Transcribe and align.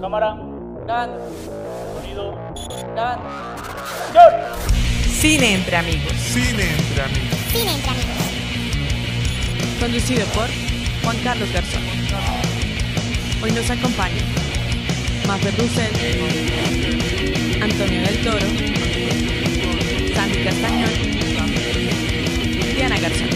Cámara. 0.00 0.36
Grabando. 0.84 1.18
Sonido. 1.94 2.38
Grabando. 2.94 3.24
Cine 5.08 5.54
entre 5.54 5.76
amigos. 5.76 6.12
Cine 6.12 6.62
entre 6.62 7.02
amigos. 7.02 7.36
Conducido 9.80 10.24
por 10.26 10.48
Juan 11.02 11.16
Carlos 11.24 11.52
Garzón. 11.52 11.82
Hoy 13.42 13.52
nos 13.52 13.70
acompañan 13.70 14.24
Mafer 15.26 15.54
Russell, 15.58 15.92
Antonio 17.62 18.02
del 18.02 18.22
Toro, 18.22 18.46
Sandy 20.14 20.44
Castañón 20.44 20.90
y 22.76 22.82
Ana 22.82 22.98
Garzón. 22.98 23.28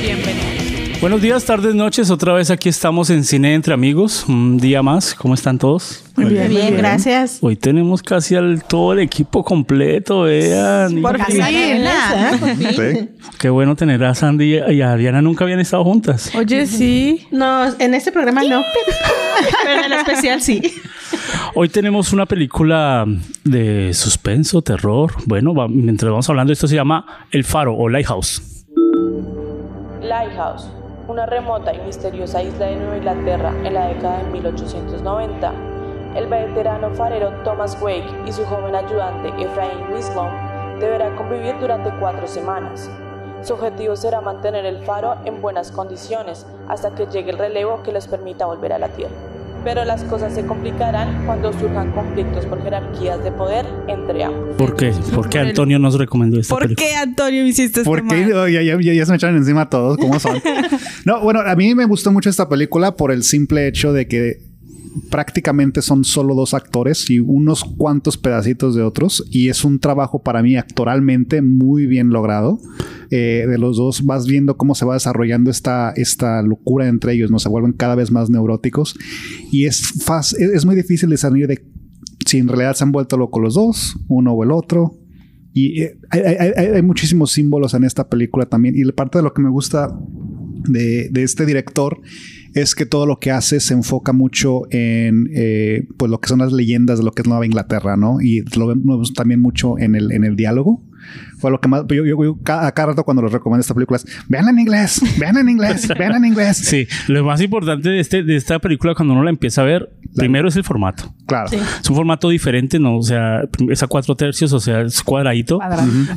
Bienvenidos. 0.00 0.57
Buenos 1.00 1.22
días, 1.22 1.44
tardes, 1.44 1.76
noches. 1.76 2.10
Otra 2.10 2.32
vez 2.32 2.50
aquí 2.50 2.68
estamos 2.68 3.08
en 3.10 3.22
Cine 3.22 3.54
Entre 3.54 3.72
Amigos. 3.72 4.24
Un 4.28 4.58
día 4.58 4.82
más. 4.82 5.14
¿Cómo 5.14 5.34
están 5.34 5.56
todos? 5.56 6.04
Muy 6.16 6.26
bien, 6.32 6.48
bien, 6.48 6.76
gracias. 6.76 7.38
Hoy 7.40 7.54
tenemos 7.54 8.02
casi 8.02 8.34
al 8.34 8.64
todo 8.64 8.94
el 8.94 8.98
equipo 8.98 9.44
completo, 9.44 10.22
vean. 10.22 11.00
Por 11.00 11.22
fin. 11.24 11.44
Sí. 12.58 13.08
Qué 13.38 13.48
bueno 13.48 13.76
tener 13.76 14.02
a 14.02 14.12
Sandy 14.16 14.56
y 14.70 14.82
a 14.82 14.96
Diana. 14.96 15.22
Nunca 15.22 15.44
habían 15.44 15.60
estado 15.60 15.84
juntas. 15.84 16.32
Oye, 16.34 16.66
sí. 16.66 17.28
No, 17.30 17.64
en 17.78 17.94
este 17.94 18.10
programa 18.10 18.42
no, 18.42 18.60
pero 19.64 19.78
en 19.78 19.84
el 19.84 19.92
especial 19.92 20.42
sí. 20.42 20.60
Hoy 21.54 21.68
tenemos 21.68 22.12
una 22.12 22.26
película 22.26 23.04
de 23.44 23.94
suspenso, 23.94 24.62
terror. 24.62 25.12
Bueno, 25.26 25.54
va- 25.54 25.68
mientras 25.68 26.10
vamos 26.10 26.28
hablando, 26.28 26.52
esto 26.52 26.66
se 26.66 26.74
llama 26.74 27.06
El 27.30 27.44
Faro 27.44 27.76
o 27.76 27.88
Lighthouse. 27.88 28.64
Lighthouse, 30.02 30.68
una 31.08 31.24
remota 31.24 31.72
y 31.72 31.80
misteriosa 31.80 32.42
isla 32.42 32.66
de 32.66 32.76
Nueva 32.76 32.96
Inglaterra 32.98 33.52
en 33.64 33.74
la 33.74 33.86
década 33.86 34.18
de 34.18 34.24
1890. 34.24 35.52
El 36.14 36.26
veterano 36.26 36.90
farero 36.90 37.32
Thomas 37.44 37.80
Wake 37.80 38.24
y 38.26 38.32
su 38.32 38.44
joven 38.44 38.74
ayudante 38.74 39.28
Ephraim 39.42 39.90
Wislom 39.92 40.28
deberán 40.78 41.16
convivir 41.16 41.58
durante 41.58 41.90
cuatro 41.98 42.26
semanas. 42.28 42.90
Su 43.42 43.54
objetivo 43.54 43.96
será 43.96 44.20
mantener 44.20 44.66
el 44.66 44.84
faro 44.84 45.16
en 45.24 45.40
buenas 45.40 45.72
condiciones 45.72 46.46
hasta 46.68 46.94
que 46.94 47.06
llegue 47.06 47.30
el 47.30 47.38
relevo 47.38 47.82
que 47.82 47.92
les 47.92 48.06
permita 48.06 48.44
volver 48.44 48.74
a 48.74 48.78
la 48.78 48.88
Tierra. 48.88 49.37
Pero 49.68 49.84
las 49.84 50.02
cosas 50.04 50.34
se 50.34 50.46
complicarán 50.46 51.26
cuando 51.26 51.52
surjan 51.52 51.92
conflictos 51.92 52.46
por 52.46 52.62
jerarquías 52.62 53.22
de 53.22 53.30
poder 53.32 53.66
entre 53.86 54.24
ambos. 54.24 54.56
¿Por 54.56 54.74
qué? 54.76 54.92
¿Por 55.14 55.28
qué 55.28 55.40
Antonio 55.40 55.78
nos 55.78 55.98
recomendó 55.98 56.40
esta 56.40 56.54
¿Por 56.54 56.62
película? 56.62 56.86
qué, 56.88 56.94
Antonio, 56.96 57.42
me 57.42 57.50
hiciste 57.50 57.80
esto 57.80 57.90
¿Por 57.90 57.98
qué? 58.08 58.16
mal? 58.22 58.30
No, 58.30 58.48
Ya, 58.48 58.62
ya- 58.62 58.80
ya- 58.80 58.94
ya 58.94 59.04
se 59.04 59.12
me 59.12 59.16
echaron 59.16 59.36
encima 59.36 59.60
a 59.62 59.68
todos. 59.68 59.98
¿Cómo 59.98 60.18
son? 60.18 60.38
no, 61.04 61.20
bueno, 61.20 61.40
a 61.40 61.54
mí 61.54 61.74
me 61.74 61.84
gustó 61.84 62.10
mucho 62.12 62.30
esta 62.30 62.48
película 62.48 62.96
por 62.96 63.12
el 63.12 63.22
simple 63.24 63.68
hecho 63.68 63.92
de 63.92 64.08
que 64.08 64.38
prácticamente 65.10 65.82
son 65.82 66.02
solo 66.02 66.34
dos 66.34 66.54
actores 66.54 67.08
y 67.10 67.20
unos 67.20 67.62
cuantos 67.62 68.16
pedacitos 68.16 68.74
de 68.74 68.82
otros. 68.82 69.22
Y 69.30 69.50
es 69.50 69.64
un 69.64 69.80
trabajo 69.80 70.22
para 70.22 70.42
mí 70.42 70.56
actoralmente 70.56 71.42
muy 71.42 71.84
bien 71.86 72.08
logrado. 72.08 72.58
Eh, 73.10 73.46
de 73.48 73.58
los 73.58 73.76
dos 73.78 74.04
vas 74.04 74.26
viendo 74.26 74.56
cómo 74.56 74.74
se 74.74 74.84
va 74.84 74.94
desarrollando 74.94 75.50
esta, 75.50 75.92
esta 75.96 76.42
locura 76.42 76.88
entre 76.88 77.14
ellos, 77.14 77.30
¿no? 77.30 77.38
Se 77.38 77.48
vuelven 77.48 77.72
cada 77.72 77.94
vez 77.94 78.10
más 78.10 78.28
neuróticos. 78.30 78.96
Y 79.50 79.64
es, 79.64 79.80
fácil, 80.04 80.50
es 80.54 80.66
muy 80.66 80.76
difícil 80.76 81.08
discernir 81.10 81.48
si 82.26 82.38
en 82.38 82.48
realidad 82.48 82.74
se 82.74 82.84
han 82.84 82.92
vuelto 82.92 83.16
locos 83.16 83.42
los 83.42 83.54
dos, 83.54 83.96
uno 84.08 84.32
o 84.32 84.44
el 84.44 84.50
otro. 84.50 84.98
Y 85.54 85.80
eh, 85.82 85.98
hay- 86.10 86.66
hay 86.66 86.82
muchísimos 86.82 87.32
símbolos 87.32 87.72
en 87.74 87.84
esta 87.84 88.08
película 88.08 88.46
también. 88.46 88.74
Y 88.76 88.84
parte 88.92 89.18
de 89.18 89.24
lo 89.24 89.32
que 89.32 89.42
me 89.42 89.50
gusta 89.50 89.88
de, 90.68 91.08
de 91.10 91.22
este 91.22 91.46
director 91.46 91.98
es 92.54 92.74
que 92.74 92.84
todo 92.86 93.06
lo 93.06 93.18
que 93.18 93.30
hace 93.30 93.60
se 93.60 93.74
enfoca 93.74 94.12
mucho 94.12 94.62
en 94.70 95.28
eh, 95.34 95.86
pues 95.96 96.10
lo 96.10 96.20
que 96.20 96.28
son 96.28 96.40
las 96.40 96.52
leyendas 96.52 96.98
de 96.98 97.04
lo 97.04 97.12
que 97.12 97.22
es 97.22 97.28
Nueva 97.28 97.46
Inglaterra, 97.46 97.96
¿no? 97.96 98.20
Y 98.20 98.42
lo 98.56 98.66
vemos 98.66 99.14
también 99.14 99.40
mucho 99.40 99.78
en 99.78 99.94
el, 99.94 100.12
en 100.12 100.24
el 100.24 100.36
diálogo. 100.36 100.84
Fue 101.38 101.50
lo 101.50 101.60
que 101.60 101.68
más. 101.68 101.82
Yo, 101.88 102.04
yo- 102.04 102.22
yo 102.24 102.36
ca- 102.42 102.66
a 102.66 102.72
cada 102.72 102.88
rato 102.88 103.04
cuando 103.04 103.22
les 103.22 103.32
recomiendo 103.32 103.60
esta 103.60 103.74
película 103.74 103.96
es 103.96 104.06
vean 104.28 104.48
en 104.48 104.58
inglés, 104.58 105.00
vean 105.18 105.36
en 105.38 105.48
inglés, 105.48 105.86
vean 105.98 106.16
en 106.16 106.24
inglés. 106.24 106.56
Sí, 106.58 106.86
lo 107.08 107.24
más 107.24 107.40
importante 107.40 107.88
de, 107.88 108.00
este, 108.00 108.22
de 108.22 108.36
esta 108.36 108.58
película 108.58 108.94
cuando 108.94 109.14
uno 109.14 109.22
la 109.24 109.30
empieza 109.30 109.62
a 109.62 109.64
ver, 109.64 109.90
primero 110.16 110.48
es 110.48 110.56
el 110.56 110.64
formato. 110.64 111.14
Claro. 111.26 111.48
Es 111.52 111.88
un 111.90 111.96
formato 111.96 112.28
diferente, 112.28 112.78
¿no? 112.78 112.96
O 112.96 113.02
sea, 113.02 113.42
es 113.70 113.82
a 113.82 113.86
cuatro 113.86 114.16
tercios, 114.16 114.52
o 114.52 114.60
sea, 114.60 114.80
es 114.82 115.02
cuadradito. 115.02 115.58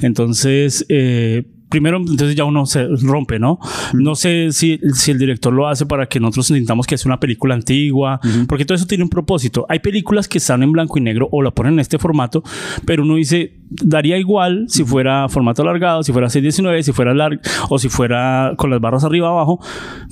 Entonces, 0.02 0.86
eh, 0.90 1.46
primero, 1.72 1.98
entonces 1.98 2.36
ya 2.36 2.44
uno 2.44 2.66
se 2.68 2.86
rompe, 3.02 3.40
¿no? 3.40 3.58
No 3.94 4.16
sé 4.16 4.52
si, 4.52 4.80
si 4.94 5.10
el 5.10 5.18
director 5.18 5.52
lo 5.52 5.68
hace 5.68 5.88
para 5.88 6.06
que 6.06 6.20
nosotros 6.20 6.48
sintamos 6.48 6.86
que 6.86 6.96
es 6.96 7.06
una 7.06 7.20
película 7.20 7.56
antigua, 7.56 8.20
porque 8.48 8.66
todo 8.66 8.76
eso 8.76 8.86
tiene 8.86 9.04
un 9.04 9.10
propósito. 9.10 9.66
Hay 9.70 9.80
películas 9.80 10.28
que 10.28 10.38
están 10.38 10.62
en 10.62 10.72
blanco 10.72 11.00
y 11.00 11.02
negro 11.02 11.30
o 11.32 11.42
la 11.42 11.52
ponen 11.52 11.74
en 11.74 11.80
este 11.80 11.98
formato, 11.98 12.44
pero 12.86 13.04
uno 13.04 13.16
dice, 13.16 13.62
daría 13.70 14.18
igual 14.18 14.66
si 14.68 14.84
fuera 14.84 15.30
formato 15.30 15.62
alargado, 15.62 16.04
si 16.04 16.12
fuera 16.12 16.30
619, 16.30 16.84
si 16.84 16.92
fuera 16.92 17.14
largo 17.14 17.42
o 17.70 17.80
si 17.80 17.88
fuera 17.88 18.54
con 18.58 18.70
las 18.70 18.82
barras 18.82 19.04
arriba 19.04 19.30
abajo, 19.30 19.60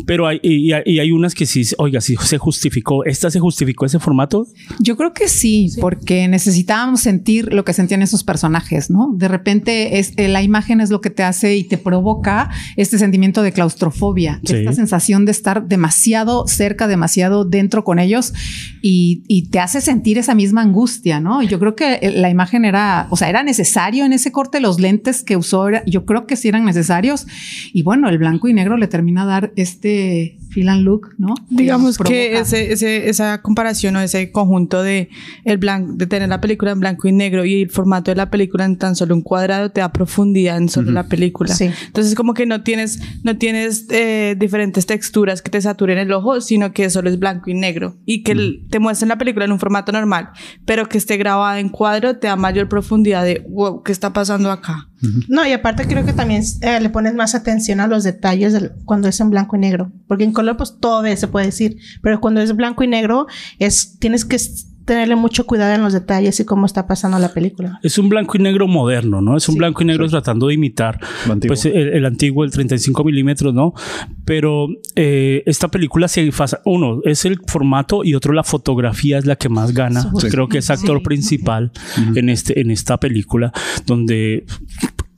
pero 0.06 0.25
hay, 0.28 0.40
y, 0.42 0.72
y 0.74 1.00
hay, 1.00 1.12
unas 1.12 1.36
que 1.36 1.46
sí, 1.46 1.64
oiga, 1.78 2.00
sí 2.00 2.16
se 2.22 2.38
justificó, 2.38 3.03
esta 3.03 3.30
se 3.30 3.40
justificó 3.40 3.86
ese 3.86 4.00
formato, 4.00 4.48
Yo 4.80 4.96
creo 4.96 5.14
que 5.14 5.28
sí, 5.28 5.72
porque 5.81 6.28
necesitábamos 6.28 7.02
sentir 7.02 7.53
lo 7.53 7.66
que 7.66 7.74
sentían 7.74 8.02
esos 8.02 8.24
personajes, 8.24 8.90
¿no? 8.90 9.14
De 9.16 9.28
repente 9.28 10.00
es, 10.00 10.14
eh, 10.16 10.30
la 10.30 10.42
imagen 10.42 10.80
es 10.80 10.90
lo 10.90 11.02
que 11.02 11.09
te 11.09 11.24
hace 11.24 11.49
y 11.56 11.64
te 11.64 11.78
provoca 11.78 12.50
este 12.76 12.98
sentimiento 12.98 13.42
de 13.44 13.52
claustrofobia, 13.52 14.40
Sí. 14.44 14.56
esta 14.56 14.74
sensación 14.74 15.26
de 15.26 15.32
estar 15.32 15.68
demasiado 15.68 16.48
cerca, 16.48 16.88
demasiado 16.88 17.46
dentro 17.46 17.84
con 17.84 18.00
ellos 18.00 18.34
y, 18.82 19.24
y 19.28 19.50
te 19.50 19.60
hace 19.60 19.82
sentir 19.82 20.18
esa 20.18 20.34
misma 20.36 20.62
angustia, 20.62 21.20
¿no? 21.20 21.44
Yo 21.44 21.60
creo 21.60 21.76
que 21.76 22.00
eh, 22.02 22.12
la 22.12 22.30
imagen 22.30 22.66
era, 22.66 23.08
o 23.12 23.18
sea, 23.18 23.30
era 23.30 23.44
necesario 23.44 24.06
en 24.06 24.14
ese 24.14 24.32
corte, 24.32 24.60
los 24.60 24.80
lentes 24.80 25.24
que 25.24 25.38
usó, 25.38 25.68
yo 25.86 26.06
creo 26.06 26.26
que 26.26 26.36
sí 26.36 26.48
eran 26.48 26.66
necesarios 26.66 27.28
y 27.74 27.84
bueno, 27.84 28.10
el 28.10 28.18
blanco 28.18 28.48
y 28.48 28.54
negro 28.54 28.78
le 28.78 28.88
termina 28.88 29.24
a 29.24 29.26
dar 29.26 29.54
este 29.56 30.38
feel 30.50 30.68
and 30.70 30.84
look, 30.84 31.10
¿no? 31.18 31.36
Digamos 31.50 31.98
que 31.98 32.38
ese, 32.40 32.72
ese- 32.74 33.10
esa 33.10 33.42
comparación 33.42 33.96
o 33.96 34.02
ese 34.02 34.32
conjunto 34.32 34.82
de 34.84 35.10
el 35.46 35.58
blanco, 35.58 35.94
de 35.94 36.08
tener 36.08 36.28
la 36.30 36.42
película 36.42 36.72
en 36.72 36.80
blanco 36.80 37.08
y 37.08 37.12
negro 37.12 37.46
y 37.46 37.62
el 37.64 37.70
formato 37.70 38.12
de 38.12 38.16
la 38.16 38.30
película 38.30 38.66
en 38.66 38.78
tan 38.78 38.96
solo 38.96 39.16
un 39.16 39.22
cuadrado 39.22 39.70
te 39.72 39.82
da 39.82 39.92
profundidad 39.92 40.58
en 40.58 40.70
solo 40.70 40.92
la 40.92 41.08
película. 41.08 41.54
Sí. 41.54 41.70
Entonces 41.88 42.16
como 42.16 42.34
que 42.34 42.46
no 42.46 42.64
tienes, 42.64 43.00
no 43.24 43.38
tienes 43.38 43.86
eh, 43.92 44.36
diferentes 44.40 44.86
texturas 44.86 45.42
que 45.42 45.50
te 45.52 45.62
saturen 45.62 45.98
el 45.98 46.12
ojo, 46.12 46.42
sino 46.42 46.72
que 46.72 46.90
solo 46.90 47.10
es 47.10 47.20
blanco 47.20 47.50
y 47.50 47.54
negro 47.54 47.96
y 48.06 48.24
que 48.24 48.60
te 48.70 48.80
muestren 48.80 49.10
la 49.10 49.18
película 49.18 49.46
en 49.46 49.52
un 49.52 49.60
formato 49.60 49.92
normal, 49.92 50.30
pero 50.66 50.90
que 50.90 50.98
esté 50.98 51.18
grabada 51.18 51.60
en 51.60 51.70
cuadro 51.70 52.18
te 52.18 52.28
da 52.28 52.36
mayor 52.36 52.68
profundidad 52.70 53.24
de 53.24 53.46
wow, 53.50 53.84
¿qué 53.84 53.92
está 53.92 54.14
pasando 54.14 54.52
acá? 54.52 54.88
No, 55.28 55.48
y 55.48 55.54
aparte 55.54 55.88
creo 55.88 56.06
que 56.06 56.14
también 56.14 56.44
eh, 56.62 56.80
le 56.80 56.90
pones 56.90 57.14
más 57.14 57.36
atención 57.36 57.80
a 57.80 57.88
los 57.88 58.04
detalles 58.04 58.72
cuando 58.86 59.08
es 59.08 59.20
en 59.20 59.30
blanco 59.30 59.56
y 59.56 59.60
negro. 59.60 59.92
Porque 60.08 60.24
en 60.24 60.34
color, 60.34 60.58
pues 60.58 60.76
todo 60.80 61.04
se 61.16 61.28
puede 61.28 61.48
decir. 61.48 61.78
Pero 62.02 62.20
cuando 62.20 62.42
es 62.42 62.56
blanco 62.56 62.84
y 62.84 62.88
negro, 62.88 63.28
es, 63.60 63.98
tienes 64.00 64.26
que 64.26 64.38
tenerle 64.89 65.16
mucho 65.16 65.45
cuidado 65.45 65.75
en 65.75 65.83
los 65.83 65.94
detalles 65.94 66.39
y 66.39 66.45
cómo 66.45 66.66
está 66.66 66.88
pasando 66.88 67.19
la 67.19 67.31
película. 67.31 67.79
Es 67.83 68.00
un 68.00 68.09
blanco 68.09 68.38
y 68.38 68.41
negro 68.41 68.67
moderno, 68.67 69.22
¿no? 69.22 69.38
Es 69.38 69.47
un 69.47 69.53
blanco 69.53 69.83
y 69.83 69.85
negro 69.85 70.09
tratando 70.09 70.47
de 70.47 70.55
imitar 70.55 71.00
pues, 71.47 71.66
el, 71.66 71.89
el 71.89 72.05
antiguo, 72.07 72.44
el 72.44 72.50
35 72.50 73.03
milímetros, 73.03 73.53
¿no? 73.53 73.75
Pero 74.25 74.67
eh, 74.95 75.44
esta 75.45 75.67
película 75.67 76.07
se 76.07 76.27
basa, 76.31 76.61
uno, 76.66 77.01
es 77.05 77.23
el 77.25 77.39
formato 77.45 78.03
y 78.03 78.16
otro, 78.16 78.33
la 78.33 78.44
fotografía 78.44 79.19
es 79.19 79.27
la 79.27 79.35
que 79.35 79.47
más 79.47 79.75
gana. 79.75 80.11
Sí. 80.19 80.27
Creo 80.27 80.47
que 80.47 80.57
es 80.57 80.72
actor 80.72 81.03
principal 81.03 81.71
en, 82.16 82.29
este, 82.29 82.59
en 82.59 82.71
esta 82.71 83.00
película, 83.00 83.53
donde 83.85 84.45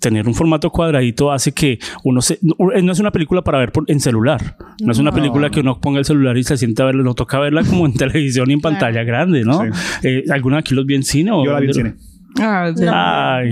tener 0.02 0.28
un 0.28 0.36
formato 0.36 0.70
cuadradito 0.72 1.32
hace 1.32 1.54
que 1.54 1.80
uno 2.04 2.22
se... 2.22 2.40
No, 2.42 2.56
no 2.82 2.92
es 2.92 3.00
una 3.00 3.12
película 3.12 3.42
para 3.44 3.60
ver 3.60 3.72
por- 3.72 3.86
en 3.90 4.02
celular. 4.02 4.58
No 4.84 4.92
es 4.92 5.00
una 5.00 5.12
película 5.14 5.50
que 5.50 5.62
uno 5.62 5.80
ponga 5.80 6.00
el 6.00 6.06
celular 6.06 6.38
y 6.38 6.44
se 6.44 6.58
sienta 6.58 6.84
a 6.84 6.88
verla. 6.88 7.04
No 7.04 7.14
toca 7.14 7.40
verla 7.40 7.64
como 7.64 7.86
en 7.86 7.94
televisión 7.96 8.50
y 8.50 8.54
en 8.54 8.62
pantalla 8.62 9.04
grande, 9.04 9.44
¿no? 9.46 9.62
Sí. 9.64 9.70
Eh, 10.04 10.24
¿Alguno 10.30 10.58
de 10.58 10.60
aquí 10.62 10.76
los 10.76 10.86
vi 10.86 10.96
en 10.96 11.04
cine? 11.04 11.32
o 11.32 11.46
Yo 11.46 11.54
la 11.54 11.60
vi 11.62 11.68
en 11.68 11.74
cine. 11.74 11.94
Ah, 12.40 12.72
No, 12.76 12.92
Ay. 12.94 13.52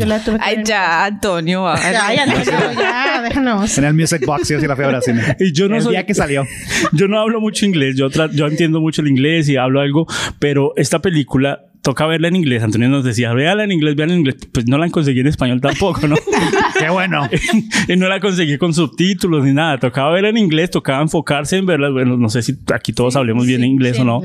ya, 0.66 1.06
Antonio. 1.06 1.66
Ya, 1.76 2.14
ya, 2.16 2.24
Antonio, 2.24 2.72
ya, 2.80 3.22
déjanos. 3.22 3.78
En 3.78 3.84
el 3.84 3.94
Music 3.94 4.26
Box 4.26 4.48
yo 4.50 4.60
sí 4.60 4.66
la 4.68 4.76
fui 4.78 4.86
a 4.86 4.88
ver 4.88 5.02
cine. 5.02 5.22
Y 5.40 5.52
yo 5.52 5.68
no 5.68 5.76
el 5.76 5.82
soy- 5.82 5.92
día 5.92 6.06
que 6.06 6.14
salió. 6.14 6.46
Yo 6.94 7.08
no 7.10 7.20
hablo 7.20 7.42
mucho 7.42 7.66
inglés, 7.66 7.96
yo, 7.98 8.08
yo 8.10 8.48
entiendo 8.48 8.80
mucho 8.82 9.02
el 9.02 9.10
inglés 9.10 9.48
y 9.50 9.58
hablo 9.58 9.82
algo, 9.82 10.08
pero 10.40 10.74
esta 10.78 11.00
película 11.00 11.66
toca 11.82 12.06
verla 12.06 12.28
en 12.28 12.36
inglés. 12.36 12.64
Antonio 12.64 12.90
nos 12.90 13.04
decía, 13.04 13.34
véala 13.34 13.64
en 13.64 13.72
inglés, 13.72 13.96
véala 13.96 14.14
en 14.14 14.20
inglés. 14.20 14.38
Pues 14.52 14.68
no 14.68 14.78
la 14.78 14.90
conseguí 14.90 15.20
en 15.20 15.28
español 15.28 15.62
tampoco, 15.62 16.08
¿no? 16.08 16.16
Qué 16.80 16.90
bueno. 16.90 17.28
y 17.88 17.96
no 17.96 18.08
la 18.08 18.20
conseguí 18.20 18.58
con 18.58 18.74
subtítulos 18.74 19.44
ni 19.46 19.54
nada. 19.54 19.78
Tocaba 19.78 20.12
verla 20.12 20.30
en 20.30 20.38
inglés, 20.38 20.70
tocaba 20.70 21.02
enfocarse 21.02 21.58
en 21.58 21.66
verla. 21.66 21.90
Bueno, 21.90 22.18
no 22.18 22.30
sé 22.30 22.42
si 22.42 22.58
aquí 22.74 22.94
todos 22.94 23.16
hablemos 23.16 23.46
bien 23.46 23.64
inglés 23.64 24.00
o 24.00 24.04
no. 24.04 24.22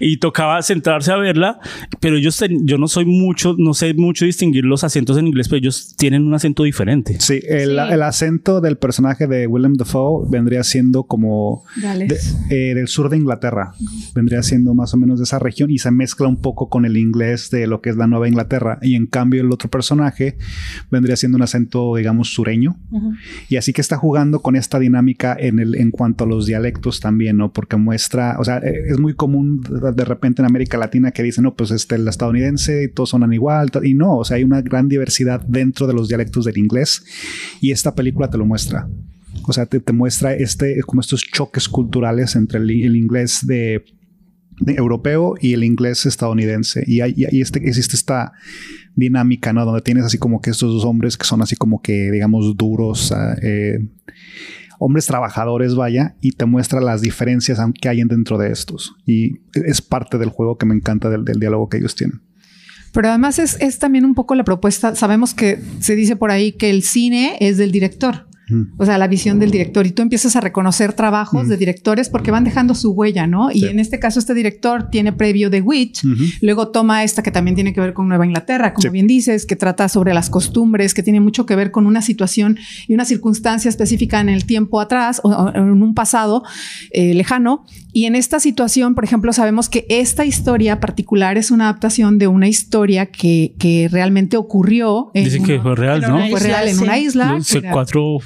Y 0.00 0.18
tocaba 0.18 0.62
centrarse 0.62 1.12
a 1.12 1.16
verla, 1.16 1.58
pero 2.00 2.18
yo, 2.18 2.30
yo 2.62 2.78
no 2.78 2.88
soy 2.88 3.04
mucho, 3.04 3.54
no 3.58 3.74
sé 3.74 3.94
mucho 3.94 4.24
distinguir 4.24 4.64
los 4.64 4.84
acentos 4.84 5.18
en 5.18 5.26
inglés, 5.26 5.48
pero 5.48 5.58
ellos 5.58 5.94
tienen 5.96 6.26
un 6.26 6.34
acento 6.34 6.62
diferente. 6.62 7.16
Sí, 7.20 7.40
el, 7.46 7.78
el 7.78 8.02
acento 8.02 8.60
del 8.60 8.76
personaje 8.76 9.26
de 9.26 9.46
Willem 9.46 9.74
Dafoe 9.74 10.26
vendría 10.28 10.64
siendo 10.64 11.04
como 11.04 11.64
eh, 12.50 12.74
del 12.74 12.88
sur 12.88 13.08
de 13.08 13.16
Inglaterra. 13.16 13.72
Vendría 14.14 14.42
siendo 14.42 14.74
más 14.74 14.94
o 14.94 14.96
menos 14.96 15.18
de 15.18 15.24
esa 15.24 15.38
región 15.38 15.70
y 15.70 15.78
se 15.78 15.90
mezcla 15.90 16.28
un 16.28 16.36
poco 16.36 16.68
con 16.68 16.84
el 16.84 16.93
inglés 16.96 17.50
de 17.50 17.66
lo 17.66 17.80
que 17.80 17.90
es 17.90 17.96
la 17.96 18.06
Nueva 18.06 18.28
Inglaterra. 18.28 18.78
Y 18.82 18.94
en 18.94 19.06
cambio 19.06 19.42
el 19.42 19.52
otro 19.52 19.70
personaje 19.70 20.36
vendría 20.90 21.16
siendo 21.16 21.36
un 21.36 21.42
acento, 21.42 21.96
digamos, 21.96 22.32
sureño. 22.32 22.76
Y 23.48 23.56
así 23.56 23.72
que 23.72 23.80
está 23.80 23.96
jugando 23.96 24.40
con 24.40 24.56
esta 24.56 24.78
dinámica 24.78 25.36
en, 25.38 25.58
el, 25.58 25.74
en 25.76 25.90
cuanto 25.90 26.24
a 26.24 26.26
los 26.26 26.46
dialectos 26.46 27.00
también, 27.00 27.36
¿no? 27.36 27.52
Porque 27.52 27.76
muestra, 27.76 28.36
o 28.38 28.44
sea, 28.44 28.58
eh, 28.58 28.84
es 28.88 28.98
muy 28.98 29.14
común 29.14 29.62
de 29.94 30.04
repente 30.04 30.42
en 30.42 30.46
América 30.46 30.78
Latina 30.78 31.10
que 31.10 31.22
dicen, 31.22 31.44
no, 31.44 31.54
pues 31.54 31.70
este, 31.70 31.96
el 31.96 32.06
estadounidense 32.06 32.84
y 32.84 32.88
todos 32.88 33.10
sonan 33.10 33.32
igual. 33.32 33.70
Y 33.82 33.94
no, 33.94 34.18
o 34.18 34.24
sea, 34.24 34.36
hay 34.36 34.44
una 34.44 34.62
gran 34.62 34.88
diversidad 34.88 35.40
dentro 35.42 35.86
de 35.86 35.94
los 35.94 36.08
dialectos 36.08 36.44
del 36.44 36.58
inglés 36.58 37.04
y 37.60 37.70
esta 37.70 37.94
película 37.94 38.28
te 38.28 38.38
lo 38.38 38.46
muestra. 38.46 38.88
O 39.46 39.52
sea, 39.52 39.66
te, 39.66 39.80
muestra 39.92 40.34
este, 40.34 40.80
como 40.82 41.00
estos 41.00 41.22
choques 41.22 41.68
culturales 41.68 42.36
entre 42.36 42.60
el, 42.60 42.96
inglés 42.96 43.40
de, 43.46 43.84
europeo 44.66 45.34
y 45.40 45.54
el 45.54 45.64
inglés 45.64 46.06
estadounidense. 46.06 46.84
Y 46.86 47.00
ahí 47.00 47.26
este, 47.40 47.66
existe 47.66 47.96
esta 47.96 48.32
dinámica, 48.94 49.52
¿no? 49.52 49.64
Donde 49.64 49.82
tienes 49.82 50.04
así 50.04 50.18
como 50.18 50.40
que 50.40 50.50
estos 50.50 50.72
dos 50.72 50.84
hombres 50.84 51.16
que 51.16 51.26
son 51.26 51.42
así 51.42 51.56
como 51.56 51.82
que, 51.82 52.10
digamos, 52.10 52.56
duros, 52.56 53.12
ah, 53.12 53.36
eh, 53.42 53.78
hombres 54.78 55.06
trabajadores, 55.06 55.74
vaya, 55.74 56.16
y 56.20 56.32
te 56.32 56.44
muestra 56.44 56.80
las 56.80 57.00
diferencias 57.00 57.58
que 57.80 57.88
hay 57.88 58.02
dentro 58.04 58.38
de 58.38 58.50
estos. 58.50 58.94
Y 59.06 59.40
es 59.54 59.82
parte 59.82 60.18
del 60.18 60.28
juego 60.28 60.58
que 60.58 60.66
me 60.66 60.74
encanta 60.74 61.10
del, 61.10 61.24
diálogo 61.24 61.68
que 61.68 61.78
ellos 61.78 61.94
tienen. 61.94 62.22
Pero 62.92 63.08
además 63.08 63.38
es, 63.38 63.78
también 63.78 64.04
un 64.04 64.14
poco 64.14 64.34
la 64.34 64.44
propuesta. 64.44 64.94
Sabemos 64.94 65.34
que 65.34 65.60
se 65.80 65.96
dice 65.96 66.14
por 66.14 66.30
ahí 66.30 66.52
que 66.52 66.70
el 66.70 66.82
cine 66.82 67.36
es 67.40 67.56
del 67.56 67.72
director. 67.72 68.28
O 68.76 68.84
sea, 68.84 68.98
la 68.98 69.08
visión 69.08 69.38
del 69.38 69.50
director. 69.50 69.86
Y 69.86 69.92
tú 69.92 70.02
empiezas 70.02 70.36
a 70.36 70.40
reconocer 70.40 70.92
trabajos 70.92 71.48
de 71.48 71.56
directores 71.56 72.08
porque 72.08 72.30
van 72.30 72.44
dejando 72.44 72.74
su 72.74 72.92
huella, 72.92 73.26
¿no? 73.26 73.50
Y 73.50 73.66
en 73.66 73.78
este 73.78 73.98
caso, 73.98 74.18
este 74.18 74.34
director 74.34 74.90
tiene 74.90 75.12
previo 75.12 75.50
de 75.50 75.60
Witch, 75.60 76.02
luego 76.40 76.68
toma 76.68 77.04
esta 77.04 77.22
que 77.22 77.30
también 77.30 77.54
tiene 77.54 77.72
que 77.72 77.80
ver 77.80 77.94
con 77.94 78.08
Nueva 78.08 78.26
Inglaterra, 78.26 78.74
como 78.74 78.90
bien 78.90 79.06
dices, 79.06 79.46
que 79.46 79.56
trata 79.56 79.88
sobre 79.88 80.14
las 80.14 80.30
costumbres, 80.30 80.94
que 80.94 81.02
tiene 81.02 81.20
mucho 81.20 81.46
que 81.46 81.56
ver 81.56 81.70
con 81.70 81.86
una 81.86 82.02
situación 82.02 82.58
y 82.86 82.94
una 82.94 83.04
circunstancia 83.04 83.68
específica 83.68 84.20
en 84.20 84.28
el 84.28 84.44
tiempo 84.44 84.80
atrás 84.80 85.20
o, 85.24 85.52
en 85.54 85.82
un 85.82 85.94
pasado 85.94 86.42
eh, 86.90 87.14
lejano. 87.14 87.64
Y 87.92 88.06
en 88.06 88.16
esta 88.16 88.40
situación, 88.40 88.94
por 88.94 89.04
ejemplo, 89.04 89.32
sabemos 89.32 89.68
que 89.68 89.86
esta 89.88 90.24
historia 90.24 90.80
particular 90.80 91.38
es 91.38 91.50
una 91.50 91.64
adaptación 91.64 92.18
de 92.18 92.26
una 92.26 92.48
historia 92.48 93.06
que, 93.06 93.54
que 93.58 93.88
realmente 93.90 94.36
ocurrió. 94.36 95.10
Dicen 95.14 95.44
que 95.44 95.60
fue 95.60 95.76
real, 95.76 96.00
¿no? 96.00 96.18
Fue 96.28 96.40
real 96.40 96.68
en 96.68 96.80
una 96.80 96.98
isla. 96.98 97.38
Cuatro 97.72 98.18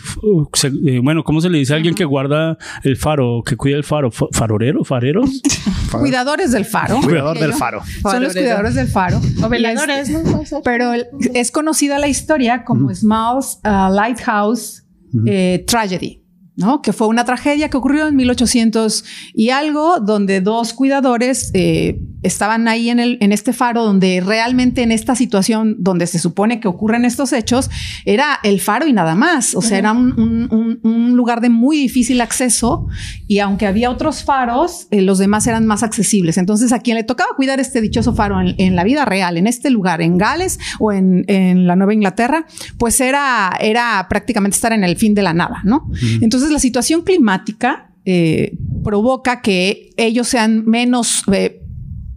bueno, 1.03 1.25
¿cómo 1.25 1.41
se 1.41 1.51
le 1.51 1.59
dice 1.59 1.73
a 1.73 1.77
alguien 1.77 1.95
que 1.95 2.05
guarda 2.05 2.59
el 2.83 2.97
faro, 2.97 3.43
que 3.45 3.57
cuida 3.57 3.77
el 3.77 3.85
faro? 3.85 4.11
¿Farorero? 4.11 4.85
¿Fareros? 4.85 5.43
Cuidadores 5.91 6.53
del 6.53 6.65
faro. 6.65 7.01
Cuidador 7.01 7.39
del 7.39 7.55
faro. 7.55 7.83
Son 8.03 8.23
los 8.23 8.33
cuidadores 8.33 8.75
del 8.75 8.89
faro. 8.89 9.21
O. 9.43 10.63
Pero 10.63 10.93
es 11.35 11.51
conocida 11.51 11.99
la 11.99 12.09
historia 12.09 12.65
como 12.65 12.95
Smalls 12.95 13.61
uh, 13.65 13.93
Lighthouse 13.93 14.85
eh, 15.27 15.65
Tragedy. 15.67 16.23
¿No? 16.59 16.83
Que 16.83 16.93
fue 16.93 17.07
una 17.07 17.25
tragedia 17.25 17.71
que 17.71 17.77
ocurrió 17.77 18.09
en 18.09 18.17
1800 18.17 19.05
y 19.33 19.51
algo, 19.51 20.01
donde 20.01 20.41
dos 20.41 20.73
cuidadores 20.73 21.53
eh, 21.55 22.01
estaban 22.25 22.67
ahí 22.67 22.91
en, 22.91 22.99
el, 22.99 23.17
en 23.21 23.31
este 23.31 23.53
faro, 23.53 23.85
donde 23.85 24.21
realmente 24.21 24.83
en 24.83 24.91
esta 24.91 25.15
situación 25.15 25.77
donde 25.79 26.09
se 26.09 26.19
supone 26.19 26.59
que 26.59 26.67
ocurren 26.67 27.05
estos 27.05 27.33
hechos, 27.33 27.71
era 28.05 28.41
el 28.43 28.61
faro 28.61 28.89
y 28.89 28.93
nada 28.93 29.15
más. 29.15 29.55
O 29.55 29.63
sea, 29.63 29.79
era 29.79 29.93
un, 29.93 30.68
lugar 30.83 31.41
de 31.41 31.49
muy 31.49 31.77
difícil 31.77 32.21
acceso 32.21 32.87
y 33.27 33.39
aunque 33.39 33.67
había 33.67 33.91
otros 33.91 34.25
faros, 34.25 34.87
eh, 34.91 35.03
los 35.03 35.19
demás 35.19 35.47
eran 35.47 35.67
más 35.67 35.83
accesibles. 35.83 36.39
Entonces, 36.39 36.73
a 36.73 36.81
quien 36.81 36.97
le 36.97 37.05
tocaba 37.05 37.31
cuidar 37.37 37.61
este 37.61 37.81
dichoso 37.81 38.15
faro 38.15 38.37
en, 38.41 38.77
la 38.77 38.85
vida 38.85 39.05
real, 39.05 39.37
en 39.37 39.47
este 39.47 39.71
lugar, 39.71 40.01
en 40.03 40.19
Gales 40.19 40.59
o 40.79 40.93
en, 40.93 41.27
la 41.67 41.77
Nueva 41.77 41.95
Inglaterra, 41.95 42.47
pues 42.79 43.01
era, 43.01 43.57
era 43.61 44.07
prácticamente 44.09 44.55
estar 44.55 44.73
en 44.73 44.85
el 44.85 44.97
fin 44.97 45.15
de 45.15 45.23
la 45.23 45.35
nada, 45.35 45.61
¿no? 45.65 45.91
Entonces, 46.21 46.51
la 46.51 46.59
situación 46.59 47.03
climática 47.03 47.89
eh, 48.05 48.57
provoca 48.83 49.43
que 49.43 49.91
ellos 49.99 50.29
sean 50.29 50.65
menos 50.65 51.23
eh, 51.33 51.58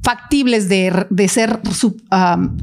factibles 0.02 0.68
de, 0.68 1.28
ser, 1.28 1.60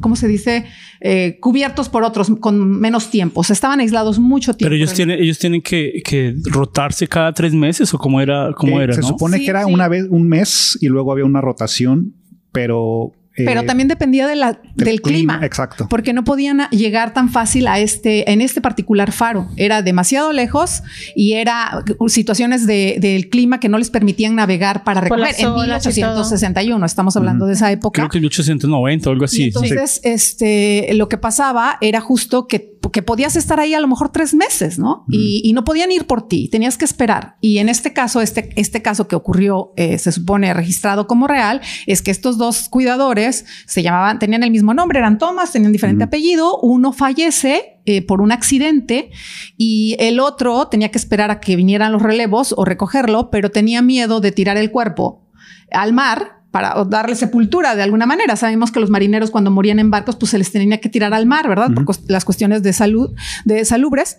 ¿cómo 0.00 0.16
se 0.16 0.28
dice? 0.28 0.66
Eh, 1.00 1.38
cubiertos 1.40 1.88
por 1.88 2.02
otros 2.02 2.32
con 2.40 2.80
menos 2.80 3.10
tiempo. 3.10 3.42
estaban 3.48 3.80
aislados 3.80 4.18
mucho 4.18 4.54
tiempo. 4.54 4.70
Pero 4.70 4.74
ellos 4.74 4.92
tienen, 4.92 5.20
ellos 5.20 5.38
tienen 5.38 5.62
que, 5.62 6.34
rotarse 6.44 7.06
cada 7.06 7.32
tres 7.32 7.54
meses 7.54 7.92
o 7.94 7.98
cómo 7.98 8.20
era, 8.20 8.52
cómo 8.56 8.80
era. 8.80 8.92
Se 8.92 9.02
supone 9.02 9.38
que 9.38 9.48
era 9.48 9.66
una 9.66 9.88
vez, 9.88 10.06
un 10.10 10.28
mes 10.28 10.76
y 10.80 10.88
luego 10.88 11.12
había 11.12 11.24
una 11.24 11.40
rotación, 11.40 12.14
pero 12.50 13.12
pero 13.44 13.60
eh, 13.60 13.64
también 13.64 13.88
dependía 13.88 14.26
de 14.26 14.36
la, 14.36 14.60
del, 14.74 15.00
clima, 15.00 15.40
Exacto. 15.42 15.86
Porque 15.88 16.12
no 16.12 16.24
podían 16.24 16.68
llegar 16.70 17.12
tan 17.12 17.28
fácil 17.28 17.66
a 17.66 17.78
este, 17.78 18.30
en 18.30 18.40
este 18.40 18.60
particular 18.60 19.12
faro. 19.12 19.48
Era 19.56 19.82
demasiado 19.82 20.32
lejos 20.32 20.82
y 21.14 21.34
era 21.34 21.84
situaciones 22.08 22.66
del 22.66 23.28
clima 23.28 23.60
que 23.60 23.68
no 23.68 23.78
les 23.78 23.90
permitían 23.90 24.34
navegar 24.34 24.84
para 24.84 25.00
recoger 25.00 25.34
en 25.38 25.54
1861. 25.54 26.84
Estamos 26.86 27.16
hablando 27.16 27.46
de 27.46 27.54
esa 27.54 27.70
época. 27.70 28.02
Creo 28.02 28.08
que 28.08 28.20
1890 28.20 29.08
o 29.08 29.12
algo 29.12 29.24
así. 29.24 29.44
entonces, 29.44 30.00
este, 30.04 30.88
lo 30.94 31.08
que 31.08 31.18
pasaba 31.18 31.78
era 31.80 32.00
justo 32.00 32.46
que, 32.46 32.78
que 32.92 33.02
podías 33.02 33.36
estar 33.36 33.60
ahí 33.60 33.74
a 33.74 33.80
lo 33.80 33.88
mejor 33.88 34.10
tres 34.10 34.34
meses, 34.34 34.78
¿no? 34.78 35.04
y, 35.10 35.52
no 35.52 35.64
podían 35.64 35.90
ir 35.90 36.06
por 36.06 36.28
ti, 36.28 36.48
tenías 36.50 36.76
que 36.76 36.84
esperar. 36.84 37.36
Y 37.40 37.58
en 37.58 37.68
este 37.68 37.92
caso, 37.92 38.20
este, 38.20 38.50
este 38.56 38.82
caso 38.82 39.08
que 39.08 39.16
ocurrió, 39.16 39.72
eh, 39.76 39.98
se 39.98 40.12
supone 40.12 40.52
registrado 40.54 41.06
como 41.06 41.26
real, 41.26 41.60
es 41.86 42.02
que 42.02 42.10
estos 42.10 42.38
dos 42.38 42.68
cuidadores 42.68 43.27
se 43.32 43.82
llamaban, 43.82 44.18
tenían 44.18 44.42
el 44.42 44.50
mismo 44.50 44.74
nombre, 44.74 44.98
eran 44.98 45.18
Thomas, 45.18 45.52
tenían 45.52 45.72
diferente 45.72 46.04
apellido, 46.04 46.58
uno 46.60 46.92
fallece 46.92 47.80
eh, 47.84 48.02
por 48.02 48.20
un 48.20 48.32
accidente 48.32 49.10
y 49.56 49.96
el 49.98 50.20
otro 50.20 50.68
tenía 50.68 50.90
que 50.90 50.98
esperar 50.98 51.30
a 51.30 51.40
que 51.40 51.56
vinieran 51.56 51.92
los 51.92 52.02
relevos 52.02 52.54
o 52.56 52.64
recogerlo, 52.64 53.30
pero 53.30 53.50
tenía 53.50 53.82
miedo 53.82 54.20
de 54.20 54.32
tirar 54.32 54.56
el 54.56 54.70
cuerpo 54.70 55.26
al 55.70 55.92
mar 55.92 56.38
para 56.50 56.84
darle 56.84 57.14
sepultura 57.14 57.76
de 57.76 57.82
alguna 57.82 58.06
manera. 58.06 58.36
Sabemos 58.36 58.72
que 58.72 58.80
los 58.80 58.90
marineros 58.90 59.30
cuando 59.30 59.50
morían 59.50 59.78
en 59.78 59.90
barcos, 59.90 60.16
pues 60.16 60.30
se 60.30 60.38
les 60.38 60.50
tenía 60.50 60.80
que 60.80 60.88
tirar 60.88 61.12
al 61.14 61.26
mar, 61.26 61.48
¿verdad? 61.48 61.70
Por 61.72 61.84
las 62.08 62.24
cuestiones 62.24 62.62
de 62.62 62.72
salud, 62.72 63.14
de 63.44 63.64
salubres. 63.64 64.18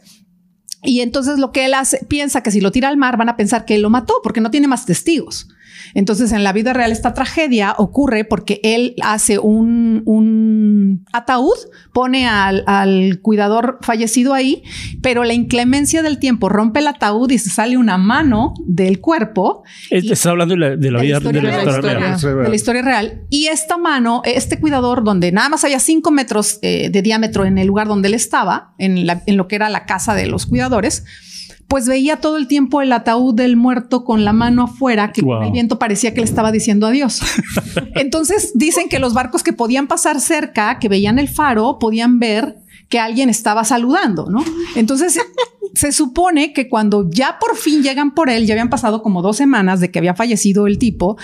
Y 0.84 1.02
entonces 1.02 1.40
lo 1.40 1.52
que 1.52 1.66
él 1.66 1.74
hace, 1.74 2.06
piensa 2.08 2.42
que 2.42 2.52
si 2.52 2.62
lo 2.62 2.72
tira 2.72 2.88
al 2.88 2.98
mar 2.98 3.18
van 3.18 3.30
a 3.30 3.36
pensar 3.36 3.66
que 3.66 3.76
él 3.76 3.82
lo 3.82 3.90
mató 3.90 4.16
porque 4.24 4.42
no 4.42 4.52
tiene 4.52 4.68
más 4.68 4.86
testigos. 4.86 5.50
Entonces, 5.94 6.32
en 6.32 6.44
la 6.44 6.54
vida 6.54 6.74
real, 6.74 6.92
esta 6.92 7.14
tragedia 7.14 7.76
ocurre 7.78 8.26
porque 8.26 8.60
él 8.64 8.96
hace 9.02 9.40
un, 9.40 10.04
un 10.06 11.06
ataúd, 11.12 11.56
pone 11.94 12.28
al, 12.28 12.64
al, 12.68 13.20
cuidador 13.22 13.80
fallecido 13.82 14.34
ahí, 14.34 14.64
pero 15.02 15.24
la 15.24 15.34
inclemencia 15.34 16.02
del 16.02 16.20
tiempo 16.20 16.50
rompe 16.50 16.80
el 16.80 16.88
ataúd 16.88 17.30
y 17.32 17.38
se 17.38 17.50
sale 17.50 17.78
una 17.78 17.98
mano 17.98 18.54
del 18.66 19.00
cuerpo. 19.00 19.64
Está 19.90 20.32
hablando 20.32 20.56
de 20.56 20.60
la, 20.60 20.76
de 20.76 20.92
la, 20.92 21.02
vida 21.02 21.20
de 21.20 21.42
la, 21.42 21.60
historia, 21.64 21.82
real. 21.82 22.20
De 22.20 22.50
la 22.50 22.56
historia 22.56 22.82
real. 22.82 23.22
Y 23.30 23.48
esta 23.48 23.78
mano, 23.78 24.22
este 24.26 24.60
cuidador, 24.60 25.04
donde 25.04 25.32
nada 25.32 25.50
más 25.50 25.64
había 25.64 25.80
cinco 25.80 26.12
metros 26.12 26.60
eh, 26.62 26.90
de 26.92 27.02
diámetro 27.02 27.46
en 27.46 27.58
el 27.58 27.68
lugar 27.68 27.88
donde 27.88 28.08
él 28.08 28.14
estaba, 28.14 28.74
en, 28.78 28.98
en 28.98 29.38
lo 29.38 29.48
que 29.48 29.56
era 29.56 29.70
la 29.70 29.86
casa 29.86 30.16
de 30.16 30.28
los 30.28 30.46
cuidadores, 30.46 31.06
pues 31.70 31.88
veía 31.88 32.18
todo 32.18 32.38
el 32.38 32.48
tiempo 32.48 32.82
el 32.82 32.92
ataúd 32.92 33.36
del 33.36 33.56
muerto 33.56 34.04
con 34.04 34.26
la 34.26 34.34
mano 34.34 34.64
afuera, 34.64 35.14
que 35.14 35.22
el 35.22 35.52
viento 35.52 35.78
parecía 35.78 36.16
que 36.16 36.20
le 36.20 36.26
estaba 36.26 36.52
diciendo 36.52 36.88
adiós. 36.88 37.22
Entonces 37.96 38.52
dicen 38.56 38.90
que 38.90 38.98
los 38.98 39.14
barcos 39.14 39.44
que 39.44 39.54
podían 39.54 39.88
pasar 39.88 40.20
cerca, 40.20 40.80
que 40.80 40.90
veían 40.90 41.20
el 41.20 41.30
faro, 41.30 41.78
podían 41.80 42.20
ver 42.20 42.58
que 42.90 43.00
alguien 43.00 43.30
estaba 43.30 43.64
saludando, 43.66 44.26
¿no? 44.32 44.44
Entonces 44.76 45.20
se 45.76 45.92
supone 45.92 46.54
que 46.54 46.68
cuando 46.68 47.08
ya 47.08 47.38
por 47.40 47.56
fin 47.56 47.84
llegan 47.84 48.16
por 48.16 48.32
él, 48.32 48.48
ya 48.48 48.56
habían 48.56 48.72
pasado 48.72 49.04
como 49.04 49.22
dos 49.22 49.38
semanas 49.38 49.80
de 49.80 49.92
que 49.92 50.00
había 50.00 50.16
fallecido 50.16 50.66
el 50.66 50.80
tipo, 50.80 51.18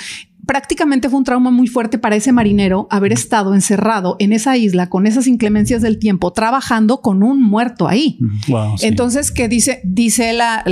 prácticamente 0.45 1.09
fue 1.09 1.17
un 1.19 1.23
trauma 1.25 1.51
muy 1.51 1.67
fuerte 1.67 1.97
para 1.97 2.15
ese 2.15 2.31
marinero 2.31 2.87
haber 2.91 3.13
estado 3.13 3.53
encerrado 3.53 4.15
en 4.19 4.33
esa 4.33 4.57
isla 4.57 4.89
con 4.89 5.07
esas 5.07 5.27
inclemencias 5.27 5.81
del 5.81 5.99
tiempo, 5.99 6.31
trabajando 6.31 7.01
con 7.01 7.23
un 7.23 7.41
muerto 7.41 7.87
ahí. 7.87 8.19
Wow, 8.47 8.77
sí. 8.77 8.87
Entonces, 8.87 9.31
que 9.31 9.47
dice, 9.47 9.81
dice 9.83 10.33
la, 10.33 10.63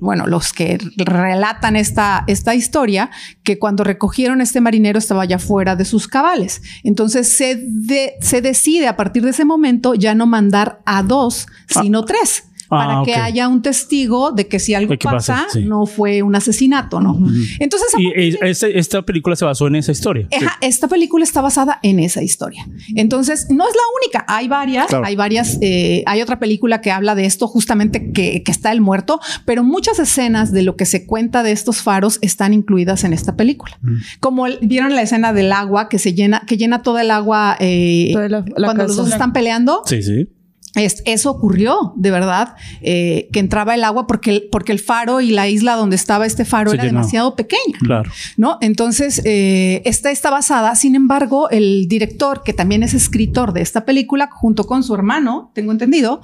bueno, 0.00 0.26
los 0.26 0.52
que 0.52 0.78
relatan 0.96 1.76
esta, 1.76 2.24
esta 2.26 2.54
historia, 2.54 3.10
que 3.42 3.58
cuando 3.58 3.84
recogieron 3.84 4.40
a 4.40 4.44
este 4.44 4.60
marinero 4.60 4.98
estaba 4.98 5.24
ya 5.24 5.38
fuera 5.38 5.76
de 5.76 5.84
sus 5.84 6.08
cabales. 6.08 6.62
Entonces 6.82 7.36
se, 7.36 7.56
de- 7.68 8.14
se 8.20 8.40
decide 8.40 8.86
a 8.88 8.96
partir 8.96 9.22
de 9.24 9.30
ese 9.30 9.44
momento 9.44 9.94
ya 9.94 10.14
no 10.14 10.26
mandar 10.26 10.80
a 10.86 11.02
dos, 11.02 11.46
sino 11.68 12.04
tres. 12.04 12.44
Para 12.70 13.00
Ah, 13.00 13.02
que 13.04 13.14
haya 13.16 13.48
un 13.48 13.62
testigo 13.62 14.30
de 14.32 14.46
que 14.46 14.58
si 14.60 14.74
algo 14.74 14.92
que 14.96 14.98
pasa, 15.04 15.42
pasa, 15.44 15.46
sí. 15.52 15.64
no 15.66 15.86
fue 15.86 16.22
un 16.22 16.34
asesinato, 16.36 17.00
¿no? 17.00 17.18
Entonces, 17.58 17.92
a 17.94 18.00
Y 18.00 18.36
este- 18.42 18.78
esta 18.78 19.02
película 19.02 19.34
se 19.36 19.44
basó 19.44 19.66
en 19.66 19.74
esa 19.74 19.90
historia. 19.92 20.28
Esta 20.60 20.86
película 20.86 21.24
está 21.24 21.40
basada 21.40 21.80
en 21.82 21.98
esa 21.98 22.22
historia. 22.22 22.66
Entonces, 22.94 23.48
no 23.50 23.64
es 23.68 23.74
la 23.74 23.82
única. 24.00 24.24
Hay 24.28 24.46
varias, 24.48 24.86
Claro. 24.86 25.04
hay 25.04 25.16
varias. 25.16 25.58
eh, 25.62 26.04
hay 26.06 26.22
otra 26.22 26.38
película 26.38 26.80
que 26.80 26.90
habla 26.92 27.14
de 27.16 27.24
esto, 27.26 27.48
justamente 27.48 28.12
que, 28.12 28.42
que 28.44 28.52
está 28.52 28.70
el 28.72 28.80
muerto, 28.80 29.18
pero 29.44 29.64
muchas 29.64 29.98
escenas 29.98 30.52
de 30.52 30.62
lo 30.62 30.76
que 30.76 30.86
se 30.86 31.06
cuenta 31.06 31.42
de 31.42 31.50
estos 31.52 31.82
faros 31.82 32.18
están 32.22 32.54
incluidas 32.54 33.02
en 33.04 33.12
esta 33.12 33.34
película. 33.36 33.78
Como 34.20 34.46
el- 34.46 34.58
vieron 34.62 34.94
la 34.94 35.02
escena 35.02 35.32
del 35.32 35.50
agua 35.52 35.88
que 35.88 35.98
se 35.98 36.14
llena, 36.14 36.42
que 36.46 36.56
llena 36.56 36.82
toda 36.82 37.02
el 37.02 37.10
agua 37.10 37.56
eh, 37.58 38.10
Toda 38.12 38.28
la- 38.28 38.44
la 38.56 38.66
cuando 38.68 38.84
los 38.86 38.96
dos 38.96 39.08
están 39.10 39.32
peleando. 39.32 39.82
Sí, 39.86 40.02
sí. 40.02 40.28
Es- 40.76 41.02
eso 41.04 41.30
ocurrió 41.32 41.92
de 41.96 42.10
verdad, 42.12 42.54
eh, 42.80 43.28
que 43.32 43.40
entraba 43.40 43.74
el 43.74 43.82
agua 43.82 44.06
porque 44.06 44.30
el, 44.30 44.48
porque 44.52 44.70
el 44.70 44.78
faro 44.78 45.20
y 45.20 45.30
la 45.32 45.48
isla 45.48 45.74
donde 45.74 45.96
estaba 45.96 46.26
este 46.26 46.44
faro 46.44 46.70
Se 46.70 46.76
era 46.76 46.84
llenó. 46.84 46.98
demasiado 47.00 47.34
pequeña. 47.34 47.78
Claro. 47.80 48.10
¿no? 48.36 48.56
Entonces, 48.60 49.20
eh, 49.24 49.82
esta 49.84 50.10
está 50.12 50.30
basada, 50.30 50.74
sin 50.76 50.94
embargo, 50.94 51.50
el 51.50 51.86
director, 51.88 52.42
que 52.44 52.52
también 52.52 52.82
es 52.84 52.94
escritor 52.94 53.52
de 53.52 53.62
esta 53.62 53.84
película, 53.84 54.28
junto 54.32 54.64
con 54.64 54.84
su 54.84 54.94
hermano, 54.94 55.50
tengo 55.54 55.72
entendido, 55.72 56.20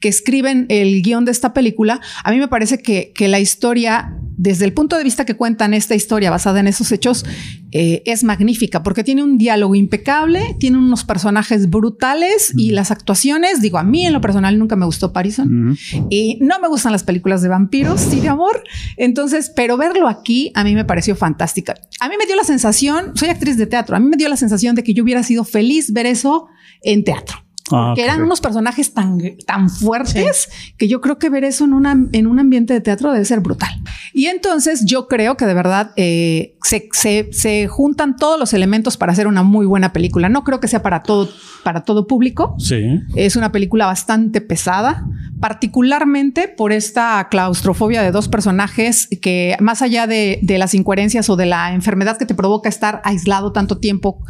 que 0.00 0.08
escriben 0.08 0.66
el 0.70 1.00
guion 1.02 1.24
de 1.24 1.30
esta 1.32 1.52
película, 1.54 2.00
a 2.24 2.30
mí 2.32 2.38
me 2.38 2.48
parece 2.48 2.78
que, 2.78 3.12
que 3.14 3.28
la 3.28 3.38
historia, 3.38 4.16
desde 4.36 4.64
el 4.64 4.72
punto 4.72 4.96
de 4.96 5.04
vista 5.04 5.24
que 5.24 5.36
cuentan 5.36 5.74
esta 5.74 5.94
historia 5.94 6.30
basada 6.30 6.60
en 6.60 6.66
esos 6.66 6.90
hechos, 6.92 7.24
eh, 7.72 8.02
es 8.06 8.24
magnífica, 8.24 8.82
porque 8.82 9.04
tiene 9.04 9.22
un 9.22 9.38
diálogo 9.38 9.74
impecable, 9.74 10.56
tiene 10.58 10.78
unos 10.78 11.04
personajes 11.04 11.70
brutales 11.70 12.52
y 12.56 12.70
las 12.70 12.90
actuaciones, 12.90 13.60
digo, 13.60 13.78
a 13.78 13.82
mí 13.82 14.06
en 14.06 14.12
lo 14.12 14.20
personal 14.20 14.58
nunca 14.58 14.76
me 14.76 14.86
gustó 14.86 15.12
Parison. 15.12 15.76
Y 16.10 16.38
no 16.40 16.60
me 16.60 16.68
gustan 16.68 16.92
las 16.92 17.02
películas 17.02 17.42
de 17.42 17.48
vampiros 17.48 18.12
y 18.12 18.20
de 18.20 18.28
amor. 18.28 18.62
Entonces, 18.96 19.52
pero 19.54 19.76
verlo 19.76 20.08
aquí 20.08 20.52
a 20.54 20.64
mí 20.64 20.74
me 20.74 20.84
pareció 20.84 21.16
fantástica. 21.16 21.74
A 22.00 22.08
mí 22.08 22.14
me 22.18 22.26
dio 22.26 22.36
la 22.36 22.44
sensación, 22.44 23.12
soy 23.16 23.28
actriz 23.28 23.56
de 23.56 23.66
teatro, 23.66 23.96
a 23.96 24.00
mí 24.00 24.08
me 24.08 24.16
dio 24.16 24.28
la 24.28 24.36
sensación 24.36 24.74
de 24.74 24.82
que 24.82 24.94
yo 24.94 25.02
hubiera 25.02 25.22
sido 25.22 25.44
feliz 25.44 25.92
ver 25.92 26.06
eso 26.06 26.46
en 26.82 27.04
teatro. 27.04 27.43
Ah, 27.72 27.92
ok. 27.92 27.98
eran 27.98 28.22
unos 28.22 28.40
personajes 28.42 28.92
tan, 28.92 29.18
tan 29.46 29.70
fuertes 29.70 30.48
que 30.76 30.86
yo 30.86 31.00
creo 31.00 31.18
que 31.18 31.30
ver 31.30 31.44
eso 31.44 31.64
en, 31.64 31.72
una, 31.72 31.96
en 32.12 32.26
un 32.26 32.38
ambiente 32.38 32.74
de 32.74 32.80
teatro 32.82 33.10
debe 33.12 33.24
ser 33.24 33.40
brutal. 33.40 33.70
Y 34.12 34.26
entonces 34.26 34.84
yo 34.84 35.08
creo 35.08 35.36
que 35.36 35.46
de 35.46 35.54
verdad 35.54 35.92
eh, 35.96 36.56
se, 36.62 36.88
se- 36.92 37.28
se 37.32 37.66
juntan 37.68 38.16
todos 38.16 38.38
los 38.38 38.52
elementos 38.52 38.96
para 38.98 39.12
hacer 39.12 39.26
una 39.26 39.42
muy 39.42 39.64
buena 39.66 39.92
película. 39.94 40.28
No 40.28 40.44
creo 40.44 40.60
que 40.60 40.68
sea 40.68 40.82
para 40.82 41.02
todo, 41.02 41.30
para 41.64 41.84
todo 41.84 42.06
público. 42.06 42.54
Sí. 42.58 42.82
Es 43.16 43.34
una 43.34 43.50
película 43.50 43.86
bastante 43.86 44.40
pesada, 44.42 45.04
particularmente 45.40 46.48
por 46.48 46.72
esta 46.72 47.26
claustrofobia 47.30 48.02
de 48.02 48.10
dos 48.10 48.28
personajes 48.28 49.08
que 49.22 49.56
más 49.60 49.80
allá 49.80 50.06
de, 50.06 50.38
de 50.42 50.58
las 50.58 50.74
incoherencias 50.74 51.30
o 51.30 51.36
de 51.36 51.46
la 51.46 51.72
enfermedad 51.72 52.18
que 52.18 52.26
te 52.26 52.34
provoca 52.34 52.68
estar 52.68 53.00
aislado 53.04 53.52
tanto 53.52 53.78
tiempo, 53.78 54.20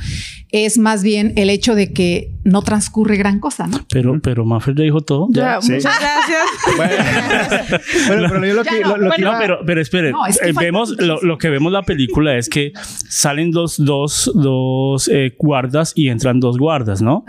es 0.54 0.78
más 0.78 1.02
bien 1.02 1.32
el 1.36 1.50
hecho 1.50 1.74
de 1.74 1.92
que 1.92 2.30
no 2.44 2.62
transcurre 2.62 3.16
gran 3.16 3.40
cosa, 3.40 3.66
¿no? 3.66 3.78
Pero, 3.90 4.20
pero 4.22 4.44
Maffer 4.44 4.74
ya 4.76 4.84
dijo 4.84 5.00
todo. 5.00 5.26
Ya, 5.30 5.60
Sí. 5.60 5.72
muchas 5.72 5.98
gracias. 5.98 7.80
Bueno, 8.06 8.28
pero 8.30 8.46
yo 8.46 8.54
lo 8.54 8.62
que, 8.64 8.80
no, 8.80 8.88
lo- 8.90 8.96
lo 8.96 9.10
que 9.10 9.22
bueno, 9.22 9.24
No, 9.24 9.30
iba- 9.30 9.38
pero, 9.38 9.58
pero 9.66 9.80
esperen. 9.80 10.12
No, 10.12 10.26
es 10.26 10.38
que 10.38 10.50
Eh, 10.50 10.52
vemos 10.58 10.90
lo, 10.98 11.38
que 11.38 11.48
vemos 11.48 11.72
la 11.72 11.82
película 11.82 12.36
es 12.36 12.48
que 12.48 12.72
salen 13.08 13.50
dos, 13.50 13.76
dos, 13.78 14.30
dos 14.34 15.08
eh, 15.12 15.34
guardas 15.38 15.92
y 15.96 16.08
entran 16.08 16.40
dos 16.40 16.58
guardas, 16.58 17.02
¿no? 17.02 17.24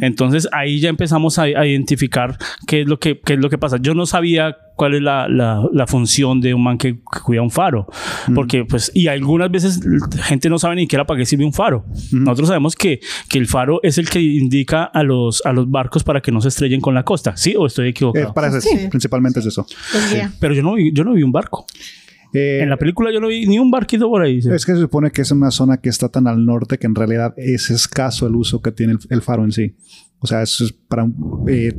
Entonces 0.00 0.48
ahí 0.52 0.80
ya 0.80 0.88
empezamos 0.90 1.38
a, 1.38 1.42
a 1.44 1.66
identificar 1.66 2.36
qué 2.66 2.82
es 2.82 2.86
lo 2.88 2.98
que 2.98 3.20
qué 3.20 3.34
es 3.34 3.38
lo 3.40 3.48
que 3.50 3.58
pasa. 3.58 3.78
Yo 3.80 3.94
no 3.94 4.06
sabía 4.06 4.56
cuál 4.78 4.94
es 4.94 5.02
la, 5.02 5.28
la, 5.28 5.62
la 5.72 5.86
función 5.88 6.40
de 6.40 6.54
un 6.54 6.62
man 6.62 6.78
que, 6.78 6.94
que 6.94 7.20
cuida 7.24 7.42
un 7.42 7.50
faro, 7.50 7.86
porque 8.34 8.64
pues 8.64 8.90
y 8.94 9.08
algunas 9.08 9.50
veces 9.50 9.80
la 9.84 10.22
gente 10.22 10.48
no 10.48 10.58
sabe 10.58 10.76
ni 10.76 10.82
siquiera 10.82 11.04
para 11.04 11.18
qué 11.18 11.26
sirve 11.26 11.44
un 11.44 11.52
faro. 11.52 11.84
Nosotros 12.12 12.48
sabemos 12.48 12.76
que, 12.76 13.00
que 13.28 13.38
el 13.38 13.46
faro 13.48 13.80
es 13.82 13.98
el 13.98 14.08
que 14.08 14.20
indica 14.20 14.84
a 14.84 15.02
los 15.02 15.42
a 15.44 15.52
los 15.52 15.68
barcos 15.68 16.04
para 16.04 16.20
que 16.20 16.30
no 16.30 16.40
se 16.40 16.48
estrellen 16.48 16.80
con 16.80 16.94
la 16.94 17.02
costa, 17.02 17.36
¿sí? 17.36 17.54
O 17.58 17.66
estoy 17.66 17.86
eh, 17.86 17.90
equivocado. 17.90 18.32
para 18.32 18.48
eso, 18.48 18.60
Sí. 18.60 18.86
principalmente 18.88 19.40
es 19.40 19.46
eso. 19.46 19.66
Ya. 20.14 20.32
Pero 20.40 20.54
yo 20.54 20.62
no 20.62 20.74
vi, 20.74 20.92
yo 20.92 21.02
no 21.04 21.12
vi 21.14 21.22
un 21.24 21.32
barco. 21.32 21.66
Eh, 22.32 22.60
En 22.62 22.70
la 22.70 22.76
película 22.76 23.10
yo 23.12 23.20
no 23.20 23.28
vi 23.28 23.46
ni 23.46 23.58
un 23.58 23.70
barquito 23.70 24.08
por 24.08 24.22
ahí. 24.22 24.38
Es 24.38 24.64
que 24.64 24.74
se 24.74 24.80
supone 24.80 25.10
que 25.10 25.22
es 25.22 25.30
una 25.32 25.50
zona 25.50 25.78
que 25.78 25.88
está 25.88 26.08
tan 26.08 26.26
al 26.28 26.44
norte 26.44 26.78
que 26.78 26.86
en 26.86 26.94
realidad 26.94 27.34
es 27.36 27.70
escaso 27.70 28.26
el 28.26 28.36
uso 28.36 28.60
que 28.62 28.70
tiene 28.70 28.92
el, 28.92 28.98
el 29.10 29.22
faro 29.22 29.44
en 29.44 29.50
sí. 29.52 29.74
O 30.20 30.26
sea, 30.26 30.42
eso 30.42 30.64
es 30.64 30.72
para 30.72 31.04
un 31.04 31.44
eh, 31.48 31.72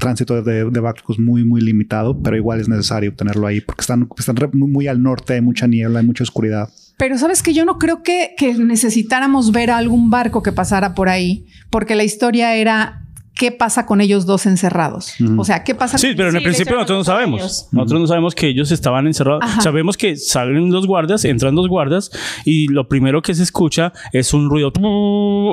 tránsito 0.00 0.42
de, 0.42 0.64
de 0.64 0.80
muy, 1.18 1.44
muy 1.44 1.60
limitado, 1.60 2.20
pero 2.20 2.36
igual 2.36 2.60
es 2.60 2.68
necesario 2.68 3.14
tenerlo 3.14 3.46
ahí 3.46 3.60
porque 3.60 3.82
están, 3.82 4.08
están 4.18 4.36
muy, 4.54 4.88
al 4.88 5.00
norte, 5.00 5.34
hay 5.34 5.40
mucha 5.40 5.68
niebla, 5.68 6.00
hay 6.00 6.06
mucha 6.06 6.24
oscuridad. 6.24 6.68
Pero 6.96 7.16
sabes 7.16 7.42
que 7.42 7.54
yo 7.54 7.64
no 7.64 7.78
creo 7.78 8.02
que 8.02 8.34
necesitáramos 8.58 9.52
ver 9.52 9.70
a 9.70 9.78
algún 9.78 10.10
barco 10.10 10.42
que 10.42 10.52
pasara 10.52 10.94
por 10.94 11.08
ahí, 11.08 11.46
porque 11.70 11.94
la 11.94 12.04
historia 12.04 12.56
era 12.56 12.99
qué 13.34 13.52
pasa 13.52 13.86
con 13.86 14.00
ellos 14.00 14.26
dos 14.26 14.44
encerrados. 14.46 15.14
O 15.38 15.44
sea, 15.44 15.64
qué 15.64 15.74
pasa 15.74 15.96
Sí, 15.98 16.08
con 16.08 16.16
pero 16.16 16.28
en 16.30 16.36
el 16.36 16.40
Sí, 16.42 16.44
principio 16.44 16.72
le 16.72 16.76
nosotros 16.82 16.98
no 16.98 17.04
sabemos. 17.04 17.40
ellos. 17.40 17.68
Nosotros 17.72 18.00
no 18.02 18.06
sabemos 18.06 18.34
que 18.34 18.48
ellos 18.48 18.70
estaban 18.70 19.06
encerrados. 19.06 19.42
Ajá. 19.44 19.60
Sabemos 19.62 19.96
que 19.96 20.16
salen 20.16 20.68
dos 20.70 20.86
guardas, 20.86 21.24
entran 21.24 21.54
dos 21.54 21.68
guardas 21.68 22.10
y 22.44 22.68
lo 22.68 22.86
primero 22.88 23.22
que 23.22 23.34
se 23.34 23.42
escucha 23.42 23.92
es 24.12 24.34
un 24.34 24.50
ruido. 24.50 24.72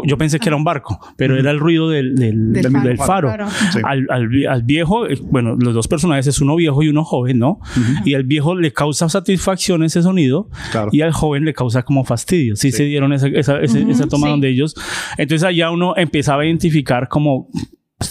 Yo 0.06 0.18
pensé 0.18 0.40
que 0.40 0.50
era 0.50 0.56
un 0.56 0.64
barco, 0.64 1.00
pero 1.16 1.38
era 1.40 1.52
el 1.52 1.60
ruido 1.60 1.90
del, 1.90 2.16
del, 2.16 2.52
Del 2.54 2.74
del 2.74 2.98
faro. 2.98 3.30
faro. 3.30 3.48
Sí. 3.72 3.80
Al, 3.84 4.08
al 4.10 4.28
al 4.50 4.64
viejo, 4.64 5.06
bueno, 5.24 5.56
los 5.58 5.74
dos 5.74 5.88
personajes 5.88 6.28
es 6.28 6.42
uno 6.42 6.56
viejo 6.56 6.84
y 6.84 6.90
uno 6.90 7.04
joven, 7.04 7.40
¿no? 7.40 7.60
Y 8.06 8.14
al 8.16 8.24
viejo 8.24 8.56
le 8.56 8.74
causa 8.74 9.08
satisfacción 9.10 9.84
ese 9.84 10.02
sonido 10.02 10.50
Claro. 10.72 10.90
y 10.92 11.02
al 11.02 11.12
joven 11.14 11.46
le 11.46 11.54
causa 11.54 11.84
como 11.84 12.04
fastidio. 12.04 12.56
Sí, 12.56 12.72
se 12.72 12.84
dieron 12.84 13.14
esa, 13.14 13.28
esa, 13.28 13.60
ese- 13.62 13.90
esa 13.90 14.08
toma 14.08 14.28
sí. 14.28 14.32
donde 14.32 14.50
ellos. 14.50 14.76
Entonces 15.18 15.44
allá 15.48 15.72
uno 15.72 15.94
empezaba 15.96 16.42
a 16.42 16.46
identificar 16.46 17.08
como 17.08 17.48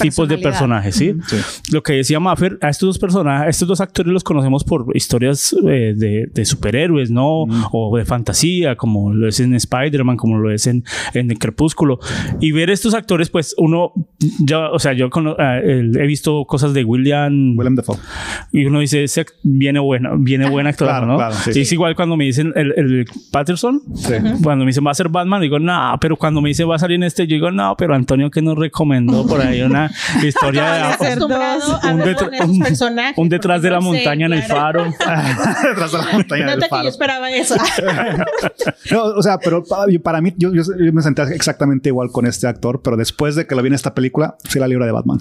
tipos 0.01 0.29
de 0.29 0.39
personajes, 0.39 0.97
¿sí? 0.97 1.15
Sí. 1.29 1.37
Lo 1.73 1.83
que 1.83 1.93
decía 1.93 2.19
Maffer, 2.19 2.59
a 2.61 2.71
estos 2.71 2.89
dos 2.89 2.99
personajes, 2.99 3.47
a 3.47 3.49
estos 3.51 3.69
dos 3.69 3.81
actores 3.81 4.13
los 4.13 4.25
conocemos 4.25 4.65
por 4.65 4.85
historias 4.97 5.55
eh, 5.69 5.95
de, 5.97 6.27
de 6.33 6.45
superhéroes, 6.45 7.11
¿no? 7.13 7.45
O 7.71 7.97
de 7.97 8.05
fantasía, 8.05 8.75
como 8.77 9.13
lo 9.13 9.29
es 9.29 9.39
en 9.39 9.55
Spider-Man, 9.55 10.17
como 10.17 10.39
lo 10.39 10.51
es 10.51 10.67
en, 10.67 10.85
en 11.15 11.31
el 11.31 11.39
Crepúsculo. 11.39 12.01
Y 12.41 12.51
ver 12.51 12.71
estos 12.71 12.95
actores, 12.95 13.31
pues 13.31 13.55
uno, 13.59 13.93
ya, 14.45 14.71
o 14.71 14.79
sea, 14.81 14.93
yo 14.93 15.09
cono- 15.09 15.37
eh, 15.39 15.61
el- 15.65 15.97
he 15.97 16.07
visto 16.07 16.45
cosas 16.47 16.75
de 16.75 16.83
William, 16.83 17.57
Willem 17.57 17.77
Dafoe. 17.77 17.97
y 18.53 18.65
uno 18.65 18.81
dice, 18.81 19.05
ese 19.05 19.25
viene 19.45 19.79
bueno, 19.79 20.17
viene 20.19 20.51
buen 20.51 20.67
actor, 20.67 20.89
Claro, 20.89 21.07
¿no? 21.07 21.17
claro, 21.17 21.35
sí. 21.37 21.61
Es 21.61 21.73
igual 21.73 21.95
cuando 21.95 22.17
me 22.17 22.25
dicen 22.25 22.53
el, 22.57 22.73
el 22.77 23.07
Patterson, 23.31 23.81
Sí. 23.95 24.15
cuando 24.43 24.65
me 24.65 24.71
dicen 24.71 24.85
va 24.85 24.91
a 24.91 24.95
ser 24.95 25.09
Batman, 25.11 25.41
digo, 25.43 25.61
no, 25.61 25.97
pero 26.01 26.17
cuando 26.17 26.41
me 26.41 26.49
dicen 26.49 26.69
va 26.69 26.75
a 26.75 26.79
salir 26.81 26.97
en 26.97 27.05
este, 27.05 27.27
yo 27.29 27.35
digo, 27.35 27.53
no, 27.53 27.77
pero 27.79 27.95
Antonio 27.95 28.31
que 28.33 28.43
nos 28.43 28.59
recomendó 28.59 29.25
por 29.27 29.41
ahí 29.41 29.63
una 29.63 29.76
historia 30.25 30.97
de 30.99 31.25
un, 31.25 31.33
un- 32.51 32.63
un 33.17 33.29
detrás 33.29 33.63
de 33.63 33.71
la 33.71 33.81
montaña 33.81 34.27
en 34.27 34.33
el 34.35 34.43
claro. 34.45 34.93
faro. 34.99 35.65
Detrás 35.69 35.93
de 35.93 35.99
la 35.99 36.13
montaña 36.13 36.47
que 36.57 36.83
yo 36.83 36.89
esperaba 36.89 37.31
eso. 37.31 37.55
No, 38.91 39.03
o 39.05 39.23
sea, 39.23 39.39
pero 39.39 39.65
pa- 39.65 39.87
para 40.03 40.21
mí, 40.21 40.33
yo, 40.37 40.53
yo- 40.55 40.63
yo 40.63 40.93
me 40.93 41.03
sentía 41.03 41.25
exactamente 41.25 41.89
igual 41.89 42.11
con 42.13 42.27
este 42.27 42.47
actor, 42.47 42.81
pero 42.83 42.97
después 42.97 43.35
de 43.35 43.47
que 43.47 43.55
lo 43.55 43.63
vi 43.63 43.69
en 43.69 43.75
esta 43.75 43.95
película, 43.95 44.37
sí 44.49 44.59
la 44.59 44.69
libra 44.69 44.87
de 44.87 44.93
Batman. 44.93 45.19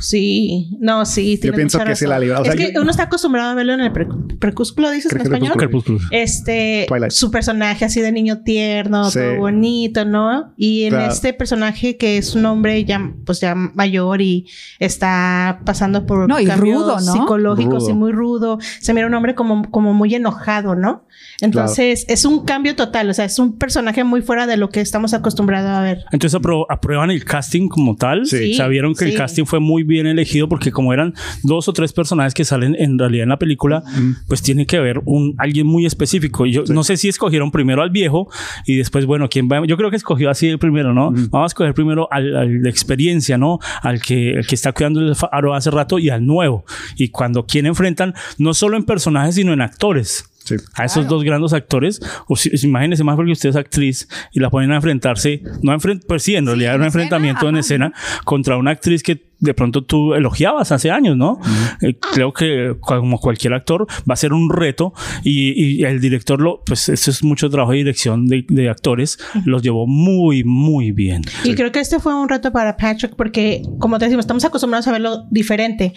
Sí, 0.00 0.76
no, 0.80 1.04
sí. 1.06 1.38
tiene 1.38 1.56
pienso 1.56 1.78
mucha 1.78 1.90
que 1.90 1.96
sí 1.96 2.06
la 2.06 2.18
libra. 2.18 2.40
O 2.40 2.42
es 2.42 2.48
sea, 2.48 2.56
que 2.56 2.72
yo- 2.72 2.82
uno 2.82 2.90
está 2.90 3.04
acostumbrado 3.04 3.50
a 3.50 3.54
verlo 3.54 3.74
en 3.74 3.80
el 3.80 3.92
pre- 3.92 4.06
Crepúsculo, 4.40 4.90
dices 4.90 5.12
en 5.12 5.18
que 5.18 5.24
español. 5.24 5.56
Crepúsculo. 5.56 5.98
Este, 6.10 6.84
Twilight. 6.88 7.12
su 7.12 7.30
personaje 7.30 7.84
así 7.84 8.00
de 8.00 8.12
niño 8.12 8.42
tierno, 8.42 9.10
Sí. 9.10 9.18
todo 9.18 9.36
bonito, 9.36 10.04
¿no? 10.04 10.52
Y 10.56 10.84
en 10.84 10.90
Claro. 10.90 11.12
este 11.12 11.32
personaje 11.32 11.96
que 11.96 12.18
es 12.18 12.34
un 12.34 12.44
hombre 12.46 12.84
ya, 12.84 13.12
pues 13.24 13.40
ya 13.40 13.54
mayor 13.86 14.20
y 14.20 14.46
está 14.78 15.60
pasando 15.64 16.06
por 16.06 16.28
no, 16.28 16.40
y 16.40 16.46
rudo, 16.46 16.96
¿no? 17.00 17.12
psicológicos 17.12 17.88
y 17.88 17.92
muy 17.92 18.12
rudo. 18.12 18.58
Se 18.80 18.92
mira 18.92 19.06
un 19.06 19.14
hombre 19.14 19.34
como, 19.34 19.70
como 19.70 19.94
muy 19.94 20.14
enojado, 20.14 20.74
¿no? 20.74 21.04
Entonces 21.40 22.04
es 22.08 22.24
un 22.24 22.44
cambio 22.44 22.74
total, 22.76 23.10
o 23.10 23.14
sea, 23.14 23.24
es 23.24 23.38
un 23.38 23.58
personaje 23.58 24.04
muy 24.04 24.22
fuera 24.22 24.46
de 24.46 24.56
lo 24.56 24.70
que 24.70 24.80
estamos 24.80 25.14
acostumbrados 25.14 25.70
a 25.70 25.82
ver. 25.82 26.04
Entonces 26.12 26.40
aprueban 26.68 27.10
el 27.10 27.24
casting 27.24 27.68
como 27.68 27.96
tal. 27.96 28.26
Sí. 28.26 28.54
Sabieron 28.54 28.94
que 28.94 29.04
el 29.04 29.16
casting 29.16 29.44
fue 29.44 29.60
muy 29.60 29.82
bien 29.82 30.06
elegido 30.06 30.48
porque 30.48 30.72
como 30.72 30.92
eran 30.92 31.14
dos 31.42 31.68
o 31.68 31.72
tres 31.72 31.92
personajes 31.92 32.34
que 32.34 32.44
salen 32.44 32.74
en 32.78 32.98
realidad 32.98 33.24
en 33.24 33.28
la 33.30 33.38
película, 33.38 33.82
pues 34.26 34.42
tiene 34.42 34.66
que 34.66 34.76
haber 34.76 35.02
un 35.04 35.34
alguien 35.38 35.66
muy 35.66 35.86
específico. 35.86 36.46
Yo 36.46 36.64
no 36.68 36.84
sé 36.84 36.96
si 36.96 37.08
escogieron 37.08 37.50
primero 37.50 37.82
al 37.82 37.90
viejo 37.90 38.28
y 38.66 38.76
después, 38.76 39.06
bueno, 39.06 39.28
quién 39.28 39.48
va. 39.50 39.64
Yo 39.66 39.76
creo 39.76 39.90
que 39.90 39.96
escogió 39.96 40.30
así 40.30 40.48
el 40.48 40.58
primero, 40.58 40.92
¿no? 40.92 41.10
Vamos 41.10 41.44
a 41.44 41.46
escoger 41.46 41.74
primero 41.74 42.08
al, 42.10 42.62
de 42.62 42.70
experiencia, 42.70 43.38
¿no? 43.38 43.58
Al 43.82 44.00
que, 44.00 44.40
que 44.48 44.54
está 44.54 44.72
cuidando 44.72 45.00
el 45.00 45.16
faro 45.16 45.54
hace 45.54 45.70
rato 45.70 45.98
y 45.98 46.10
al 46.10 46.26
nuevo. 46.26 46.64
Y 46.96 47.08
cuando 47.08 47.46
quien 47.46 47.66
enfrentan, 47.66 48.14
no 48.38 48.54
solo 48.54 48.76
en 48.76 48.84
personajes, 48.84 49.34
sino 49.36 49.52
en 49.52 49.60
actores. 49.62 50.30
A 50.74 50.84
esos 50.84 51.06
dos 51.08 51.24
grandes 51.24 51.52
actores, 51.52 52.00
o 52.26 52.36
si, 52.36 52.50
imagínense 52.66 53.04
más 53.04 53.16
porque 53.16 53.32
usted 53.32 53.50
es 53.50 53.56
actriz 53.56 54.08
y 54.32 54.40
la 54.40 54.50
ponen 54.50 54.72
a 54.72 54.76
enfrentarse, 54.76 55.42
no 55.62 55.72
a 55.72 55.78
pues 56.06 56.22
sí, 56.22 56.34
en 56.34 56.46
realidad 56.46 56.74
era 56.74 56.80
un 56.80 56.86
enfrentamiento 56.86 57.48
en 57.48 57.56
escena 57.56 57.92
contra 58.24 58.56
una 58.56 58.72
actriz 58.72 59.02
que 59.02 59.26
de 59.38 59.54
pronto 59.54 59.84
tú 59.84 60.14
elogiabas 60.14 60.72
hace 60.72 60.90
años, 60.90 61.16
¿no? 61.16 61.38
Eh, 61.82 61.98
creo 62.12 62.32
que 62.32 62.76
como 62.80 63.18
cualquier 63.18 63.54
actor 63.54 63.86
va 64.08 64.14
a 64.14 64.16
ser 64.16 64.32
un 64.32 64.50
reto 64.50 64.94
y, 65.22 65.84
el 65.84 66.00
director 66.00 66.40
lo, 66.40 66.62
pues 66.64 66.88
eso 66.88 67.10
es 67.10 67.22
mucho 67.22 67.50
trabajo 67.50 67.72
de 67.72 67.78
dirección 67.78 68.26
de, 68.26 68.68
actores, 68.70 69.18
los 69.44 69.62
llevó 69.62 69.86
muy, 69.86 70.42
muy 70.42 70.90
bien. 70.90 71.22
Y 71.44 71.54
creo 71.54 71.70
que 71.70 71.80
este 71.80 72.00
fue 72.00 72.14
un 72.14 72.28
reto 72.28 72.50
para 72.50 72.76
Patrick 72.76 73.14
porque, 73.14 73.62
como 73.78 73.98
te 73.98 74.06
decimos, 74.06 74.24
estamos 74.24 74.44
acostumbrados 74.44 74.88
a 74.88 74.92
verlo 74.92 75.24
diferente. 75.30 75.92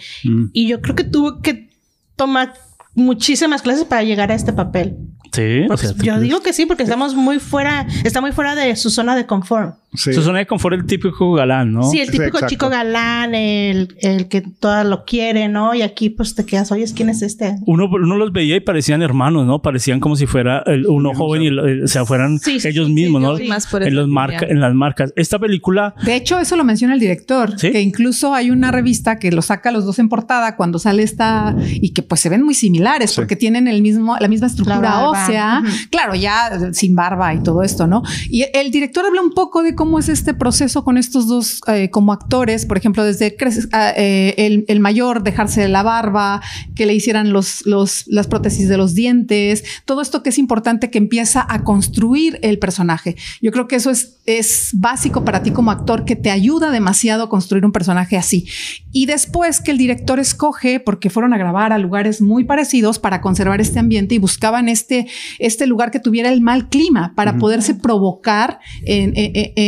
Y 0.52 0.68
yo 0.68 0.80
creo 0.80 0.94
que 0.94 1.04
tuvo 1.04 1.40
que 1.40 1.68
tomar 2.16 2.52
muchísimas 3.00 3.62
clases 3.62 3.84
para 3.84 4.02
llegar 4.02 4.30
a 4.30 4.34
este 4.34 4.52
papel. 4.52 4.96
Sí, 5.32 5.66
yo 6.02 6.18
digo 6.18 6.40
que 6.40 6.52
sí, 6.52 6.66
porque 6.66 6.82
estamos 6.82 7.14
muy 7.14 7.38
fuera, 7.38 7.86
está 8.04 8.20
muy 8.20 8.32
fuera 8.32 8.56
de 8.56 8.74
su 8.74 8.90
zona 8.90 9.14
de 9.14 9.26
confort. 9.26 9.76
Su 9.92 10.22
zona 10.22 10.38
de 10.38 10.46
confort 10.46 10.76
el 10.76 10.86
típico 10.86 11.32
galán, 11.32 11.72
¿no? 11.72 11.82
Sí, 11.82 11.98
el 11.98 12.10
típico 12.10 12.38
chico 12.46 12.68
galán, 12.68 13.34
el, 13.34 13.96
el 14.00 14.28
que 14.28 14.40
todas 14.40 14.86
lo 14.86 15.04
quiere, 15.04 15.48
¿no? 15.48 15.74
Y 15.74 15.82
aquí 15.82 16.10
pues 16.10 16.36
te 16.36 16.46
quedas, 16.46 16.70
oye, 16.70 16.84
¿quién 16.94 17.08
es 17.08 17.22
este? 17.22 17.56
Uno, 17.66 17.88
uno 17.90 18.16
los 18.16 18.32
veía 18.32 18.56
y 18.56 18.60
parecían 18.60 19.02
hermanos, 19.02 19.46
¿no? 19.46 19.62
Parecían 19.62 19.98
como 19.98 20.14
si 20.14 20.26
fuera 20.26 20.62
uno 20.88 21.12
joven 21.14 21.42
y 21.42 21.48
o 21.58 21.88
sea, 21.88 22.04
fueran 22.04 22.38
ellos 22.46 22.88
mismos, 22.88 23.20
¿no? 23.20 23.36
en, 23.38 23.94
los 23.94 24.08
marca, 24.08 24.46
en 24.48 24.60
las 24.60 24.74
marcas. 24.74 25.12
Esta 25.16 25.38
película... 25.38 25.94
De 26.04 26.14
hecho, 26.14 26.38
eso 26.38 26.56
lo 26.56 26.64
menciona 26.64 26.94
el 26.94 27.00
director, 27.00 27.56
que 27.56 27.80
incluso 27.80 28.32
hay 28.32 28.50
una 28.50 28.70
revista 28.70 29.18
que 29.18 29.32
lo 29.32 29.42
saca 29.42 29.72
los 29.72 29.84
dos 29.84 29.98
en 29.98 30.08
portada 30.08 30.54
cuando 30.56 30.78
sale 30.78 31.02
esta 31.02 31.56
y 31.72 31.92
que 31.92 32.02
pues 32.02 32.20
se 32.20 32.28
ven 32.28 32.42
muy 32.42 32.54
similares 32.54 33.14
porque 33.14 33.34
tienen 33.34 33.66
el 33.66 33.82
mismo, 33.82 34.16
la 34.20 34.28
misma 34.28 34.46
estructura 34.46 35.08
ósea. 35.08 35.62
Claro, 35.90 36.14
ya 36.14 36.72
sin 36.72 36.94
barba 36.94 37.34
y 37.34 37.42
todo 37.42 37.62
esto, 37.62 37.86
¿no? 37.86 38.02
Y 38.28 38.44
el 38.54 38.70
director 38.70 39.04
habla 39.04 39.20
un 39.20 39.32
poco 39.32 39.62
de 39.62 39.74
cómo 39.80 39.98
es 39.98 40.10
este 40.10 40.34
proceso 40.34 40.84
con 40.84 40.98
estos 40.98 41.26
dos 41.26 41.62
eh, 41.66 41.88
como 41.88 42.12
actores, 42.12 42.66
por 42.66 42.76
ejemplo, 42.76 43.02
desde 43.02 43.34
ah, 43.72 43.94
eh, 43.96 44.62
el, 44.68 44.78
mayor 44.78 45.22
dejarse 45.22 45.66
la 45.68 45.82
barba, 45.82 46.42
que 46.74 46.84
le 46.84 46.92
hicieran 46.92 47.32
los, 47.32 47.64
los, 47.64 48.04
las 48.06 48.26
prótesis 48.26 48.68
de 48.68 48.76
los 48.76 48.92
dientes, 48.92 49.64
todo 49.86 50.02
esto 50.02 50.22
que 50.22 50.28
es 50.28 50.36
importante 50.36 50.90
que 50.90 50.98
empieza 50.98 51.46
a 51.48 51.64
construir 51.64 52.38
el 52.42 52.58
personaje. 52.58 53.16
Yo 53.40 53.52
creo 53.52 53.68
que 53.68 53.76
eso 53.76 53.90
es, 53.90 54.18
es 54.26 54.72
básico 54.74 55.24
para 55.24 55.42
ti 55.42 55.50
como 55.50 55.70
actor, 55.70 56.04
que 56.04 56.14
te 56.14 56.30
ayuda 56.30 56.70
demasiado 56.70 57.22
a 57.22 57.28
construir 57.30 57.64
un 57.64 57.72
personaje 57.72 58.18
así. 58.18 58.46
Y 58.92 59.06
después 59.06 59.62
que 59.62 59.70
el 59.70 59.78
director 59.78 60.20
escoge, 60.20 60.80
porque 60.80 61.08
fueron 61.08 61.32
a 61.32 61.38
grabar 61.38 61.72
a 61.72 61.78
lugares 61.78 62.20
muy 62.20 62.44
parecidos 62.44 62.98
para 62.98 63.22
conservar 63.22 63.62
este 63.62 63.78
ambiente 63.78 64.14
y 64.14 64.18
buscaban 64.18 64.68
este, 64.68 65.06
este 65.38 65.66
lugar 65.66 65.90
que 65.90 66.00
tuviera 66.00 66.30
el 66.30 66.42
mal 66.42 66.68
clima 66.68 67.14
para 67.16 67.38
poderse 67.38 67.74
provocar 67.74 68.58
en, 68.84 69.14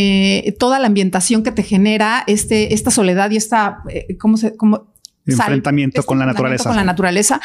eh, 0.03 0.53
toda 0.59 0.79
la 0.79 0.87
ambientación 0.87 1.43
que 1.43 1.53
te 1.53 1.63
genera 1.63 2.25
este, 2.27 2.75
esta 2.75 2.91
soledad 2.91 3.31
y 3.31 3.37
esta, 3.37 3.83
eh, 3.89 4.17
¿cómo 4.19 4.37
se, 4.37 4.57
cómo, 4.57 4.92
enfrentamiento 5.27 6.03
con 6.03 6.19
la 6.19 6.27
naturaleza. 6.27 6.69
Con 6.69 6.77
la 6.77 6.85
naturaleza. 6.85 7.41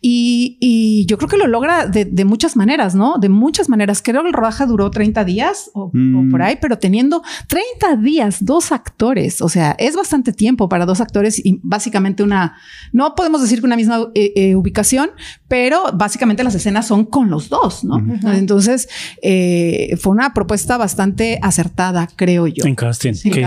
Y, 0.00 1.06
yo 1.08 1.18
creo 1.18 1.28
que 1.28 1.36
lo 1.36 1.46
logra 1.46 1.86
de, 1.86 2.24
muchas 2.24 2.56
maneras, 2.56 2.94
¿no? 2.94 3.18
De 3.18 3.28
muchas 3.28 3.68
maneras. 3.68 4.02
Creo 4.02 4.22
que 4.22 4.28
el 4.28 4.34
rodaje 4.34 4.66
duró 4.66 4.90
30 4.90 5.24
días 5.24 5.70
o, 5.74 5.90
mm. 5.92 6.30
por 6.30 6.42
ahí, 6.42 6.58
pero 6.60 6.78
teniendo 6.78 7.22
30 7.48 7.96
días, 7.96 8.44
dos 8.44 8.72
actores. 8.72 9.40
O 9.42 9.48
sea, 9.48 9.74
es 9.78 9.96
bastante 9.96 10.32
tiempo 10.32 10.68
para 10.68 10.86
dos 10.86 11.00
actores 11.00 11.44
y 11.44 11.60
básicamente 11.62 12.22
una, 12.22 12.56
no 12.92 13.14
podemos 13.14 13.42
decir 13.42 13.60
que 13.60 13.66
una 13.66 13.76
misma 13.76 14.08
eh, 14.14 14.32
eh, 14.36 14.54
ubicación, 14.54 15.10
pero 15.48 15.84
básicamente 15.94 16.44
las 16.44 16.54
escenas 16.54 16.86
son 16.86 17.04
con 17.04 17.30
los 17.30 17.48
dos, 17.48 17.84
¿no? 17.84 17.98
Entonces, 18.32 18.88
eh, 19.22 19.96
fue 20.00 20.12
una 20.12 20.32
propuesta 20.34 20.76
bastante 20.76 21.38
acertada, 21.42 22.08
creo 22.16 22.46
yo. 22.46 22.64
En 22.64 22.74
casting. 22.74 23.14
que 23.14 23.46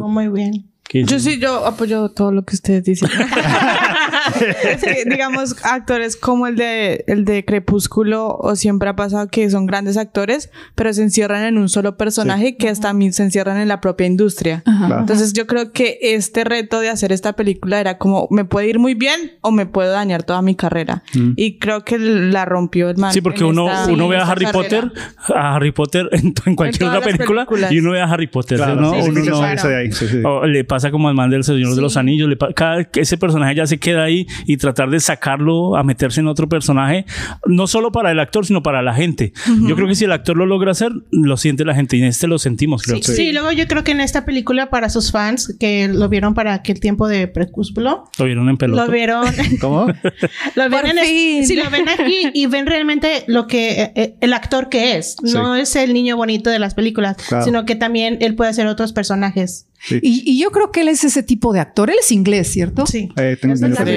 muy 0.00 0.28
bien. 0.28 0.73
Yo 0.92 1.18
sí, 1.18 1.40
yo 1.40 1.66
apoyo 1.66 2.08
todo 2.10 2.30
lo 2.30 2.44
que 2.44 2.54
ustedes 2.54 2.84
dicen. 2.84 3.08
que, 4.80 5.04
digamos, 5.10 5.56
actores 5.64 6.16
como 6.16 6.46
el 6.46 6.56
de, 6.56 7.04
el 7.08 7.24
de 7.24 7.44
Crepúsculo, 7.44 8.36
o 8.36 8.54
siempre 8.54 8.88
ha 8.88 8.96
pasado 8.96 9.26
que 9.28 9.48
son 9.50 9.66
grandes 9.66 9.96
actores, 9.96 10.50
pero 10.74 10.92
se 10.92 11.02
encierran 11.02 11.44
en 11.44 11.58
un 11.58 11.68
solo 11.68 11.96
personaje 11.96 12.56
que 12.56 12.68
hasta 12.68 12.84
también 12.84 13.14
se 13.14 13.22
encierran 13.22 13.58
en 13.58 13.66
la 13.66 13.80
propia 13.80 14.06
industria. 14.06 14.62
Entonces, 14.66 15.32
yo 15.32 15.46
creo 15.46 15.72
que 15.72 15.98
este 16.00 16.44
reto 16.44 16.80
de 16.80 16.90
hacer 16.90 17.12
esta 17.12 17.32
película 17.32 17.80
era 17.80 17.96
como, 17.96 18.28
me 18.30 18.44
puede 18.44 18.68
ir 18.68 18.78
muy 18.78 18.92
bien 18.94 19.32
o 19.40 19.50
me 19.50 19.64
puedo 19.64 19.90
dañar 19.90 20.22
toda 20.22 20.42
mi 20.42 20.54
carrera. 20.54 21.02
Mm. 21.14 21.32
Y 21.36 21.58
creo 21.58 21.82
que 21.82 21.98
la 21.98 22.44
rompió 22.44 22.90
el 22.90 22.98
man. 22.98 23.12
Sí, 23.12 23.22
porque 23.22 23.42
uno, 23.42 23.66
uno 23.88 24.06
ve 24.06 24.18
a 24.18 24.26
Harry 24.26 24.46
Potter, 24.52 24.92
a 25.34 25.56
Harry 25.56 25.72
Potter 25.72 26.10
en, 26.12 26.54
cualquier 26.54 26.90
otra 26.90 27.00
película 27.00 27.46
y 27.70 27.78
uno 27.78 27.92
ve 27.92 28.02
a 28.02 28.04
Harry 28.04 28.26
Potter, 28.26 28.60
¿no? 28.76 28.92
uno 28.92 30.46
le 30.46 30.64
pasa 30.74 30.90
como 30.90 31.08
al 31.08 31.14
man 31.14 31.30
del 31.30 31.44
Señor 31.44 31.76
de 31.76 31.80
los 31.80 31.96
Anillos, 31.96 32.28
le 32.28 32.36
cada 32.52 32.88
ese 32.94 33.16
personaje 33.16 33.54
ya 33.54 33.64
se 33.64 33.78
queda 33.78 34.02
ahí 34.02 34.26
y 34.44 34.56
tratar 34.56 34.90
de 34.90 34.98
sacarlo 34.98 35.76
a 35.76 35.84
meterse 35.84 36.18
en 36.18 36.26
otro 36.26 36.48
personaje, 36.48 37.06
no 37.46 37.68
solo 37.68 37.92
para 37.92 38.10
el 38.10 38.18
actor, 38.18 38.44
sino 38.44 38.60
para 38.60 38.82
la 38.82 38.92
gente. 38.92 39.32
Yo 39.68 39.76
creo 39.76 39.86
que 39.86 39.94
si 39.94 40.04
el 40.04 40.10
actor 40.10 40.36
lo 40.36 40.46
logra 40.46 40.72
hacer, 40.72 40.90
lo 41.12 41.36
siente 41.36 41.64
la 41.64 41.76
gente 41.76 41.96
y 41.96 42.00
en 42.00 42.06
este 42.06 42.26
lo 42.26 42.40
sentimos, 42.40 42.82
creo. 42.82 42.96
Sí, 43.00 43.14
sí, 43.14 43.32
luego 43.32 43.52
yo 43.52 43.68
creo 43.68 43.84
que 43.84 43.92
en 43.92 44.00
esta 44.00 44.24
película, 44.24 44.68
para 44.68 44.90
sus 44.90 45.12
fans 45.12 45.56
que 45.60 45.86
lo 45.86 46.08
vieron 46.08 46.34
para 46.34 46.54
aquel 46.54 46.80
tiempo 46.80 47.06
de 47.06 47.28
Precúspulo, 47.28 48.10
lo 48.18 48.24
vieron 48.24 48.48
en 48.48 48.56
pelota. 48.56 48.84
Lo 48.84 48.90
vieron. 48.90 49.24
¿Cómo? 49.60 49.86
lo 50.56 50.70
ven 50.70 51.44
si 51.44 51.54
lo 51.54 51.70
ven 51.70 51.88
aquí 51.88 52.30
y 52.34 52.46
ven 52.46 52.66
realmente 52.66 53.22
lo 53.28 53.46
que 53.46 53.80
eh, 53.80 53.92
eh, 53.94 54.14
el 54.20 54.32
actor 54.32 54.68
que 54.68 54.96
es, 54.96 55.18
no 55.22 55.54
es 55.54 55.76
el 55.76 55.94
niño 55.94 56.16
bonito 56.16 56.50
de 56.50 56.58
las 56.58 56.74
películas, 56.74 57.16
sino 57.44 57.64
que 57.64 57.76
también 57.76 58.18
él 58.20 58.34
puede 58.34 58.50
hacer 58.50 58.66
otros 58.66 58.92
personajes. 58.92 59.68
Y, 59.90 60.40
yo 60.40 60.50
creo 60.50 60.72
que 60.72 60.80
él 60.80 60.88
es 60.88 61.04
ese 61.04 61.22
tipo 61.22 61.52
de 61.52 61.60
actor. 61.60 61.90
Él 61.90 61.96
es 62.00 62.10
inglés, 62.10 62.48
¿cierto? 62.50 62.86
Sí. 62.86 63.10
Eh, 63.16 63.36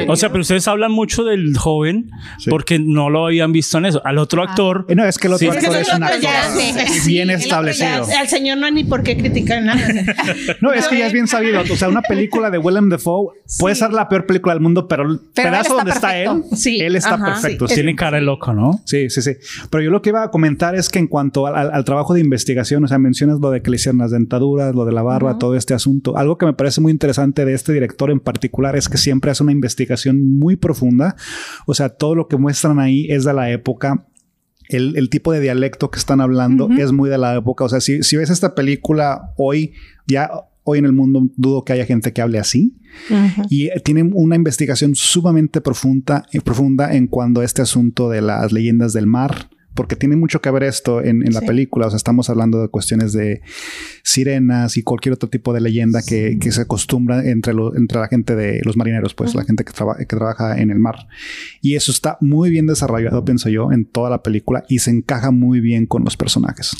o 0.07 0.15
sea, 0.15 0.29
pero 0.29 0.41
ustedes 0.41 0.67
hablan 0.67 0.91
mucho 0.91 1.23
del 1.23 1.57
joven 1.57 2.11
porque 2.49 2.77
no 2.79 3.09
lo 3.09 3.27
habían 3.27 3.51
visto 3.51 3.77
en 3.77 3.85
eso. 3.85 4.01
Al 4.05 4.17
otro 4.17 4.41
ah. 4.41 4.47
actor. 4.49 4.85
Eh, 4.89 4.95
no, 4.95 5.05
es 5.05 5.17
que 5.17 5.27
el 5.27 5.33
otro 5.33 5.51
actor 5.51 5.75
es, 5.77 5.93
un 5.93 6.03
actor 6.03 6.29
bien 7.05 7.29
establecido. 7.29 8.05
al 8.17 8.27
señor 8.27 8.57
no 8.57 8.65
hay 8.65 8.73
ni 8.73 8.83
por 8.83 9.03
qué 9.03 9.17
criticar 9.17 9.63
nada. 9.63 9.81
no, 10.61 10.73
es 10.73 10.87
que 10.87 10.97
ya 10.97 11.07
es 11.07 11.13
bien 11.13 11.27
sabido. 11.27 11.61
O 11.61 11.75
sea, 11.75 11.87
una 11.87 12.01
película 12.01 12.49
de 12.49 12.57
Willem 12.57 12.89
Dafoe 12.89 13.33
puede 13.59 13.75
ser 13.75 13.93
la 13.93 14.09
peor 14.09 14.25
película 14.25 14.53
del 14.53 14.61
mundo, 14.61 14.87
pero 14.87 15.03
el 15.03 15.19
pedazo 15.33 15.75
donde 15.75 15.91
está 15.91 16.17
él, 16.17 16.43
él 16.65 16.95
está 16.95 17.17
perfecto. 17.17 17.65
Tiene 17.65 17.95
cara 17.95 18.17
de 18.17 18.23
loco, 18.23 18.53
¿no? 18.53 18.81
Sí, 18.85 19.09
sí, 19.09 19.21
sí. 19.21 19.31
Pero 19.69 19.83
yo 19.83 19.91
lo 19.91 20.01
que 20.01 20.09
iba 20.09 20.23
a 20.23 20.31
comentar 20.31 20.75
es 20.75 20.89
que 20.89 20.99
en 20.99 21.07
cuanto 21.07 21.47
al, 21.47 21.85
trabajo 21.85 22.13
de 22.13 22.19
investigación, 22.19 22.83
o 22.83 22.87
sea, 22.87 22.97
mencionas 22.97 23.39
lo 23.39 23.51
de 23.51 23.61
que 23.61 23.69
le 23.69 23.77
hicieron 23.77 23.99
las 23.99 24.11
dentaduras, 24.11 24.75
lo 24.75 24.83
de 24.83 24.91
la 24.91 25.01
barba, 25.01 25.37
todo 25.37 25.55
este 25.55 25.76
asunto. 25.77 26.17
Algo 26.17 26.37
que 26.37 26.45
me 26.45 26.53
parece 26.53 26.81
muy 26.81 26.91
interesante 26.91 27.45
de 27.45 27.53
este 27.53 27.71
director 27.71 28.11
en 28.11 28.19
particular 28.19 28.75
es 28.75 28.89
que 28.89 28.97
siempre 28.97 29.31
hace 29.31 29.43
una 29.43 29.53
investigación 29.53 30.37
muy 30.37 30.57
profunda. 30.57 31.15
O 31.65 31.73
sea, 31.73 31.89
todo 31.89 32.15
lo 32.15 32.27
que 32.27 32.37
muestran 32.37 32.79
ahí 32.79 33.07
es 33.09 33.23
de 33.23 33.33
la 33.33 33.49
época 33.49 34.05
el, 34.69 35.09
tipo 35.09 35.31
de 35.31 35.39
dialecto 35.39 35.89
que 35.91 35.99
están 35.99 36.21
hablando 36.21 36.69
es 36.77 36.91
muy 36.91 37.09
de 37.09 37.17
la 37.17 37.35
época. 37.35 37.63
O 37.63 37.69
sea, 37.69 37.79
si, 37.79 38.03
si, 38.03 38.17
ves 38.17 38.29
esta 38.29 38.53
película 38.53 39.33
hoy, 39.37 39.73
ya 40.07 40.29
hoy 40.63 40.79
en 40.79 40.85
el 40.85 40.91
mundo 40.91 41.29
dudo 41.37 41.63
que 41.63 41.73
haya 41.73 41.85
gente 41.85 42.11
que 42.11 42.21
hable 42.21 42.39
así. 42.39 42.75
Y 43.49 43.69
tienen 43.81 44.11
una 44.13 44.35
investigación 44.35 44.95
sumamente 44.95 45.61
profunda, 45.61 46.25
profunda 46.43 46.93
en 46.93 47.07
cuanto 47.07 47.41
a 47.41 47.45
este 47.45 47.61
asunto 47.61 48.09
de 48.09 48.21
las 48.21 48.51
leyendas 48.51 48.93
del 48.93 49.07
mar 49.07 49.49
porque 49.77 49.95
tiene 49.95 50.15
mucho 50.15 50.41
que 50.41 50.49
ver 50.49 50.63
esto 50.63 51.03
en, 51.03 51.21
la 51.31 51.41
película. 51.41 51.85
O 51.85 51.89
sea, 51.91 51.97
estamos 51.97 52.31
hablando 52.31 52.59
de 52.59 52.67
cuestiones 52.67 53.13
de 53.13 53.41
sirenas 54.03 54.75
y 54.75 54.81
cualquier 54.81 55.13
otro 55.13 55.29
tipo 55.29 55.53
de 55.53 55.61
leyenda 55.61 56.01
que, 56.01 56.37
se 56.49 56.61
acostumbra 56.61 57.23
entre, 57.23 57.53
entre 57.75 57.99
la 57.99 58.07
gente 58.07 58.35
de 58.35 58.59
los 58.63 58.75
marineros, 58.75 59.13
pues 59.13 59.35
la 59.35 59.43
gente 59.43 59.63
que, 59.63 59.71
que 59.71 60.05
trabaja 60.05 60.59
en 60.59 60.71
el 60.71 60.79
mar. 60.79 61.07
Y 61.61 61.75
eso 61.75 61.91
está 61.91 62.17
muy 62.21 62.49
bien 62.49 62.65
desarrollado, 62.65 63.23
pienso 63.23 63.49
yo, 63.49 63.71
en 63.71 63.85
toda 63.85 64.09
la 64.09 64.23
película 64.23 64.65
y 64.67 64.79
se 64.79 64.89
encaja 64.89 65.29
muy 65.29 65.59
bien 65.59 65.85
con 65.85 66.03
los 66.03 66.17
personajes. 66.17 66.75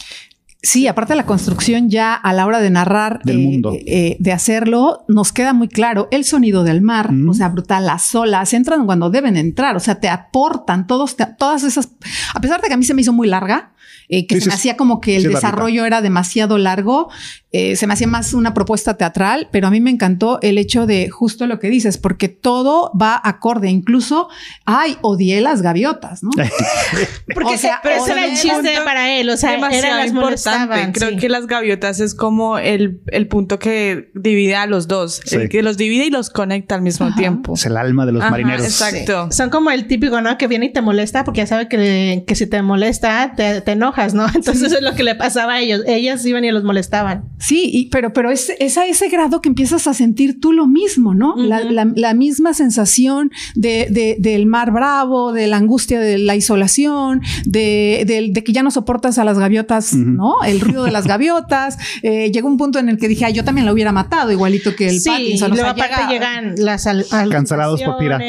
Sí, 0.61 0.87
aparte 0.87 1.13
de 1.13 1.17
la 1.17 1.25
construcción 1.25 1.89
ya 1.89 2.13
a 2.15 2.33
la 2.33 2.45
hora 2.45 2.59
de 2.59 2.69
narrar, 2.71 3.21
Del 3.23 3.37
eh, 3.39 3.43
mundo. 3.43 3.73
eh, 3.75 4.17
de 4.19 4.31
hacerlo, 4.31 5.05
nos 5.07 5.31
queda 5.31 5.53
muy 5.53 5.67
claro 5.67 6.07
el 6.11 6.23
sonido 6.25 6.63
del 6.63 6.81
mar, 6.81 7.11
Mm. 7.11 7.29
o 7.29 7.33
sea, 7.35 7.49
brutal, 7.49 7.85
las 7.85 8.13
olas, 8.15 8.53
entran 8.53 8.85
cuando 8.87 9.09
deben 9.11 9.37
entrar, 9.37 9.75
o 9.75 9.79
sea, 9.79 9.99
te 9.99 10.09
aportan 10.09 10.87
todos, 10.87 11.15
te- 11.15 11.27
todas 11.37 11.63
esas, 11.63 11.89
a 12.33 12.39
pesar 12.41 12.59
de 12.61 12.67
que 12.69 12.73
a 12.73 12.77
mí 12.77 12.83
se 12.85 12.93
me 12.95 13.01
hizo 13.01 13.13
muy 13.13 13.27
larga, 13.27 13.71
eh, 14.09 14.25
que 14.27 14.35
Sí, 14.35 14.41
se 14.41 14.43
sí, 14.45 14.49
me 14.49 14.55
hacía 14.55 14.77
como 14.77 15.01
que 15.01 15.17
el 15.17 15.23
sí 15.23 15.27
desarrollo 15.29 15.85
era 15.85 16.01
demasiado 16.01 16.57
largo, 16.57 17.09
eh, 17.51 17.75
se 17.75 17.87
me 17.87 17.93
hacía 17.93 18.07
más 18.07 18.33
una 18.33 18.53
propuesta 18.53 18.95
teatral, 18.97 19.47
pero 19.51 19.67
a 19.67 19.71
mí 19.71 19.79
me 19.79 19.89
encantó 19.89 20.39
el 20.41 20.57
hecho 20.57 20.85
de 20.85 21.09
justo 21.09 21.47
lo 21.47 21.59
que 21.59 21.69
dices, 21.69 21.97
porque 21.97 22.27
todo 22.29 22.91
va 22.99 23.19
acorde, 23.23 23.69
incluso, 23.69 24.27
ay, 24.65 24.97
odié 25.01 25.41
las 25.41 25.61
gaviotas, 25.61 26.23
¿no? 26.23 26.29
Porque 27.33 27.55
O 27.55 27.57
sea, 27.57 27.79
pero 27.83 27.95
ese 27.95 28.11
o 28.11 28.15
era 28.15 28.25
el 28.25 28.31
chiste 28.37 28.51
punto 28.53 28.83
para 28.83 29.11
él, 29.17 29.29
o 29.29 29.37
sea, 29.37 29.55
era 29.71 29.97
las 29.97 30.07
importante. 30.07 30.91
Creo 30.93 31.09
sí. 31.11 31.17
que 31.17 31.29
las 31.29 31.47
gaviotas 31.47 31.99
es 31.99 32.15
como 32.15 32.57
el, 32.57 33.01
el 33.07 33.27
punto 33.27 33.59
que 33.59 34.09
divide 34.13 34.55
a 34.55 34.65
los 34.65 34.87
dos, 34.87 35.21
Sí. 35.25 35.35
el 35.35 35.49
que 35.49 35.61
los 35.63 35.77
divide 35.77 36.05
y 36.05 36.09
los 36.09 36.29
conecta 36.29 36.75
al 36.75 36.81
mismo 36.81 37.13
tiempo. 37.15 37.53
Es 37.55 37.65
el 37.65 37.77
alma 37.77 38.05
de 38.05 38.11
los 38.13 38.21
Ajá, 38.21 38.31
marineros. 38.31 38.65
Exacto. 38.65 39.29
Son 39.31 39.49
como 39.49 39.71
el 39.71 39.87
típico, 39.87 40.21
¿no? 40.21 40.37
Que 40.37 40.47
viene 40.47 40.67
y 40.67 40.73
te 40.73 40.81
molesta 40.81 41.23
porque 41.23 41.41
ya 41.41 41.47
sabe 41.47 41.67
que, 41.67 42.23
que 42.25 42.35
si 42.35 42.47
te 42.47 42.61
molesta, 42.61 43.33
te, 43.35 43.61
te 43.61 43.75
¿no? 44.13 44.25
Entonces 44.35 44.63
eso 44.63 44.77
es 44.77 44.81
lo 44.83 44.93
que 44.95 45.03
le 45.03 45.15
pasaba 45.15 45.53
a 45.55 45.59
ellos. 45.61 45.81
Ellas 45.87 46.25
iban 46.25 46.43
y 46.45 46.51
los 46.51 46.63
molestaban. 46.63 47.25
Sí, 47.39 47.69
y- 47.73 47.89
pero, 47.89 48.13
pero 48.13 48.31
es, 48.31 48.51
es 48.59 48.77
a 48.77 48.85
ese 48.85 49.09
grado 49.09 49.41
que 49.41 49.49
empiezas 49.49 49.87
a 49.87 49.93
sentir 49.93 50.39
tú 50.39 50.51
lo 50.53 50.67
mismo, 50.67 51.13
¿no? 51.13 51.35
la, 51.37 51.61
Ujú. 51.61 51.69
la- 51.71 51.91
la 51.95 52.13
misma 52.13 52.53
sensación 52.53 53.31
de, 53.55 53.87
de- 53.89 54.17
del 54.19 54.45
mar 54.45 54.71
bravo, 54.71 55.33
de 55.33 55.47
la 55.47 55.57
angustia 55.57 55.99
de 55.99 56.17
la 56.17 56.35
isolación, 56.35 57.21
de, 57.45 58.03
del- 58.07 58.33
de 58.33 58.43
que 58.43 58.51
ya 58.53 58.63
no 58.63 58.71
soportas 58.71 59.17
a 59.17 59.23
las 59.23 59.39
gaviotas. 59.39 59.93
¿no? 59.93 60.35
El 60.45 60.59
ruido 60.61 60.83
de 60.83 60.91
las 60.91 61.07
gaviotas. 61.13 61.77
Eh, 62.03 62.31
llegó 62.31 62.47
un 62.47 62.57
punto 62.57 62.79
en 62.79 62.89
el 62.89 62.97
que 62.97 63.07
dije, 63.07 63.25
ah, 63.25 63.29
yo 63.29 63.43
también 63.43 63.65
la 63.65 63.73
hubiera 63.73 63.91
matado, 63.91 64.31
igualito 64.31 64.75
que 64.75 64.87
el 64.89 64.99
sí, 64.99 65.09
Pattinson. 65.09 65.51
luego 65.51 65.67
aparte 65.69 65.93
llega- 65.95 66.09
llegan 66.09 66.55
las 66.57 66.85
al- 66.87 67.05
Cancelados 67.31 67.81
por 67.81 67.97
Pira. 67.97 68.19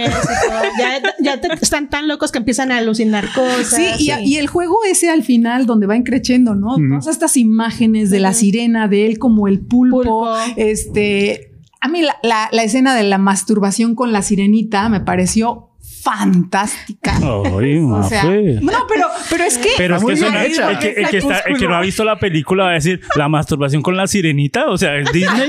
Ya, 0.79 1.03
ya 1.21 1.41
te- 1.41 1.49
están 1.61 1.89
tan 1.91 2.09
locos 2.09 2.33
que 2.33 2.39
empiezan 2.39 2.73
a 2.73 2.79
alucinar 2.79 3.33
cosas. 3.33 3.67
Sí, 3.69 3.87
y, 3.99 4.13
y 4.29 4.37
el 4.37 4.47
juego 4.47 4.79
ese 4.89 5.11
al 5.11 5.23
final 5.23 5.58
donde 5.67 5.87
va 5.87 5.97
increciendo, 5.97 6.55
¿no? 6.55 6.77
Todas 6.77 7.07
estas 7.09 7.37
imágenes 7.37 8.11
de 8.11 8.21
la 8.21 8.33
sirena, 8.35 8.89
de 8.89 9.07
él 9.07 9.19
como 9.19 9.49
el 9.49 9.61
pulpo, 9.61 9.99
Pulpo. 10.03 10.37
este, 10.57 11.53
a 11.81 11.89
mí 11.89 12.03
la, 12.03 12.17
la- 12.23 12.49
la 12.53 12.63
escena 12.63 12.95
de 12.95 13.05
la 13.05 13.19
masturbación 13.19 13.95
con 13.95 14.13
la 14.13 14.23
sirenita 14.23 14.89
me 14.89 15.01
pareció 15.01 15.65
fantástica. 16.03 17.17
Ay, 17.17 17.79
O 17.85 18.03
sea, 18.03 18.25
no, 18.25 18.73
pero, 18.89 19.07
pero 19.31 19.45
es 19.45 19.59
que 19.59 19.69
Pero 19.77 19.97
es 19.97 20.05
que, 20.05 20.13
eso 20.13 20.31
no- 20.31 20.39
el, 20.41 20.79
que, 20.79 20.89
el 20.91 21.09
que 21.09 21.19
está- 21.19 21.41
el 21.41 21.59
que 21.59 21.67
no 21.69 21.75
ha 21.77 21.81
visto 21.81 22.05
la 22.05 22.19
película 22.19 22.65
va 22.65 22.71
a 22.71 22.75
decir 22.75 23.01
la 23.17 23.29
masturbación 23.29 23.83
con 23.83 23.97
la 23.97 24.07
sirenita, 24.07 24.67
o 24.69 24.79
sea, 24.79 24.97
es 24.97 25.13
Disney. 25.13 25.49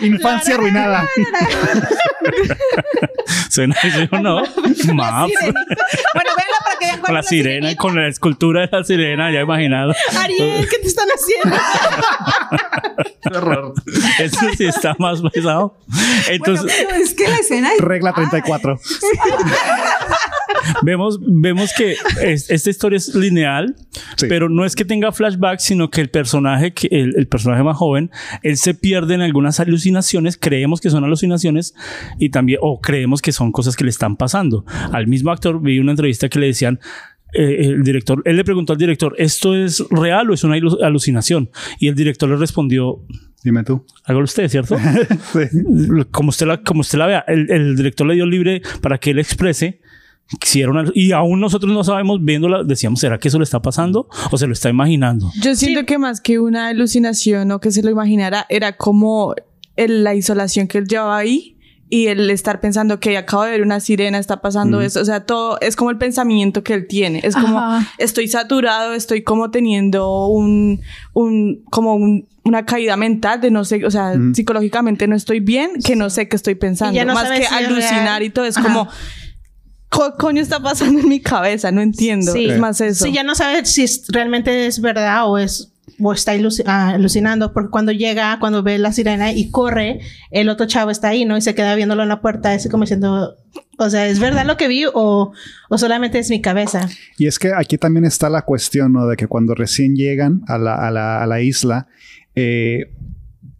Infancia 0.02 0.54
arruinada. 0.54 1.06
Suena 3.50 3.76
eso, 3.82 4.18
¿no? 4.20 4.42
Map. 4.94 5.28
bueno, 5.40 6.30
véanla 6.36 6.58
para 6.64 6.78
que 6.78 6.86
vean 6.86 7.00
Con 7.00 7.14
la 7.14 7.22
sirena, 7.22 7.76
con 7.76 7.94
la 7.96 8.08
escultura 8.08 8.66
de 8.66 8.68
la 8.70 8.84
sirena, 8.84 9.30
ya 9.30 9.40
imaginado. 9.40 9.94
Ariel, 10.18 10.68
¿qué 10.68 10.78
te 10.78 10.86
están 10.88 11.08
haciendo? 11.08 11.56
Eso 14.18 14.46
sí 14.56 14.66
está 14.66 14.94
más 14.98 15.20
pesado. 15.32 15.76
Bueno, 15.86 16.08
Entonces, 16.28 16.72
pero 16.76 17.02
es 17.02 17.14
que 17.14 17.28
la 17.28 17.36
escena 17.36 17.72
es 17.74 17.80
Regla 17.80 18.12
34. 18.12 18.78
Vemos, 20.82 21.18
vemos 21.26 21.70
que 21.76 21.96
es- 22.22 22.50
esta 22.50 22.70
historia 22.70 22.96
es 22.96 23.14
lineal, 23.14 23.74
Sí. 24.16 24.26
pero 24.28 24.48
no 24.48 24.64
es 24.64 24.76
que 24.76 24.84
tenga 24.84 25.12
flashbacks, 25.12 25.64
sino 25.64 25.90
que 25.90 26.00
el 26.00 26.10
personaje, 26.10 26.72
que 26.72 26.88
el, 26.90 27.14
el 27.16 27.26
personaje 27.26 27.62
más 27.62 27.76
joven, 27.76 28.10
él 28.42 28.56
se 28.56 28.74
pierde 28.74 29.14
en 29.14 29.20
algunas 29.22 29.60
alucinaciones, 29.60 30.36
creemos 30.36 30.80
que 30.80 30.90
son 30.90 31.04
alucinaciones 31.04 31.74
y 32.18 32.30
también, 32.30 32.58
o 32.62 32.80
creemos 32.80 33.22
que 33.22 33.32
son 33.32 33.52
cosas 33.52 33.76
que 33.76 33.84
le 33.84 33.90
están 33.90 34.16
pasando. 34.16 34.64
Al 34.92 35.06
mismo 35.06 35.30
actor 35.30 35.60
vi 35.62 35.78
una 35.78 35.92
entrevista 35.92 36.28
que 36.28 36.38
le 36.38 36.46
decían, 36.46 36.80
eh, 37.32 37.58
el 37.66 37.84
director, 37.84 38.22
él 38.24 38.36
le 38.36 38.44
preguntó 38.44 38.72
al 38.72 38.78
director, 38.78 39.14
¿esto 39.16 39.54
es 39.54 39.84
real 39.90 40.30
o 40.30 40.34
es 40.34 40.42
una 40.42 40.56
alucinación? 40.82 41.48
Y 41.78 41.86
el 41.86 41.94
director 41.94 42.28
le 42.28 42.36
respondió, 42.36 43.04
Dime 43.44 43.62
tú. 43.62 43.86
hágalo 44.04 44.24
usted, 44.24 44.48
¿cierto? 44.48 44.76
Sí. 45.32 45.38
como 46.10 46.30
usted 46.30 46.46
la, 46.46 46.62
como 46.62 46.80
usted 46.80 46.98
la 46.98 47.06
vea, 47.06 47.24
el, 47.28 47.50
el 47.50 47.76
director 47.76 48.06
le 48.06 48.14
dio 48.14 48.26
libre 48.26 48.62
para 48.82 48.98
que 48.98 49.10
él 49.12 49.18
exprese 49.20 49.80
si 50.44 50.60
era 50.60 50.70
una 50.70 50.84
y 50.94 51.12
aún 51.12 51.40
nosotros 51.40 51.72
no 51.72 51.82
sabemos 51.84 52.22
viéndola 52.24 52.62
decíamos 52.64 53.00
será 53.00 53.18
que 53.18 53.28
eso 53.28 53.38
le 53.38 53.44
está 53.44 53.60
pasando 53.60 54.08
o 54.30 54.38
se 54.38 54.46
lo 54.46 54.52
está 54.52 54.68
imaginando 54.68 55.30
Yo 55.42 55.54
siento 55.56 55.84
que 55.86 55.98
más 55.98 56.20
que 56.20 56.38
una 56.38 56.68
alucinación 56.68 57.50
o 57.50 57.60
que 57.60 57.70
se 57.72 57.82
lo 57.82 57.90
imaginara, 57.90 58.46
era 58.48 58.76
como 58.76 59.34
el- 59.76 60.04
la 60.04 60.14
isolación 60.14 60.68
que 60.68 60.78
él 60.78 60.86
llevaba 60.86 61.16
ahí 61.16 61.56
y 61.92 62.06
el 62.06 62.30
estar 62.30 62.60
pensando 62.60 63.00
que 63.00 63.16
acabo 63.16 63.42
de 63.42 63.50
ver 63.50 63.62
una 63.62 63.80
sirena, 63.80 64.18
está 64.18 64.40
pasando 64.40 64.80
eso. 64.80 65.00
O 65.00 65.04
sea, 65.04 65.26
todo 65.26 65.58
es 65.60 65.74
como 65.74 65.90
el 65.90 65.98
pensamiento 65.98 66.62
que 66.62 66.74
él 66.74 66.86
tiene. 66.86 67.20
Es 67.24 67.34
como 67.34 67.58
Ajá. 67.58 67.84
estoy 67.98 68.28
saturado, 68.28 68.92
estoy 68.94 69.22
como 69.24 69.50
teniendo 69.50 70.28
un, 70.28 70.80
un 71.14 71.64
como 71.70 71.94
un- 71.96 72.28
una 72.44 72.64
caída 72.64 72.96
mental 72.96 73.40
de 73.40 73.50
no 73.50 73.64
sé, 73.64 73.84
o 73.84 73.90
sea, 73.90 74.12
Ujú. 74.14 74.34
psicológicamente 74.36 75.08
no 75.08 75.16
estoy 75.16 75.40
bien, 75.40 75.72
que 75.84 75.96
no 75.96 76.10
sé 76.10 76.28
qué 76.28 76.36
estoy 76.36 76.54
pensando. 76.54 76.92
Y 76.92 76.96
ya 76.96 77.04
no 77.04 77.14
más 77.14 77.28
que 77.28 77.42
si 77.44 77.52
alucinar 77.54 78.20
real. 78.20 78.22
y 78.22 78.30
todo, 78.30 78.44
es 78.44 78.56
Ajá. 78.56 78.68
como. 78.68 78.88
¿Qué 79.90 79.98
coño 80.18 80.40
está 80.40 80.60
pasando 80.60 81.00
en 81.00 81.08
mi 81.08 81.20
cabeza? 81.20 81.70
No 81.72 81.80
entiendo. 81.80 82.32
Sí. 82.32 82.46
Es 82.46 82.58
más 82.58 82.80
eso. 82.80 83.04
Sí, 83.04 83.12
ya 83.12 83.22
no 83.24 83.34
sabes 83.34 83.70
si 83.70 83.82
es- 83.82 84.04
realmente 84.08 84.66
es 84.66 84.80
verdad 84.80 85.28
o 85.28 85.38
es 85.38 85.72
o 86.02 86.12
está 86.14 86.32
ah, 86.66 86.88
alucinando 86.90 87.52
porque 87.52 87.68
cuando 87.70 87.92
llega, 87.92 88.38
cuando 88.40 88.62
ve 88.62 88.78
la 88.78 88.90
sirena 88.92 89.32
y 89.32 89.50
corre, 89.50 90.00
el 90.30 90.48
otro 90.48 90.66
chavo 90.66 90.90
está 90.90 91.08
ahí, 91.08 91.26
¿no? 91.26 91.36
Y 91.36 91.42
se 91.42 91.54
queda 91.54 91.74
viéndolo 91.74 92.02
en 92.02 92.08
la 92.08 92.22
puerta, 92.22 92.52
así 92.52 92.70
como 92.70 92.84
diciendo, 92.84 93.36
o 93.76 93.90
sea, 93.90 94.06
¿es 94.06 94.18
verdad 94.18 94.46
lo 94.46 94.56
que 94.56 94.68
vi 94.68 94.84
o, 94.86 95.32
o 95.68 95.78
solamente 95.78 96.18
es 96.18 96.30
mi 96.30 96.40
cabeza? 96.40 96.88
Y 97.18 97.26
es 97.26 97.38
que 97.38 97.52
aquí 97.54 97.76
también 97.76 98.06
está 98.06 98.30
la 98.30 98.42
cuestión, 98.42 98.92
¿no? 98.94 99.06
De 99.08 99.16
que 99.16 99.26
cuando 99.26 99.54
recién 99.54 99.94
llegan 99.94 100.40
a 100.46 100.56
la, 100.56 100.74
a 100.74 100.90
la, 100.90 101.22
a 101.22 101.26
la 101.26 101.42
isla, 101.42 101.86
eh, 102.34 102.94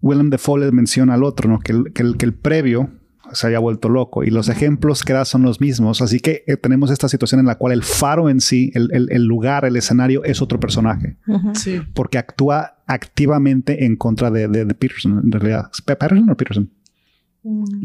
Willem 0.01 0.31
Dafoe 0.31 0.61
le 0.61 0.73
menciona 0.73 1.15
al 1.15 1.25
otro, 1.25 1.51
¿no? 1.51 1.59
Que 1.59 1.73
el, 1.73 1.93
que 1.93 2.03
el, 2.03 2.17
que 2.17 2.25
el 2.25 2.33
previo 2.33 2.91
se 3.33 3.47
haya 3.47 3.59
vuelto 3.59 3.89
loco 3.89 4.25
y 4.25 4.31
los 4.31 4.49
ejemplos 4.49 5.03
que 5.03 5.13
da 5.13 5.25
son 5.25 5.43
los 5.43 5.61
mismos. 5.61 6.01
Así 6.03 6.21
que 6.21 6.45
eh, 6.47 6.57
tenemos 6.57 6.91
esta 6.91 7.09
situación 7.09 7.41
en 7.41 7.47
la 7.47 7.57
cual 7.57 7.73
el 7.73 7.83
faro 7.83 8.29
en 8.29 8.41
sí, 8.41 8.71
el, 8.75 8.89
el- 8.93 9.11
el 9.11 9.25
lugar, 9.25 9.65
el 9.65 9.77
escenario 9.77 10.23
es 10.25 10.41
otro 10.43 10.59
personaje 10.61 11.17
Sí. 11.55 11.81
porque 11.95 12.19
actúa 12.19 12.79
activamente 12.87 13.85
en 13.85 13.97
contra 13.97 14.31
de, 14.31 14.49
de- 14.49 14.65
de 14.65 14.75
Peterson, 14.75 15.21
en 15.25 15.31
realidad. 15.33 15.71
¿Es 15.73 15.83
Pe- 15.83 15.97
¿Patterson 15.97 16.31
o 16.31 16.37
Peterson? 16.37 16.71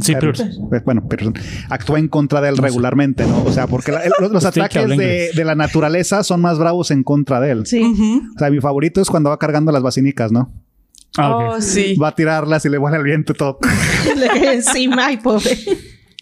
sí 0.02 0.14
pero 0.20 0.34
Peterson. 0.34 0.70
Eh, 0.74 0.82
Bueno, 0.84 1.08
Peterson. 1.08 1.34
Actúa 1.70 1.98
en 2.00 2.10
contra 2.10 2.42
de 2.42 2.50
él 2.50 2.58
regularmente, 2.58 3.26
¿no? 3.26 3.44
O 3.46 3.52
sea, 3.52 3.68
porque 3.68 3.92
la- 3.92 4.02
el- 4.04 4.12
los, 4.32 4.44
ataques 4.46 4.88
de, 4.98 5.30
de 5.34 5.46
la 5.46 5.56
naturaleza 5.56 6.24
son 6.24 6.42
más 6.42 6.60
bravos 6.60 6.92
en 6.92 7.04
contra 7.04 7.40
de 7.40 7.52
él. 7.52 7.66
Sí. 7.66 7.82
O 8.36 8.40
sea, 8.40 8.50
mi 8.50 8.60
favorito 8.60 9.00
es 9.02 9.10
cuando 9.10 9.30
va 9.30 9.40
cargando 9.40 9.72
las 9.72 9.82
basinicas, 9.84 10.32
¿no? 10.32 10.52
Ah. 11.18 11.36
Oh, 11.38 11.62
sí. 11.62 11.96
Va 11.96 12.10
a 12.10 12.16
tirarlas 12.16 12.66
y 12.66 12.70
le 12.70 12.78
vuela 12.78 12.98
el 12.98 13.04
viento 13.04 13.34
y 13.34 13.36
todo. 13.36 13.60
Le 14.16 14.28
cae 14.28 14.56
encima, 14.56 15.08
ay, 15.08 15.18
pobre. 15.18 15.58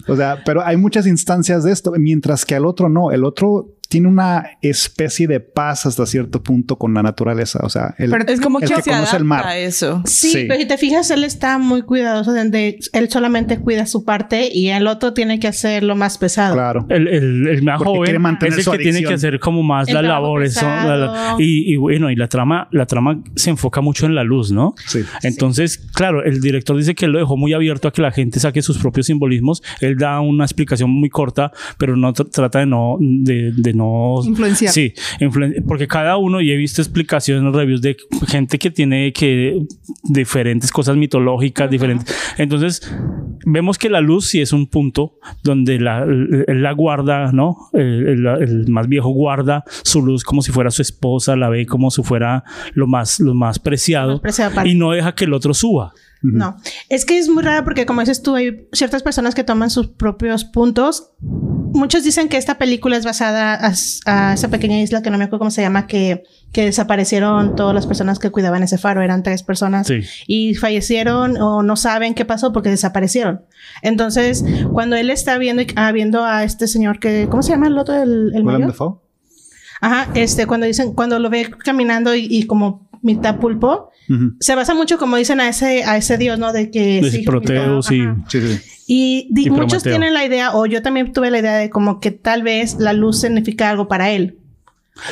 O 0.08 0.16
sea, 0.16 0.42
pero 0.46 0.64
hay 0.64 0.78
muchas 0.78 1.08
instancias 1.08 1.64
de 1.64 1.72
esto, 1.72 1.92
mientras 1.98 2.46
que 2.46 2.56
al 2.56 2.66
otro 2.66 2.90
no. 2.90 3.12
El 3.12 3.24
otro 3.24 3.70
tiene 3.94 4.08
una 4.08 4.58
especie 4.64 5.28
de 5.28 5.40
paz 5.40 5.86
hasta 5.86 6.08
cierto 6.08 6.42
punto 6.42 6.78
con 6.80 6.96
la 6.96 7.04
naturaleza. 7.04 7.60
O 7.62 7.70
sea, 7.70 7.94
el, 8.00 8.10
Pero 8.10 8.26
Es 8.28 8.42
como 8.42 8.60
el 8.60 8.68
que, 8.68 8.74
que 8.74 8.82
se 8.82 8.90
conoce 8.90 9.18
el 9.18 9.24
mar. 9.24 9.46
a 9.46 9.56
eso. 9.56 10.02
Sí, 10.06 10.32
Sí. 10.32 10.46
pero 10.48 10.60
si 10.60 10.66
te 10.68 10.80
fijas, 10.80 11.12
él 11.12 11.24
está 11.24 11.60
muy 11.60 11.84
cuidadoso 11.84 12.32
de, 12.34 12.50
de- 12.50 12.80
él 12.94 13.10
solamente 13.12 13.60
cuida 13.60 13.86
su 13.86 14.04
parte 14.04 14.50
y 14.52 14.70
el 14.70 14.88
otro 14.88 15.14
tiene 15.14 15.40
que 15.40 15.48
hacer 15.48 15.84
lo 15.84 15.96
más 15.96 16.18
pesado. 16.18 16.56
claro. 16.56 16.88
el, 16.90 17.08
el, 17.08 17.48
el 17.48 17.62
más 17.62 17.78
Porque 17.78 17.92
quiere 18.00 18.08
joven 18.14 18.22
mantener 18.24 18.54
es 18.54 18.58
el 18.58 18.64
su 18.64 18.72
que 18.72 18.78
tiene 18.80 19.04
que 19.04 19.14
hacer 19.14 19.40
como 19.40 19.62
más 19.62 19.88
El 19.88 19.94
las 19.94 20.04
labores 20.06 20.60
¿no? 20.62 20.68
La- 20.70 20.98
la- 20.98 21.36
y, 21.38 21.72
y 21.72 21.76
bueno 21.76 22.10
y 22.10 22.16
la 22.16 22.28
trama 22.28 22.68
la 22.72 22.88
trama 22.88 23.22
se 23.36 23.52
enfoca 23.52 23.80
mucho 23.82 24.08
en 24.08 24.16
la 24.16 24.24
luz 24.24 24.52
no 24.52 24.74
Sí. 24.88 25.02
entonces 25.22 25.78
claro 25.94 26.24
el 26.24 26.42
director 26.42 26.76
dice 26.78 26.96
que 26.96 27.06
él 27.06 27.12
lo 27.12 27.20
dejó 27.20 27.38
muy 27.38 27.54
abierto 27.54 27.88
a 27.88 27.92
que 27.94 28.02
la 28.02 28.12
gente 28.12 28.40
saque 28.40 28.62
sus 28.64 28.80
propios 28.80 29.06
simbolismos 29.06 29.62
él 29.82 29.98
da 29.98 30.20
una 30.20 30.46
explicación 30.46 30.90
muy 30.90 31.10
corta 31.10 31.52
pero 31.78 31.96
no 31.96 32.12
tr- 32.14 32.30
trata 32.32 32.60
de 32.60 32.66
no 32.66 32.98
de, 33.00 33.52
de 33.56 33.74
no 33.74 33.83
Influenciar. 34.26 34.72
sí 34.74 34.94
influen- 35.20 35.64
porque 35.68 35.88
cada 35.88 36.18
uno 36.18 36.42
y 36.42 36.52
he 36.52 36.56
visto 36.58 36.82
explicaciones 36.82 37.54
reviews 37.54 37.82
de 37.82 37.98
gente 38.28 38.58
que 38.60 38.72
tiene 38.72 39.12
que 39.14 39.62
diferentes 40.04 40.72
cosas 40.72 40.96
mitológicas 40.98 41.70
diferentes 41.70 42.16
entonces 42.38 42.82
vemos 43.46 43.78
que 43.78 43.90
la 43.90 44.00
luz 44.02 44.28
sí 44.28 44.40
es 44.42 44.54
un 44.54 44.68
punto 44.68 45.18
donde 45.44 45.78
la, 45.80 46.06
la 46.06 46.72
guarda, 46.72 47.32
¿no? 47.34 47.58
El, 47.74 48.08
el- 48.08 48.28
el 48.42 48.68
más 48.70 48.88
viejo 48.88 49.10
guarda 49.10 49.64
su 49.84 50.02
luz 50.06 50.24
como 50.24 50.42
si 50.42 50.52
fuera 50.52 50.72
su 50.72 50.82
esposa, 50.82 51.36
la 51.36 51.50
ve 51.50 51.66
como 51.66 51.92
si 51.92 52.02
fuera 52.04 52.44
lo 52.74 52.88
más, 52.88 53.20
lo 53.20 53.34
más 53.34 53.60
preciado 53.60 54.14
Más 54.14 54.22
preciado 54.22 54.56
para- 54.56 54.70
y 54.70 54.76
no 54.76 54.92
deja 54.92 55.14
que 55.14 55.26
el 55.26 55.34
otro 55.34 55.54
suba. 55.54 55.94
No, 56.22 56.56
es 56.88 57.04
que 57.04 57.18
es 57.18 57.28
muy 57.28 57.44
raro 57.44 57.66
porque 57.66 57.86
como 57.86 58.00
dices 58.00 58.24
tú, 58.24 58.34
hay 58.36 58.66
ciertas 58.72 59.04
personas 59.04 59.36
que 59.36 59.44
toman 59.44 59.70
sus 59.70 59.88
propios 59.88 60.46
puntos 60.46 61.12
muchos 61.74 62.04
dicen 62.04 62.30
que 62.30 62.38
esta 62.38 62.58
película 62.58 62.96
es 62.98 63.06
basada 63.06 63.54
a, 63.56 63.74
a, 64.06 64.34
esa 64.34 64.48
pequeña 64.50 64.80
isla 64.80 65.02
que 65.02 65.10
no 65.10 65.18
me 65.18 65.26
acuerdo 65.26 65.40
cómo 65.40 65.52
se 65.52 65.62
llama, 65.62 65.88
que, 65.88 66.24
que 66.52 66.66
desaparecieron 66.66 67.56
todas 67.56 67.74
las 67.76 67.86
personas 67.88 68.20
que 68.20 68.30
cuidaban 68.30 68.64
ese 68.64 68.78
faro. 68.78 69.02
Eran 69.02 69.24
tres 69.24 69.44
personas 69.44 69.88
Sí. 69.88 70.02
y 70.28 70.56
fallecieron 70.56 71.38
o 71.42 71.64
no 71.64 71.76
saben 71.76 72.14
qué 72.14 72.26
pasó 72.26 72.54
porque 72.54 72.70
desaparecieron. 72.70 73.42
Entonces, 73.82 74.46
cuando 74.72 74.96
él 74.96 75.10
está 75.10 75.38
viendo, 75.38 75.64
ah, 75.76 75.92
viendo 75.92 76.24
a 76.24 76.44
este 76.44 76.68
señor 76.68 77.00
que, 77.00 77.28
¿cómo 77.30 77.44
se 77.44 77.52
llama 77.52 77.68
el 77.68 77.78
otro? 77.78 77.96
El, 78.02 78.32
el 78.34 78.44
mayor? 78.44 78.68
Dafoe. 78.68 78.96
Ajá, 79.82 80.10
este, 80.16 80.46
cuando 80.48 80.66
dicen, 80.66 80.94
cuando 80.94 81.20
lo 81.20 81.30
ve 81.30 81.50
caminando 81.64 82.16
y, 82.16 82.28
y 82.30 82.46
como 82.46 82.90
mitad 83.02 83.38
pulpo, 83.38 83.90
Se 84.40 84.56
basa 84.56 84.74
mucho, 84.76 84.98
como 84.98 85.18
dicen, 85.18 85.40
a 85.40 85.50
ese, 85.50 85.84
a 85.84 85.98
ese 85.98 86.18
dios, 86.18 86.38
¿no? 86.40 86.52
De 86.54 86.70
que... 86.72 87.02
De 87.02 87.10
sí, 87.12 87.24
Proteus 87.24 87.92
y-. 87.92 88.02
Sí, 88.28 88.42
sí, 88.42 88.48
sí. 88.58 88.62
Y, 88.86 89.28
di- 89.32 89.46
Y 89.48 89.50
muchos 89.50 89.82
Prometeo. 89.84 89.92
tienen 89.94 90.14
la 90.14 90.26
idea, 90.26 90.54
o 90.56 90.66
yo 90.66 90.82
también 90.82 91.14
tuve 91.14 91.32
la 91.32 91.40
idea 91.40 91.56
de 91.58 91.70
como 91.70 92.00
que 92.02 92.12
tal 92.12 92.44
vez 92.44 92.76
la 92.80 92.92
luz 92.94 93.22
significa 93.22 93.70
algo 93.70 93.88
para 93.88 94.12
él. 94.12 94.38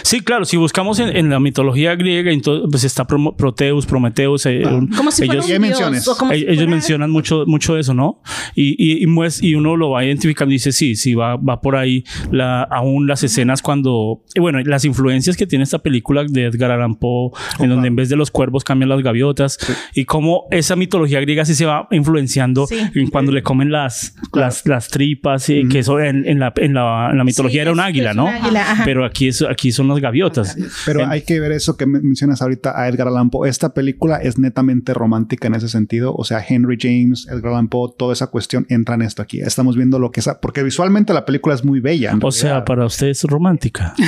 Sí, 0.04 0.22
claro, 0.22 0.46
si 0.46 0.58
buscamos 0.58 1.00
en, 1.00 1.16
en 1.18 1.30
la 1.32 1.40
mitología 1.40 1.96
griega, 1.96 2.32
entonces, 2.32 2.68
pues 2.70 2.84
está 2.84 3.06
Proteus, 3.08 3.88
Prometeus. 3.88 4.46
eh, 4.46 4.62
Como 4.96 5.10
si 5.12 5.24
ellos, 5.24 5.48
dios, 5.48 6.18
como 6.20 6.32
si 6.34 6.46
ellos 6.48 6.68
mencionan 6.68 7.10
mucho, 7.10 7.46
mucho 7.48 7.78
eso, 7.78 7.94
¿no? 7.96 8.22
Y, 8.56 8.76
y, 8.78 9.04
y, 9.04 9.08
y 9.42 9.56
uno 9.56 9.76
lo 9.76 9.90
va 9.90 10.06
identificando 10.06 10.52
y 10.52 10.56
dice, 10.58 10.72
sí, 10.72 10.96
sí, 10.96 11.16
va, 11.16 11.36
va 11.36 11.62
por 11.62 11.76
ahí 11.76 12.04
la, 12.32 12.62
aún 12.62 13.08
las 13.08 13.24
escenas 13.24 13.64
cuando, 13.64 14.22
y 14.36 14.40
bueno, 14.40 14.60
las 14.64 14.86
influencias 14.86 15.36
que 15.36 15.48
tiene 15.48 15.64
esta 15.64 15.80
película 15.80 16.26
de 16.28 16.46
Edgar 16.46 16.70
Allan 16.72 16.96
Poe, 16.96 17.32
en 17.60 17.70
donde 17.70 17.88
en 17.88 17.96
vez 17.96 18.08
de 18.10 18.16
los 18.16 18.30
cuervos 18.30 18.64
cambian 18.64 18.90
las 18.90 19.02
gaviotas, 19.02 19.58
y 19.96 20.06
cómo 20.06 20.46
esa 20.52 20.76
mitología 20.76 21.20
griega 21.22 21.44
sí 21.44 21.56
se 21.56 21.66
va 21.66 21.88
influenciando 21.92 22.68
Sí. 22.68 22.78
en 22.96 23.10
cuando 23.10 23.32
le 23.32 23.42
comen 23.42 23.72
las, 23.72 24.16
las, 24.34 24.66
las 24.68 24.90
tripas, 24.90 25.50
y 25.50 25.68
que 25.68 25.80
eso 25.80 26.00
en, 26.00 26.28
en 26.28 26.40
la, 26.40 26.54
en, 26.58 26.76
la, 26.76 27.10
en 27.12 27.18
la 27.18 27.24
mitología 27.24 27.52
Sí, 27.52 27.60
era 27.62 27.72
un 27.72 27.80
águila, 27.80 28.14
¿no? 28.14 28.26
un 28.26 28.30
águila, 28.36 28.62
ajá. 28.72 28.84
Pero 28.86 29.04
aquí, 29.06 29.28
es, 29.28 29.42
aquí 29.42 29.71
son 29.72 29.88
las 29.88 30.00
gaviotas. 30.00 30.56
Pero 30.86 31.06
hay 31.08 31.22
que 31.22 31.40
ver 31.40 31.52
eso 31.52 31.78
que 31.78 31.86
men- 31.86 32.04
mencionas 32.04 32.42
ahorita 32.42 32.80
a 32.80 32.88
Edgar 32.88 33.08
Allan 33.08 33.30
Poe. 33.30 33.50
Esta 33.50 33.74
película 33.74 34.18
es 34.18 34.38
netamente 34.38 34.94
romántica 34.94 35.48
en 35.48 35.56
ese 35.56 35.68
sentido. 35.70 36.14
O 36.16 36.24
sea, 36.24 36.44
Henry 36.48 36.78
James, 36.80 37.28
Edgar 37.30 37.54
Allan 37.54 37.68
Poe, 37.70 37.92
toda 37.98 38.14
esa 38.14 38.28
cuestión 38.28 38.66
entra 38.70 38.96
en 38.96 39.02
esto 39.04 39.22
aquí. 39.22 39.40
Estamos 39.42 39.76
viendo 39.76 40.00
lo 40.00 40.12
que 40.12 40.20
es, 40.22 40.30
porque 40.42 40.64
visualmente 40.64 41.14
la 41.14 41.26
película 41.26 41.56
es 41.56 41.64
muy 41.66 41.80
bella. 41.80 42.14
O 42.22 42.32
sea, 42.32 42.64
para 42.66 42.86
usted 42.86 43.08
es 43.08 43.24
romántica. 43.24 43.94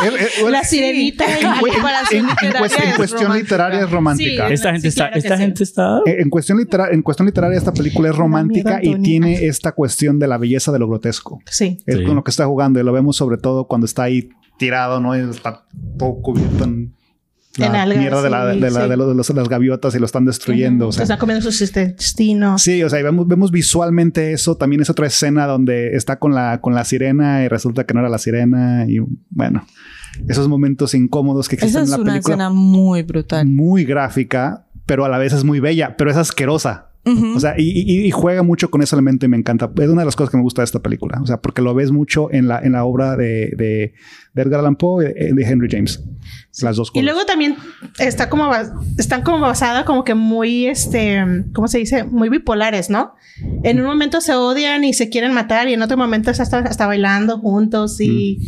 Eh, 0.00 0.10
eh, 0.46 0.48
La 0.50 0.62
sirenita. 0.62 1.24
en, 1.24 1.38
y- 1.56 1.58
cu- 1.58 1.66
en- 1.66 1.74
en- 2.18 2.24
en 2.28 2.52
cuest- 2.52 2.80
en 2.84 2.88
es 2.90 2.96
cuestión 2.96 3.32
literaria 3.36 3.80
es 3.80 3.90
romántica. 3.90 4.46
Sí, 4.46 4.54
Esta 4.54 4.68
gente 4.70 4.82
sí, 4.82 4.88
está, 4.90 5.08
esta 5.08 5.36
sí. 5.36 5.42
gente 5.42 5.62
está 5.64 5.98
Eh, 6.06 6.18
En 6.20 6.30
cuestión, 6.30 6.56
litera- 6.58 6.90
en 6.92 7.02
cuestión 7.02 7.26
literaria, 7.26 7.58
esta 7.58 7.72
película 7.72 8.08
es 8.10 8.14
romántica 8.14 8.78
y 8.80 8.94
tiene 9.02 9.46
esta 9.46 9.72
cuestión 9.72 10.20
de 10.20 10.28
la 10.28 10.38
belleza 10.38 10.70
de 10.70 10.78
lo 10.78 10.86
grotesco. 10.86 11.40
Sí. 11.50 11.78
Es 11.84 11.96
Sí. 11.98 12.04
con 12.04 12.14
lo 12.14 12.22
que 12.22 12.30
está 12.30 12.46
jugando 12.46 12.78
y 12.78 12.84
lo 12.84 12.92
vemos 12.92 13.16
sobre 13.16 13.38
todo 13.38 13.66
cuando 13.66 13.86
está 13.86 14.04
ahí 14.04 14.28
tirado, 14.58 15.00
¿no? 15.00 15.14
Está 15.14 15.64
todo 15.98 16.20
cubierto 16.22 16.64
en 16.64 16.94
la 17.56 17.82
algas, 17.82 17.98
mierda 17.98 18.22
de, 18.22 18.30
la, 18.30 18.52
sí, 18.54 18.60
de, 18.60 18.70
la- 18.70 18.82
sí. 18.84 18.88
de 18.88 18.96
los- 18.96 19.26
de 19.28 19.34
las 19.34 19.48
gaviotas 19.48 19.94
y 19.94 19.98
lo 19.98 20.06
están 20.06 20.24
destruyendo. 20.24 20.88
o 20.88 20.92
sea. 20.92 21.02
Están 21.02 21.18
comiendo 21.18 21.42
sus 21.42 21.60
intestinos. 21.60 22.62
Sí, 22.62 22.82
o 22.84 22.88
sea, 22.88 23.02
vemos, 23.02 23.26
vemos 23.26 23.50
visualmente 23.50 24.32
eso. 24.32 24.56
También 24.56 24.82
es 24.82 24.90
otra 24.90 25.06
escena 25.08 25.46
donde 25.46 25.96
está 25.96 26.18
con 26.20 26.34
la, 26.34 26.60
con 26.60 26.74
la 26.74 26.84
sirena 26.84 27.42
y 27.44 27.48
resulta 27.48 27.84
que 27.84 27.94
no 27.94 28.00
era 28.00 28.08
la 28.08 28.18
sirena. 28.18 28.84
Y 28.86 28.98
bueno, 29.30 29.66
esos 30.28 30.46
momentos 30.48 30.94
incómodos 30.94 31.48
que 31.48 31.56
existen 31.56 31.82
Esa 31.82 31.82
es 31.82 31.88
en 31.88 31.90
la 31.90 32.02
una 32.02 32.12
película. 32.12 32.34
escena 32.34 32.50
muy 32.50 33.02
brutal. 33.02 33.46
Muy 33.46 33.84
gráfica, 33.84 34.66
pero 34.86 35.04
a 35.04 35.08
la 35.08 35.18
vez 35.18 35.32
es 35.32 35.42
muy 35.42 35.58
bella, 35.58 35.96
pero 35.96 36.10
es 36.12 36.16
asquerosa. 36.16 36.87
O 37.36 37.40
sea, 37.40 37.54
y, 37.58 37.64
y- 37.64 38.06
y 38.06 38.10
juega 38.10 38.42
mucho 38.42 38.70
con 38.70 38.82
ese 38.82 38.94
elemento 38.96 39.26
y 39.26 39.28
me 39.28 39.36
encanta. 39.36 39.70
Es 39.80 39.88
una 39.88 40.02
de 40.02 40.06
las 40.06 40.16
cosas 40.16 40.30
que 40.30 40.36
me 40.36 40.42
gusta 40.42 40.62
de 40.62 40.66
esta 40.66 40.80
película. 40.80 41.18
O 41.22 41.26
sea, 41.26 41.40
porque 41.40 41.62
lo 41.62 41.74
ves 41.74 41.90
mucho 41.92 42.32
en 42.32 42.48
la, 42.48 42.60
en 42.60 42.72
la 42.72 42.84
obra 42.84 43.16
de, 43.16 43.52
de, 43.56 43.94
de 44.34 44.42
Edgar 44.42 44.60
Allan 44.60 44.76
Poe 44.76 45.04
y 45.04 45.12
de, 45.14 45.32
de 45.32 45.42
Henry 45.44 45.68
James. 45.70 46.02
Las 46.60 46.76
dos 46.76 46.88
Y 46.88 46.92
cosas. 46.92 47.04
luego 47.04 47.24
también 47.26 47.56
está 47.98 48.28
como 48.28 48.50
están 48.98 49.22
como 49.22 49.40
basada 49.40 49.84
como 49.84 50.04
que 50.04 50.14
muy 50.14 50.66
este, 50.66 51.22
¿cómo 51.54 51.68
se 51.68 51.78
dice? 51.78 52.04
Muy 52.04 52.28
bipolares, 52.28 52.90
¿no? 52.90 53.14
En 53.62 53.78
un 53.80 53.86
momento 53.86 54.20
se 54.20 54.34
odian 54.34 54.82
y 54.84 54.92
se 54.92 55.08
quieren 55.08 55.32
matar 55.32 55.68
y 55.68 55.74
en 55.74 55.82
otro 55.82 55.96
momento 55.96 56.30
hasta, 56.30 56.58
hasta 56.58 56.86
bailando 56.86 57.38
juntos 57.38 58.00
y 58.00 58.38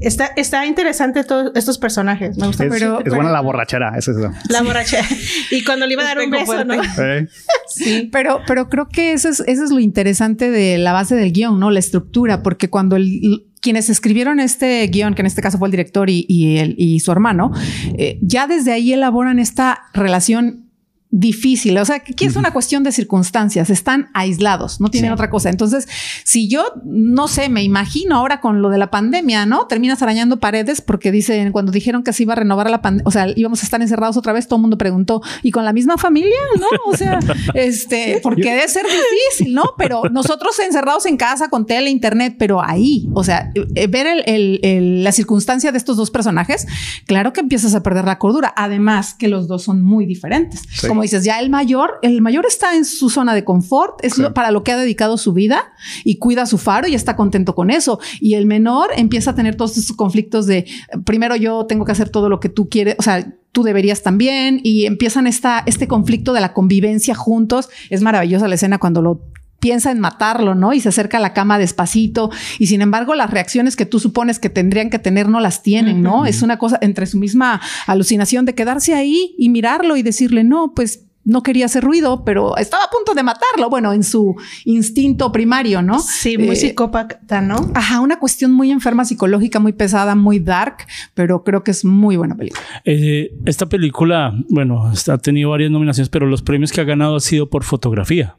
está, 0.00 0.26
está 0.36 0.66
interesante 0.66 1.24
todos 1.24 1.52
estos 1.54 1.78
personajes. 1.78 2.36
Me 2.36 2.46
gusta 2.46 2.64
es, 2.64 2.70
pero, 2.70 3.00
es 3.04 3.14
buena 3.14 3.30
la 3.30 3.40
borrachera, 3.40 3.96
es 3.96 4.08
eso. 4.08 4.30
la 4.48 4.62
borrachera. 4.62 5.06
y 5.50 5.64
cuando 5.64 5.86
le 5.86 5.94
iba 5.94 6.02
a 6.02 6.06
dar 6.06 6.18
un 6.18 6.30
beso, 6.30 6.64
¿no? 6.64 6.74
¿Eh? 6.82 7.28
Sí, 7.68 8.08
pero, 8.12 8.40
pero 8.46 8.68
creo 8.68 8.88
que 8.88 9.12
eso 9.12 9.28
es, 9.28 9.40
eso 9.40 9.64
es 9.64 9.70
lo 9.70 9.80
interesante 9.80 10.50
de 10.50 10.78
la 10.78 10.92
base 10.92 11.14
del 11.14 11.32
guion, 11.32 11.58
¿no? 11.58 11.70
La 11.70 11.78
estructura, 11.78 12.42
porque 12.42 12.68
cuando 12.68 12.96
el, 12.96 13.46
quienes 13.60 13.88
escribieron 13.88 14.40
este 14.40 14.86
guion, 14.88 15.14
que 15.14 15.22
en 15.22 15.26
este 15.26 15.40
caso 15.40 15.56
fue 15.56 15.68
el 15.68 15.72
director 15.72 16.10
y, 16.10 16.26
y, 16.28 16.58
el, 16.58 16.74
y 16.76 17.00
su 17.00 17.12
hermano, 17.12 17.52
eh, 17.96 18.18
ya 18.20 18.46
desde 18.46 18.72
ahí 18.72 18.92
elaboran 18.92 19.38
esta 19.38 19.84
relación 19.94 20.71
difícil, 21.14 21.76
o 21.76 21.84
sea, 21.84 22.00
que 22.00 22.12
aquí 22.14 22.24
es 22.24 22.36
una 22.36 22.52
cuestión 22.54 22.82
de 22.84 22.90
circunstancias, 22.90 23.68
están 23.68 24.08
aislados, 24.14 24.80
no 24.80 24.88
tienen 24.90 25.10
Sí. 25.10 25.12
otra 25.12 25.28
cosa. 25.28 25.50
Entonces, 25.50 25.86
si 26.24 26.48
yo, 26.48 26.64
no 26.86 27.28
sé, 27.28 27.50
me 27.50 27.62
imagino 27.62 28.16
ahora 28.16 28.40
con 28.40 28.62
lo 28.62 28.70
de 28.70 28.78
la 28.78 28.90
pandemia, 28.90 29.44
¿no? 29.44 29.66
Terminas 29.66 30.00
arañando 30.02 30.40
paredes 30.40 30.80
porque 30.80 31.12
dicen, 31.12 31.52
cuando 31.52 31.70
dijeron 31.70 32.02
que 32.02 32.14
se 32.14 32.22
iba 32.22 32.32
a 32.32 32.36
renovar 32.36 32.70
la 32.70 32.80
pandemia, 32.80 33.06
o 33.06 33.10
sea, 33.10 33.26
íbamos 33.36 33.62
a 33.62 33.66
estar 33.66 33.82
encerrados 33.82 34.16
otra 34.16 34.32
vez, 34.32 34.48
todo 34.48 34.56
el 34.56 34.62
mundo 34.62 34.78
preguntó, 34.78 35.20
¿y 35.42 35.50
con 35.50 35.66
la 35.66 35.74
misma 35.74 35.98
familia? 35.98 36.38
¿No? 36.58 36.66
O 36.86 36.96
sea, 36.96 37.18
este, 37.54 38.18
porque 38.22 38.42
debe 38.50 38.66
ser 38.68 38.86
difícil, 38.86 39.54
¿no? 39.54 39.64
Pero 39.76 40.04
nosotros 40.10 40.58
encerrados 40.60 41.04
en 41.04 41.18
casa 41.18 41.50
con 41.50 41.66
tele, 41.66 41.90
internet, 41.90 42.36
pero 42.38 42.62
ahí, 42.64 43.06
o 43.12 43.22
sea, 43.22 43.52
eh, 43.74 43.86
ver 43.86 44.06
el- 44.06 44.22
el- 44.26 44.60
el- 44.62 45.04
la 45.04 45.12
circunstancia 45.12 45.72
de 45.72 45.78
estos 45.78 45.98
dos 45.98 46.10
personajes, 46.10 46.66
claro 47.06 47.34
que 47.34 47.40
empiezas 47.40 47.74
a 47.74 47.82
perder 47.82 48.06
la 48.06 48.18
cordura. 48.18 48.52
Además 48.56 49.12
que 49.14 49.28
los 49.28 49.46
dos 49.46 49.62
son 49.62 49.82
muy 49.82 50.06
diferentes. 50.06 50.62
Sí. 50.72 50.88
Como 50.88 51.01
dices, 51.02 51.24
ya 51.24 51.38
el 51.40 51.50
mayor, 51.50 51.98
el 52.02 52.20
mayor 52.22 52.46
está 52.46 52.74
en 52.76 52.84
su 52.84 53.10
zona 53.10 53.34
de 53.34 53.44
confort, 53.44 54.04
es 54.04 54.18
lo- 54.18 54.32
para 54.34 54.50
lo 54.50 54.62
que 54.64 54.72
ha 54.72 54.76
dedicado 54.76 55.16
su 55.18 55.32
vida 55.32 55.72
y 56.04 56.16
cuida 56.18 56.46
su 56.46 56.58
faro 56.58 56.88
y 56.88 56.94
está 56.94 57.16
contento 57.16 57.54
con 57.54 57.70
eso. 57.70 57.98
Y 58.20 58.34
el 58.34 58.46
menor 58.46 58.90
empieza 58.96 59.32
a 59.32 59.34
tener 59.34 59.54
todos 59.56 59.76
estos 59.76 59.96
conflictos 59.96 60.46
de 60.46 60.66
primero 61.04 61.36
yo 61.36 61.66
tengo 61.66 61.84
que 61.84 61.92
hacer 61.92 62.08
todo 62.08 62.28
lo 62.28 62.40
que 62.40 62.48
tú 62.48 62.68
quieres, 62.68 62.96
o 62.98 63.02
sea, 63.02 63.34
tú 63.52 63.62
deberías 63.62 64.02
también 64.02 64.60
y 64.62 64.86
empiezan 64.86 65.26
esta, 65.26 65.62
este 65.66 65.86
conflicto 65.86 66.32
de 66.32 66.40
la 66.40 66.54
convivencia 66.54 67.14
juntos. 67.14 67.68
Es 67.90 68.00
maravillosa 68.00 68.48
la 68.48 68.54
escena 68.54 68.78
cuando 68.78 69.02
lo 69.02 69.20
piensa 69.62 69.92
en 69.92 70.00
matarlo, 70.00 70.56
¿no? 70.56 70.72
Y 70.72 70.80
se 70.80 70.88
acerca 70.88 71.18
a 71.18 71.20
la 71.20 71.32
cama 71.32 71.56
despacito 71.56 72.32
y 72.58 72.66
sin 72.66 72.82
embargo 72.82 73.14
las 73.14 73.30
reacciones 73.30 73.76
que 73.76 73.86
tú 73.86 74.00
supones 74.00 74.40
que 74.40 74.50
tendrían 74.50 74.90
que 74.90 74.98
tener 74.98 75.28
no 75.28 75.38
las 75.38 75.62
tienen, 75.62 76.02
¿no? 76.02 76.26
Es 76.26 76.42
una 76.42 76.58
cosa 76.58 76.78
entre 76.82 77.06
su 77.06 77.16
misma 77.16 77.60
alucinación 77.86 78.44
de 78.44 78.56
quedarse 78.56 78.92
ahí 78.92 79.36
y 79.38 79.50
mirarlo 79.50 79.96
y 79.96 80.02
decirle, 80.02 80.42
no, 80.42 80.72
pues 80.74 81.04
no 81.24 81.42
quería 81.42 81.66
hacer 81.66 81.84
ruido, 81.84 82.24
pero 82.24 82.56
estaba 82.56 82.84
a 82.84 82.90
punto 82.90 83.14
de 83.14 83.22
matarlo, 83.22 83.70
bueno, 83.70 83.92
en 83.92 84.02
su 84.02 84.34
instinto 84.64 85.30
primario, 85.32 85.82
¿no? 85.82 86.00
Sí, 86.00 86.36
muy 86.38 86.50
Eh, 86.50 86.56
psicópata, 86.56 87.40
¿no? 87.40 87.70
Ajá, 87.74 88.00
una 88.00 88.18
cuestión 88.18 88.52
muy 88.52 88.70
enferma 88.70 89.04
psicológica, 89.04 89.60
muy 89.60 89.72
pesada, 89.72 90.14
muy 90.14 90.38
dark, 90.40 90.78
pero 91.14 91.44
creo 91.44 91.62
que 91.62 91.70
es 91.70 91.84
muy 91.84 92.16
buena 92.16 92.34
película. 92.34 92.62
Eh, 92.84 93.32
esta 93.44 93.66
película, 93.66 94.32
bueno, 94.48 94.92
está- 94.92 95.14
ha 95.14 95.18
tenido 95.18 95.50
varias 95.50 95.70
nominaciones, 95.70 96.08
pero 96.08 96.26
los 96.26 96.42
premios 96.42 96.72
que 96.72 96.80
ha 96.80 96.84
ganado 96.84 97.16
ha 97.16 97.20
sido 97.20 97.48
por 97.48 97.64
fotografía. 97.64 98.36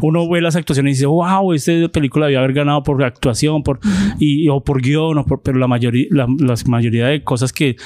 Uno 0.00 0.28
ve 0.28 0.40
las 0.40 0.56
actuaciones 0.56 0.92
y 0.92 0.94
dice, 0.96 1.06
wow, 1.06 1.52
esta 1.52 1.72
película 1.92 2.26
debía 2.26 2.38
haber 2.38 2.54
ganado 2.54 2.82
por 2.82 3.02
actuación, 3.04 3.62
por, 3.62 3.78
y, 4.18 4.48
o 4.48 4.62
por 4.62 4.80
guion, 4.80 5.18
o 5.18 5.24
por- 5.26 5.42
pero 5.42 5.58
la 5.58 5.66
mayoría, 5.68 6.06
la, 6.10 6.26
la 6.38 6.54
mayoría 6.66 7.06
de 7.08 7.22
cosas 7.24 7.52
que 7.52 7.76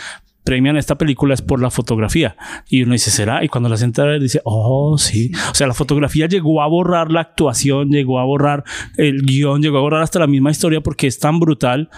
premian 0.45 0.77
esta 0.77 0.97
película 0.97 1.35
es 1.35 1.43
por 1.43 1.61
la 1.61 1.71
fotografía. 1.71 2.37
Y 2.69 2.83
uno 2.83 2.93
dice, 2.93 3.11
¿será? 3.11 3.43
Y 3.45 3.49
cuando 3.49 3.69
la 3.69 3.77
sienta 3.77 4.07
dice, 4.19 4.41
oh, 4.45 4.97
sí. 4.99 5.33
O 5.51 5.55
sea, 5.55 5.67
la 5.67 5.75
fotografía 5.75 6.27
llegó 6.27 6.63
a 6.63 6.67
borrar 6.69 7.11
la 7.11 7.21
actuación, 7.21 7.89
llegó 7.91 8.19
a 8.21 8.25
borrar 8.25 8.65
el 8.97 9.23
guion, 9.23 9.63
llegó 9.63 9.79
a 9.79 9.81
borrar 9.81 10.03
hasta 10.03 10.19
la 10.19 10.27
misma 10.27 10.51
historia 10.51 10.81
porque 10.83 11.07
es 11.07 11.19
tan 11.19 11.41
brutal 11.41 11.89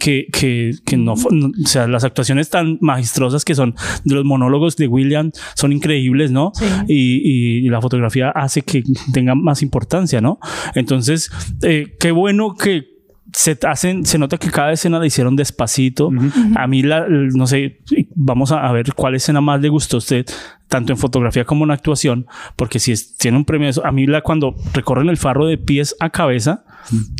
que, 0.00 0.26
que, 0.32 0.72
que 0.84 0.96
no, 0.96 1.14
no- 1.30 1.46
o 1.64 1.66
sea, 1.66 1.86
las 1.86 2.04
actuaciones 2.04 2.50
tan 2.50 2.78
magistrosas 2.80 3.44
que 3.44 3.54
son 3.54 3.74
de 4.04 4.14
los 4.16 4.24
monólogos 4.24 4.76
de 4.76 4.88
William 4.88 5.30
son 5.54 5.72
increíbles, 5.72 6.30
¿no? 6.30 6.52
Sí. 6.54 6.64
Y, 6.88 7.66
y 7.66 7.68
la 7.68 7.80
fotografía 7.80 8.30
hace 8.30 8.62
que 8.62 8.82
tenga 9.12 9.34
más 9.34 9.62
importancia, 9.62 10.20
¿no? 10.20 10.38
Entonces, 10.74 11.30
eh, 11.62 11.96
qué 12.00 12.10
bueno 12.10 12.54
que 12.54 12.91
se 13.34 13.58
hacen, 13.66 14.04
se 14.04 14.18
nota 14.18 14.36
que 14.38 14.50
cada 14.50 14.72
escena 14.72 14.98
la 14.98 15.06
hicieron 15.06 15.36
despacito. 15.36 16.10
A 16.56 16.66
mí 16.66 16.82
la, 16.82 17.06
no 17.08 17.46
sé, 17.46 17.80
vamos 18.14 18.52
a, 18.52 18.70
ver 18.72 18.92
cuál 18.94 19.14
escena 19.14 19.40
más 19.40 19.60
le 19.60 19.68
gustó 19.68 19.96
a 19.96 19.98
usted, 19.98 20.26
tanto 20.68 20.92
en 20.92 20.98
fotografía 20.98 21.44
como 21.44 21.64
en 21.64 21.70
actuación, 21.70 22.26
porque 22.56 22.78
si 22.78 22.92
es- 22.92 23.16
tiene 23.16 23.36
un 23.36 23.44
premio 23.44 23.70
a 23.84 23.92
mí 23.92 24.06
la 24.06 24.20
cuando 24.22 24.54
recorren 24.74 25.08
el 25.08 25.16
farro 25.16 25.46
de 25.46 25.58
pies 25.58 25.94
a 26.00 26.10
cabeza, 26.10 26.64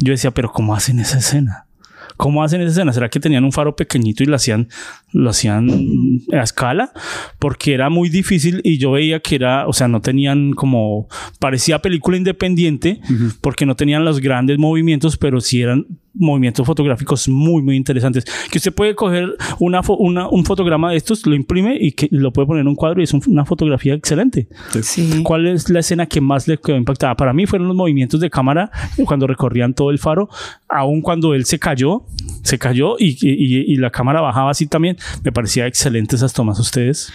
yo 0.02 0.12
decía, 0.12 0.30
pero 0.32 0.50
¿cómo 0.52 0.74
hacen 0.74 0.98
esa 0.98 1.18
escena? 1.18 1.66
¿Cómo 2.18 2.44
hacen 2.44 2.60
esa 2.60 2.70
escena? 2.72 2.92
¿Será 2.92 3.08
que 3.08 3.18
tenían 3.18 3.42
un 3.42 3.52
faro 3.52 3.74
pequeñito 3.74 4.22
y 4.22 4.26
lo 4.26 4.36
hacían, 4.36 4.68
lo 5.12 5.30
hacían 5.30 5.68
a 6.32 6.42
escala? 6.42 6.92
Porque 7.38 7.72
era 7.74 7.88
muy 7.90 8.10
difícil 8.10 8.60
y 8.64 8.78
yo 8.78 8.92
veía 8.92 9.20
que 9.20 9.34
era, 9.36 9.66
o 9.66 9.72
sea, 9.72 9.88
no 9.88 10.00
tenían 10.02 10.52
como, 10.52 11.08
parecía 11.40 11.80
película 11.80 12.16
independiente 12.18 13.00
porque 13.40 13.66
no 13.66 13.76
tenían 13.76 14.04
los 14.04 14.20
grandes 14.20 14.58
movimientos, 14.58 15.16
pero 15.16 15.40
sí 15.40 15.62
eran 15.62 15.86
movimientos 16.14 16.66
fotográficos 16.66 17.28
muy, 17.28 17.62
muy 17.62 17.76
interesantes. 17.76 18.24
Que 18.50 18.58
usted 18.58 18.72
puede 18.72 18.94
coger 18.94 19.36
una, 19.58 19.80
una 19.98 20.28
un 20.28 20.44
fotograma 20.44 20.90
de 20.90 20.96
estos, 20.96 21.26
lo 21.26 21.34
imprime 21.34 21.76
y 21.80 21.92
que 21.92 22.08
lo 22.10 22.32
puede 22.32 22.46
poner 22.46 22.62
en 22.62 22.68
un 22.68 22.74
cuadro 22.74 23.00
y 23.00 23.04
es 23.04 23.12
una 23.14 23.44
fotografía 23.44 23.94
excelente. 23.94 24.48
Sí. 24.82 25.22
¿Cuál 25.22 25.46
es 25.46 25.68
la 25.70 25.80
escena 25.80 26.06
que 26.06 26.20
más 26.20 26.48
le 26.48 26.58
quedó 26.58 26.76
impactada? 26.76 27.14
Para 27.16 27.32
mí 27.32 27.46
fueron 27.46 27.68
los 27.68 27.76
movimientos 27.76 28.20
de 28.20 28.30
cámara 28.30 28.70
cuando 29.04 29.26
recorrían 29.26 29.74
todo 29.74 29.90
el 29.90 29.98
faro, 29.98 30.28
aun 30.68 31.00
cuando 31.00 31.34
él 31.34 31.44
se 31.44 31.58
cayó, 31.58 32.04
se 32.42 32.58
cayó 32.58 32.96
y, 32.98 33.16
y, 33.20 33.72
y 33.72 33.76
la 33.76 33.90
cámara 33.90 34.20
bajaba 34.20 34.50
así 34.50 34.66
también. 34.66 34.96
Me 35.24 35.32
parecía 35.32 35.66
excelente 35.66 36.16
esas 36.16 36.32
tomas 36.32 36.58
ustedes. 36.58 37.12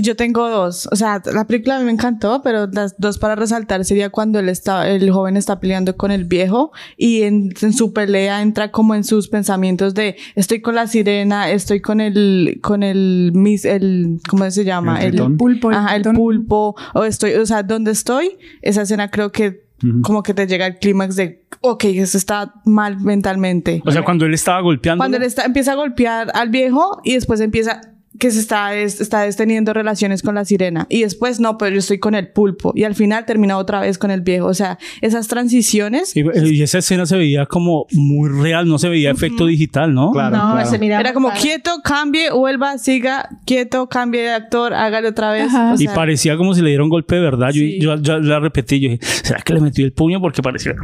Yo 0.00 0.16
tengo 0.16 0.48
dos. 0.48 0.88
O 0.92 0.96
sea, 0.96 1.22
la 1.32 1.46
película 1.46 1.76
a 1.76 1.78
mí 1.80 1.84
me 1.84 1.90
encantó, 1.92 2.42
pero 2.42 2.66
las 2.66 2.94
dos 2.98 3.18
para 3.18 3.34
resaltar 3.34 3.84
sería 3.84 4.10
cuando 4.10 4.38
él 4.38 4.48
está, 4.48 4.88
el 4.88 5.10
joven 5.10 5.36
está 5.36 5.60
peleando 5.60 5.96
con 5.96 6.10
el 6.10 6.24
viejo 6.24 6.72
y 6.96 7.22
en, 7.22 7.52
su 7.72 7.92
pelea 7.92 8.42
entra 8.42 8.70
como 8.70 8.94
en 8.94 9.04
sus 9.04 9.28
pensamientos 9.28 9.94
de 9.94 10.16
estoy 10.34 10.60
con 10.60 10.74
la 10.74 10.86
sirena, 10.86 11.50
estoy 11.50 11.80
con 11.80 12.00
el, 12.00 12.60
con 12.62 12.82
el, 12.82 13.32
mis, 13.34 13.64
el, 13.64 14.20
¿cómo 14.28 14.50
se 14.50 14.64
llama? 14.64 15.02
El, 15.02 15.36
pulpo. 15.36 15.70
Ajá, 15.70 15.96
el 15.96 16.02
pulpo. 16.02 16.76
O 16.94 17.04
estoy, 17.04 17.34
o 17.34 17.46
sea, 17.46 17.62
¿dónde 17.62 17.90
estoy? 17.90 18.38
Esa 18.62 18.82
escena 18.82 19.10
creo 19.10 19.32
que 19.32 19.70
como 20.02 20.22
que 20.22 20.34
te 20.34 20.46
llega 20.46 20.66
el 20.66 20.78
clímax 20.78 21.16
de, 21.16 21.42
ok, 21.60 21.84
eso 21.84 22.18
está 22.18 22.54
mal 22.64 23.00
mentalmente. 23.00 23.82
O 23.86 23.90
sea, 23.90 24.02
cuando 24.02 24.26
él 24.26 24.34
estaba 24.34 24.60
golpeando. 24.60 25.00
Cuando 25.00 25.16
él 25.16 25.22
está, 25.22 25.44
empieza 25.44 25.72
a 25.72 25.74
golpear 25.74 26.30
al 26.34 26.50
viejo 26.50 27.00
y 27.02 27.14
después 27.14 27.40
empieza, 27.40 27.80
que 28.20 28.30
se 28.30 28.38
está, 28.38 28.74
está 28.74 29.28
teniendo 29.32 29.72
relaciones 29.72 30.22
con 30.22 30.34
la 30.34 30.44
sirena 30.44 30.86
y 30.90 31.02
después 31.02 31.40
no, 31.40 31.56
pero 31.56 31.72
yo 31.72 31.78
estoy 31.78 31.98
con 31.98 32.14
el 32.14 32.28
pulpo 32.28 32.72
y 32.76 32.84
al 32.84 32.94
final 32.94 33.24
termina 33.24 33.56
otra 33.56 33.80
vez 33.80 33.96
con 33.96 34.10
el 34.10 34.20
viejo. 34.20 34.46
O 34.46 34.54
sea, 34.54 34.78
esas 35.00 35.26
transiciones. 35.26 36.14
Y, 36.14 36.62
esa 36.62 36.78
escena 36.78 37.06
se 37.06 37.16
veía 37.16 37.46
como 37.46 37.86
muy 37.92 38.28
real, 38.28 38.68
no 38.68 38.78
se 38.78 38.90
veía 38.90 39.10
efecto 39.10 39.46
digital, 39.46 39.94
¿no? 39.94 40.12
Claro. 40.12 40.36
No, 40.36 40.66
Se 40.66 40.78
miraba 40.78 41.00
Era 41.00 41.14
como 41.14 41.30
quieto, 41.30 41.80
cambie, 41.82 42.30
vuelva, 42.30 42.76
siga, 42.76 43.26
quieto, 43.46 43.88
cambie 43.88 44.20
de 44.20 44.32
actor, 44.32 44.74
hágale 44.74 45.08
otra 45.08 45.32
vez. 45.32 45.50
y 45.78 45.88
parecía 45.88 46.36
como 46.36 46.54
si 46.54 46.60
le 46.60 46.68
diera 46.68 46.84
un 46.84 46.90
golpe 46.90 47.14
de 47.14 47.22
verdad. 47.22 47.50
Yo, 47.52 47.96
yo, 47.96 48.18
la 48.18 48.38
repetí, 48.38 48.80
yo 48.80 48.90
dije, 48.90 49.02
¿será 49.02 49.40
que 49.40 49.54
le 49.54 49.60
metió 49.60 49.84
el 49.84 49.92
puño? 49.92 50.20
Porque 50.20 50.42
parecía 50.42 50.74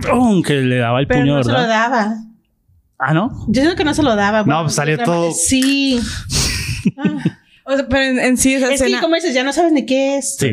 que 0.47 0.55
le 0.55 0.77
daba 0.79 1.01
el 1.01 1.07
puño 1.07 1.27
no 1.27 1.35
verdad. 1.35 1.55
Se 1.55 1.63
lo 1.63 1.69
daba. 1.69 2.17
Ah, 2.99 3.13
¿no? 3.13 3.31
Yo 3.49 3.61
creo 3.61 3.77
que 3.77 3.85
no 3.85 3.93
se 3.93 4.03
lo 4.03 4.17
daba. 4.17 4.43
No, 4.45 4.63
pues 4.63 4.75
salió 4.75 4.97
todo. 4.97 5.31
Sí. 5.33 6.01
Pero 7.89 8.21
en, 8.21 8.37
sí 8.37 8.55
esa 8.55 8.67
es 8.73 8.81
escena... 8.81 8.99
que 8.99 9.03
como 9.03 9.15
dices, 9.17 9.35
ya 9.35 9.45
no 9.45 9.53
sabes 9.53 9.73
ni 9.73 9.87
qué 9.87 10.19
es. 10.19 10.37
Sí. 10.37 10.53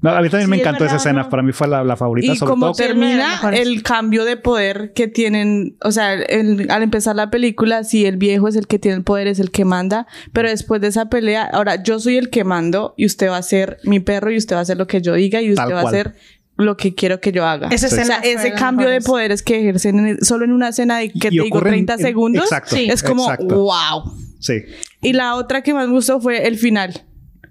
No, 0.00 0.10
a 0.10 0.20
mí 0.20 0.28
también 0.30 0.46
Sí, 0.46 0.50
me 0.50 0.56
es 0.56 0.62
encantó 0.62 0.80
verdad, 0.82 0.96
esa 0.96 1.08
escena. 1.08 1.22
¿no? 1.22 1.28
Para 1.28 1.42
mí 1.44 1.52
fue 1.52 1.68
la, 1.68 1.84
la 1.84 1.96
favorita. 1.96 2.32
Y 2.32 2.36
sobre 2.36 2.50
como 2.50 2.66
todo. 2.72 2.74
termina 2.86 3.40
el 3.52 3.84
cambio 3.84 4.24
de 4.24 4.36
poder 4.36 4.92
que 4.94 5.06
tienen, 5.06 5.76
o 5.80 5.92
sea, 5.92 6.14
el- 6.14 6.68
al 6.72 6.82
empezar 6.82 7.14
la 7.14 7.30
película, 7.30 7.84
si 7.84 8.04
el 8.04 8.16
viejo 8.16 8.48
es 8.48 8.56
el 8.56 8.66
que 8.66 8.80
tiene 8.80 8.96
el 8.96 9.04
poder, 9.04 9.28
es 9.28 9.38
el 9.38 9.52
que 9.52 9.64
manda, 9.64 10.08
pero 10.32 10.48
después 10.48 10.80
de 10.80 10.88
esa 10.88 11.08
pelea, 11.08 11.44
ahora 11.44 11.80
yo 11.84 12.00
soy 12.00 12.16
el 12.16 12.30
que 12.30 12.42
mando 12.42 12.94
y 12.96 13.06
usted 13.06 13.28
va 13.30 13.36
a 13.36 13.42
ser 13.42 13.78
mi 13.84 14.00
perro 14.00 14.32
y 14.32 14.36
usted 14.38 14.56
va 14.56 14.60
a 14.60 14.62
hacer 14.62 14.76
lo 14.76 14.88
que 14.88 15.00
yo 15.02 15.14
diga 15.14 15.40
y 15.40 15.50
usted 15.50 15.62
Tal 15.62 15.72
va 15.74 15.78
a 15.78 15.82
cual. 15.82 15.94
hacer 15.94 16.14
lo 16.56 16.76
que 16.76 16.96
quiero 16.96 17.20
que 17.20 17.30
yo 17.30 17.46
haga. 17.46 17.68
Esa 17.68 17.86
o 17.86 17.90
sea, 17.90 18.02
escena 18.02 18.18
ese 18.24 18.52
cambio 18.54 18.88
de 18.88 19.00
poderes 19.02 19.44
que 19.44 19.60
ejercen 19.60 20.04
en- 20.04 20.24
solo 20.24 20.44
en 20.44 20.50
una 20.50 20.70
escena 20.70 20.98
de 20.98 21.10
que 21.10 21.18
Y 21.18 21.20
te 21.20 21.30
digo 21.30 21.46
ocurren 21.46 21.74
30 21.74 21.92
en- 21.94 21.98
segundos, 22.00 22.42
exacto, 22.46 22.74
Sí. 22.74 22.88
es 22.90 23.04
como 23.04 23.22
exacto. 23.22 23.54
wow. 23.54 24.12
Sí. 24.42 24.54
Y 25.00 25.12
la 25.12 25.36
otra 25.36 25.62
que 25.62 25.72
más 25.72 25.86
me 25.86 25.94
gustó 25.94 26.20
fue 26.20 26.46
el 26.46 26.58
final, 26.58 27.06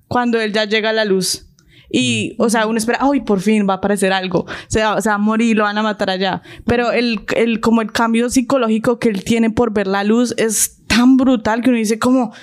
cuando 0.08 0.40
él 0.40 0.52
ya 0.52 0.66
llega 0.66 0.90
a 0.90 0.94
la 0.94 1.06
luz. 1.06 1.48
Y, 1.90 2.36
o 2.38 2.50
sea, 2.50 2.68
uno 2.68 2.78
espera, 2.78 3.00
ay, 3.02 3.22
por 3.22 3.42
fin 3.42 3.68
va 3.68 3.74
a 3.74 3.78
aparecer 3.78 4.14
algo. 4.14 4.46
Se 4.68 4.82
va, 4.82 5.02
se 5.02 5.10
va 5.10 5.16
a 5.16 5.18
morir, 5.18 5.58
lo 5.58 5.64
van 5.64 5.78
a 5.78 5.84
matar 5.84 6.10
allá. 6.10 6.42
Pero 6.66 6.92
el, 6.92 7.22
el, 7.36 7.60
como 7.60 7.82
el 7.82 7.92
cambio 7.92 8.30
psicológico 8.30 9.00
que 9.00 9.10
él 9.10 9.24
tiene 9.24 9.50
por 9.50 9.74
ver 9.74 9.88
la 9.88 10.04
luz 10.04 10.34
es 10.38 10.86
tan 10.88 11.18
brutal 11.18 11.62
que 11.62 11.70
uno 11.70 11.78
dice 11.78 12.00
como, 12.00 12.34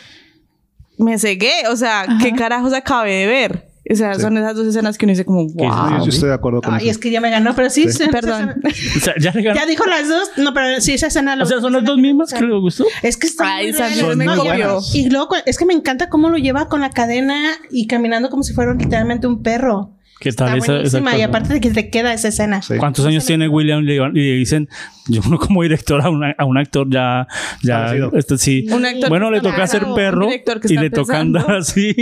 me 0.98 1.18
cegué. 1.18 1.66
O 1.70 1.76
sea, 1.76 2.06
¿qué 2.22 2.32
carajos 2.32 2.74
acabé 2.74 3.12
de 3.12 3.26
ver? 3.26 3.67
O 3.90 3.94
sea, 3.96 4.14
Sí. 4.14 4.20
son 4.20 4.36
esas 4.36 4.54
dos 4.54 4.66
escenas 4.66 4.98
que 4.98 5.06
uno 5.06 5.12
dice 5.12 5.24
como, 5.24 5.46
Yo- 5.48 5.54
wow. 5.68 6.04
yo 6.04 6.08
estoy 6.10 6.28
de 6.28 6.34
acuerdo 6.34 6.60
con 6.60 6.74
Ay, 6.74 6.82
eso. 6.82 6.90
es 6.92 6.98
que 6.98 7.10
ya 7.10 7.20
me 7.20 7.30
ganó, 7.30 7.54
pero 7.54 7.70
sí. 7.70 7.90
Sí. 7.90 8.04
Perdón. 8.10 8.54
O 8.96 9.00
sea, 9.00 9.14
ya, 9.18 9.32
Ya 9.32 9.66
dijo 9.66 9.86
las 9.86 10.08
dos. 10.08 10.30
No, 10.36 10.52
pero 10.52 10.80
sí, 10.80 10.92
esa 10.92 11.06
escena. 11.06 11.36
o 11.40 11.46
sea, 11.46 11.60
son 11.60 11.72
las 11.72 11.84
dos 11.84 11.96
mismas 11.98 12.32
que 12.32 12.44
le 12.44 12.58
gustó. 12.58 12.84
Es 13.02 13.16
que 13.16 13.26
está 13.26 13.56
Ay, 13.56 13.72
me 14.16 14.24
No, 14.26 14.80
y- 14.94 15.08
luego, 15.10 15.34
es 15.46 15.56
que 15.58 15.64
me 15.64 15.74
encanta 15.74 16.08
cómo 16.08 16.28
lo 16.28 16.36
lleva 16.38 16.68
con 16.68 16.80
la 16.80 16.90
cadena 16.90 17.52
y 17.70 17.86
caminando 17.86 18.28
como 18.30 18.42
si 18.42 18.52
fuera 18.52 18.74
literalmente 18.74 19.26
un 19.26 19.42
perro. 19.42 19.92
¿Qué 20.20 20.32
tal 20.32 20.58
Está 20.58 20.80
esa, 20.80 20.98
esa. 20.98 21.16
Y 21.16 21.22
aparte 21.22 21.54
de 21.54 21.60
que 21.60 21.70
te 21.70 21.90
queda 21.90 22.12
esa 22.12 22.26
escena. 22.26 22.60
Sí. 22.60 22.74
¿Cuántos 22.76 23.06
años 23.06 23.24
tiene 23.24 23.48
William? 23.48 23.82
Y 23.84 23.86
le 23.86 24.32
dicen, 24.34 24.68
yo 25.06 25.22
como 25.38 25.62
director 25.62 26.00
a, 26.02 26.10
una- 26.10 26.34
a 26.36 26.44
un 26.44 26.58
actor 26.58 26.88
ya, 26.90 27.28
ya, 27.62 27.94
este, 28.14 28.36
sí. 28.36 28.66
Un 28.68 28.84
actor 28.84 29.08
bueno, 29.10 29.30
le 29.30 29.40
toca 29.40 29.64
ser 29.68 29.86
perro 29.94 30.28
y 30.64 30.76
le 30.76 30.90
toca 30.90 31.20
andar 31.20 31.48
así. 31.58 31.94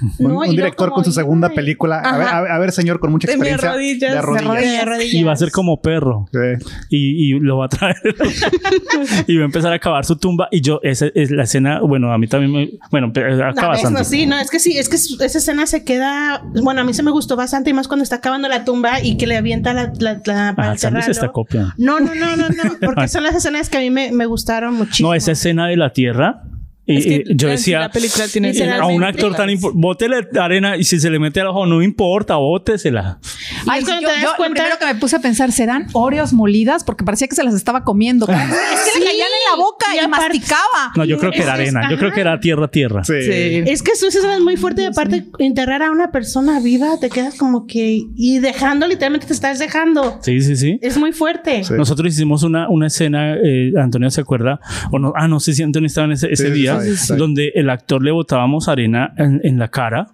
Un, 0.18 0.34
No, 0.34 0.42
director 0.42 0.90
con 0.90 1.04
su 1.04 1.12
segunda 1.12 1.48
película. 1.50 2.00
A 2.00 2.18
ver, 2.18 2.28
a 2.28 2.40
ver, 2.42 2.52
a 2.52 2.58
ver, 2.58 2.72
señor, 2.72 3.00
con 3.00 3.12
mucha 3.12 3.26
De 3.26 3.34
experiencia. 3.34 3.72
rodillas, 3.72 4.12
de 4.14 4.22
rodillas. 4.22 4.46
Rodillas, 4.46 4.84
rodillas. 4.84 5.14
Y 5.14 5.22
va 5.22 5.32
a 5.32 5.36
ser 5.36 5.50
como 5.50 5.80
perro. 5.80 6.28
Sí. 6.32 6.66
Y, 6.90 7.36
y 7.36 7.40
lo 7.40 7.58
va 7.58 7.66
a 7.66 7.68
traer. 7.68 7.96
y 9.26 9.36
va 9.36 9.42
a 9.42 9.46
empezar 9.46 9.72
a 9.72 9.76
acabar 9.76 10.04
su 10.04 10.16
tumba. 10.16 10.48
Y 10.50 10.60
yo, 10.60 10.80
esa 10.82 11.06
es 11.14 11.30
la 11.30 11.44
escena, 11.44 11.80
bueno, 11.80 12.12
a 12.12 12.18
mí 12.18 12.26
también 12.26 12.52
me. 12.52 12.70
Bueno, 12.90 13.12
acaba 13.44 13.76
no, 13.90 14.04
sí, 14.04 14.26
no, 14.26 14.38
es 14.38 14.50
que 14.50 14.58
sí, 14.58 14.76
es 14.76 14.88
que 14.88 14.96
esa 14.96 15.38
escena 15.38 15.66
se 15.66 15.84
queda, 15.84 16.42
bueno, 16.62 16.80
a 16.80 16.84
mí 16.84 16.92
se 16.94 17.02
me 17.02 17.10
gustó 17.10 17.36
bastante 17.36 17.70
y 17.70 17.72
más 17.72 17.88
cuando 17.88 18.02
está 18.02 18.16
acabando 18.16 18.48
la 18.48 18.64
tumba 18.64 19.00
y 19.02 19.16
que 19.16 19.26
le 19.26 19.36
avienta 19.36 19.72
la, 19.72 19.92
la, 19.98 20.20
la 20.24 20.54
Ah. 20.56 21.74
No, 21.76 22.00
no, 22.00 22.14
no, 22.14 22.36
no, 22.36 22.48
no, 22.48 22.62
porque 22.80 23.08
son 23.08 23.22
las 23.22 23.34
escenas 23.34 23.68
que 23.68 23.78
a 23.78 23.80
mí 23.80 23.90
me, 23.90 24.12
me 24.12 24.26
gustaron 24.26 24.74
muchísimo. 24.74 25.10
No, 25.10 25.14
esa 25.14 25.32
escena 25.32 25.68
de 25.68 25.76
la 25.76 25.92
tierra. 25.92 26.42
Y, 26.88 26.96
Es 26.98 27.04
que 27.04 27.24
y 27.26 27.36
yo 27.36 27.48
decía, 27.48 27.80
la 27.80 27.90
película 27.90 28.26
tiene 28.28 28.52
a 28.74 28.86
un 28.86 29.02
actor 29.02 29.34
tan 29.34 29.50
importante, 29.50 29.80
bótele 29.80 30.28
arena 30.40 30.76
y 30.76 30.84
si 30.84 31.00
se 31.00 31.10
le 31.10 31.18
mete 31.18 31.40
al 31.40 31.48
ojo, 31.48 31.66
no 31.66 31.82
importa, 31.82 32.36
bótesela. 32.36 33.18
Ay, 33.66 33.82
yo, 33.82 33.98
te 33.98 34.04
das 34.06 34.22
yo 34.22 34.30
lo 34.30 34.36
cuenta- 34.36 34.62
primero 34.62 34.78
que 34.78 34.86
me 34.86 34.94
puse 34.94 35.16
a 35.16 35.18
pensar, 35.18 35.50
¿serán 35.52 35.86
Oreos 35.92 36.32
molidas? 36.32 36.84
Porque 36.84 37.04
parecía 37.04 37.26
que 37.28 37.34
se 37.34 37.42
las 37.42 37.54
estaba 37.54 37.82
comiendo. 37.84 38.26
es 38.28 38.34
que 38.36 38.90
Sí, 38.92 38.98
le 39.00 39.04
caían 39.04 39.26
en 39.26 39.58
la 39.58 39.64
boca 39.64 39.86
y 39.92 39.96
y, 39.96 39.98
aparte- 40.00 40.28
masticaba. 40.28 40.92
No, 40.96 41.04
yo 41.04 41.18
creo 41.18 41.32
que 41.32 41.42
era 41.42 41.54
arena. 41.54 41.90
Yo 41.90 41.98
creo 41.98 42.12
que 42.12 42.20
era 42.20 42.38
tierra, 42.40 42.68
tierra. 42.68 43.02
Sí. 43.04 43.14
Sí. 43.22 43.62
Es 43.66 43.82
que 43.82 43.92
eso, 43.92 44.06
eso 44.06 44.30
es 44.30 44.40
muy 44.40 44.56
fuerte. 44.56 44.82
Y 44.82 44.86
aparte, 44.86 45.26
enterrar 45.38 45.82
a 45.82 45.90
una 45.90 46.10
persona 46.12 46.60
viva, 46.60 46.98
te 47.00 47.10
quedas 47.10 47.34
como 47.36 47.66
que. 47.66 48.00
Y 48.14 48.38
dejando, 48.38 48.86
literalmente 48.86 49.26
te 49.26 49.32
estás 49.32 49.58
dejando. 49.58 50.18
Sí, 50.22 50.40
sí, 50.40 50.54
sí. 50.56 50.78
Es 50.82 50.96
muy 50.98 51.12
fuerte. 51.12 51.64
Sí. 51.64 51.74
Nosotros 51.74 52.12
hicimos 52.14 52.42
una, 52.44 52.68
una 52.68 52.86
escena, 52.86 53.34
eh, 53.42 53.72
Antonio 53.76 54.08
se 54.10 54.20
acuerda, 54.20 54.60
o 54.92 54.98
no, 54.98 55.12
ah, 55.16 55.26
no 55.28 55.40
sé 55.40 55.52
si 55.52 55.62
Antonio 55.62 55.86
estaba 55.88 56.04
en 56.06 56.12
ese, 56.12 56.32
ese 56.32 56.44
Sí, 56.44 56.48
sí, 56.52 56.58
día. 56.60 56.75
Donde 57.16 57.52
el 57.54 57.70
actor 57.70 58.02
le 58.02 58.10
botábamos 58.10 58.68
arena 58.68 59.12
en, 59.16 59.40
en 59.42 59.58
la 59.58 59.68
cara 59.68 60.08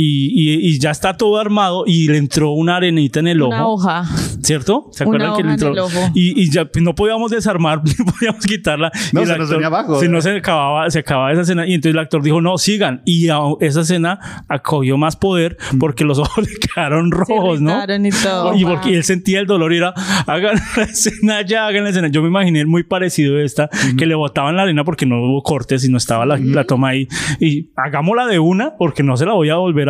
y, 0.00 0.30
y- 0.32 0.68
y 0.74 0.78
ya 0.78 0.92
está 0.92 1.16
todo 1.16 1.38
armado 1.38 1.82
y 1.84 2.06
le 2.06 2.18
entró 2.18 2.52
una 2.52 2.76
arenita 2.76 3.18
en 3.18 3.26
el 3.26 3.42
Una 3.42 3.66
ojo, 3.66 3.82
hoja. 3.82 4.04
¿cierto? 4.42 4.86
¿Se 4.92 5.04
Una 5.04 5.16
acuerdan 5.26 5.36
que 5.36 5.42
le 5.42 5.48
en 5.48 5.52
entró? 5.54 5.72
el 5.72 5.78
ojo. 5.80 6.10
Y, 6.14 6.40
y 6.40 6.50
ya 6.50 6.66
pues, 6.66 6.84
no 6.84 6.94
podíamos 6.94 7.32
desarmar, 7.32 7.82
no 7.98 8.04
podíamos 8.12 8.46
quitarla. 8.46 8.92
No, 9.12 9.26
se 9.26 9.36
nos 9.36 9.50
venía 9.50 9.66
abajo. 9.66 9.98
Si 10.00 10.08
no 10.08 10.20
se 10.20 10.36
acababa, 10.36 10.88
se 10.90 11.00
acababa 11.00 11.32
esa 11.32 11.40
escena 11.42 11.66
y 11.66 11.74
entonces 11.74 11.94
el 11.94 11.98
actor 11.98 12.22
dijo, 12.22 12.40
no, 12.40 12.58
sigan. 12.58 13.02
Y 13.04 13.28
a- 13.28 13.38
esa 13.60 13.80
escena 13.80 14.44
acogió 14.48 14.96
más 14.96 15.16
poder 15.16 15.56
porque 15.80 16.04
los 16.04 16.18
ojos 16.20 16.44
le 16.46 16.54
quedaron 16.58 17.10
rojos, 17.10 17.60
¿no? 17.60 17.72
y 17.82 18.10
todo. 18.22 18.54
Y 18.54 18.64
porque 18.64 18.94
él 18.96 19.02
sentía 19.02 19.40
el 19.40 19.46
dolor 19.46 19.72
y 19.72 19.78
era, 19.78 19.94
hagan 20.28 20.56
la 20.76 20.82
escena 20.84 21.42
ya, 21.42 21.66
hagan 21.66 21.82
la 21.84 21.90
escena. 21.90 22.06
Yo 22.08 22.22
me 22.22 22.28
imaginé 22.28 22.64
muy 22.66 22.84
parecido 22.84 23.36
a 23.38 23.42
esta, 23.42 23.68
que 23.96 24.06
le 24.06 24.14
botaban 24.14 24.54
la 24.56 24.62
arena 24.62 24.84
porque 24.84 25.06
no 25.06 25.16
hubo 25.20 25.42
cortes 25.42 25.84
y 25.84 25.90
no 25.90 25.98
estaba 25.98 26.24
la, 26.24 26.36
la 26.38 26.62
toma 26.64 26.90
ahí. 26.90 27.08
Y 27.40 27.70
hagámosla 27.76 28.26
de 28.26 28.38
una 28.38 28.76
porque 28.76 29.02
no 29.02 29.16
se 29.16 29.26
la 29.26 29.32
voy 29.32 29.50
a 29.50 29.56
volver 29.56 29.87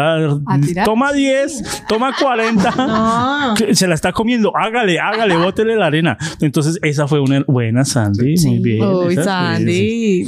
Toma 0.84 1.12
10, 1.12 1.84
toma 1.88 2.12
40. 2.20 2.70
No. 2.88 3.54
Que 3.54 3.74
Se 3.74 3.86
la 3.86 3.94
está 3.94 4.12
comiendo, 4.12 4.52
hágale, 4.56 4.98
hágale, 5.00 5.36
bótele 5.44 5.76
la 5.76 5.86
arena. 5.86 6.16
Entonces, 6.40 6.78
esa 6.82 7.06
fue 7.08 7.20
una 7.20 7.42
buena 7.46 7.84
Sandy. 7.84 8.34
Muy 8.46 8.58
bien. 8.60 8.84
Uy, 8.84 9.12
esa 9.12 9.14
fue, 9.14 9.24
Sandy. 9.24 10.26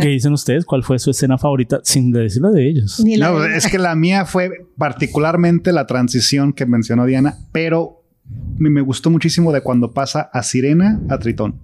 ¿Qué 0.00 0.08
dicen 0.08 0.32
ustedes? 0.32 0.64
¿Cuál 0.64 0.82
fue 0.84 0.98
su 0.98 1.10
escena 1.10 1.38
favorita? 1.38 1.80
Sin 1.82 2.10
decir 2.12 2.42
la 2.42 2.50
de 2.50 2.68
ellos. 2.68 3.02
La 3.16 3.30
No, 3.30 3.40
de- 3.40 3.56
es 3.56 3.66
que 3.66 3.78
la 3.78 3.94
mía 3.94 4.24
fue 4.24 4.50
particularmente 4.76 5.72
la 5.72 5.86
transición 5.86 6.52
que 6.52 6.66
mencionó 6.66 7.04
Diana, 7.06 7.34
pero 7.52 8.02
me, 8.58 8.70
me 8.70 8.80
gustó 8.80 9.10
muchísimo 9.10 9.52
de 9.52 9.60
cuando 9.62 9.92
pasa 9.92 10.28
a 10.32 10.42
Sirena 10.42 11.00
a 11.08 11.18
Tritón. 11.18 11.56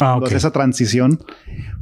Ah, 0.00 0.18
hace 0.26 0.36
esa 0.36 0.50
transición, 0.52 1.18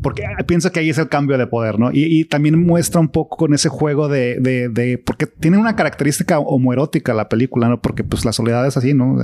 porque 0.03 0.23
pienso 0.47 0.71
que 0.73 0.81
ahí 0.81 0.91
es 0.91 0.99
el 0.99 1.09
cambio 1.09 1.37
de 1.39 1.47
poder, 1.47 1.79
¿no? 1.79 1.91
Y, 1.93 2.05
y 2.05 2.25
también 2.25 2.59
muestra 2.65 3.01
un 3.01 3.09
poco 3.09 3.37
con 3.37 3.53
ese 3.55 3.69
juego 3.69 4.09
de, 4.09 4.39
de, 4.41 4.69
de- 4.69 4.99
porque 4.99 5.27
tiene 5.27 5.59
una 5.59 5.77
característica 5.77 6.39
homoerótica 6.39 7.13
la 7.15 7.29
película, 7.29 7.69
¿no? 7.69 7.81
Porque 7.83 8.05
pues 8.05 8.25
la 8.25 8.33
soledad 8.33 8.67
es 8.67 8.77
así, 8.77 8.95
¿no? 8.95 9.19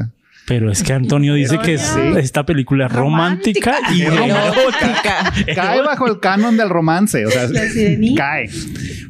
De- 0.47 0.59
Pero 0.59 0.71
es 0.71 0.83
que 0.83 0.93
Antonio 0.93 1.35
dice 1.35 1.59
que 1.59 1.75
es- 1.75 1.83
Sí. 1.83 2.01
esta 2.19 2.45
película 2.45 2.87
es 2.87 2.93
romántica, 2.93 3.77
y 3.95 4.05
Romántica. 4.05 5.33
erótica. 5.33 5.55
cae 5.55 5.81
bajo 5.83 6.07
el 6.09 6.21
canon 6.21 6.57
del 6.57 6.69
romance, 6.69 7.25
o 7.27 7.31
sea, 7.31 7.49
cae. 8.17 8.49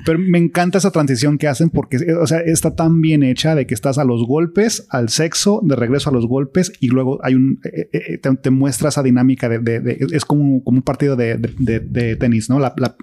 Pero 0.04 0.18
me 0.18 0.38
encanta 0.38 0.78
esa 0.78 0.90
transición 0.90 1.38
que 1.38 1.48
hacen 1.48 1.70
porque, 1.70 1.96
o 2.20 2.26
sea, 2.26 2.40
está 2.40 2.74
tan 2.74 3.00
bien 3.00 3.22
hecha 3.22 3.54
de 3.54 3.66
que 3.66 3.74
estás 3.74 3.98
a 3.98 4.04
los 4.04 4.26
golpes, 4.26 4.86
al 4.90 5.08
sexo, 5.08 5.60
de 5.64 5.74
regreso 5.76 6.10
a 6.10 6.12
los 6.12 6.26
golpes 6.26 6.72
y 6.80 6.88
luego 6.88 7.18
hay 7.24 7.34
un, 7.34 7.60
eh, 7.64 7.88
eh, 7.92 8.18
te, 8.18 8.50
muestra 8.50 8.88
esa 8.90 9.02
dinámica 9.02 9.48
de, 9.48 9.98
es 10.12 10.24
como, 10.24 10.62
como 10.62 10.78
un 10.78 10.82
partido 10.82 11.16
de, 11.16 12.16
tenis, 12.20 12.50
¿no? 12.50 12.58
La, 12.58 12.74
la 12.76 12.94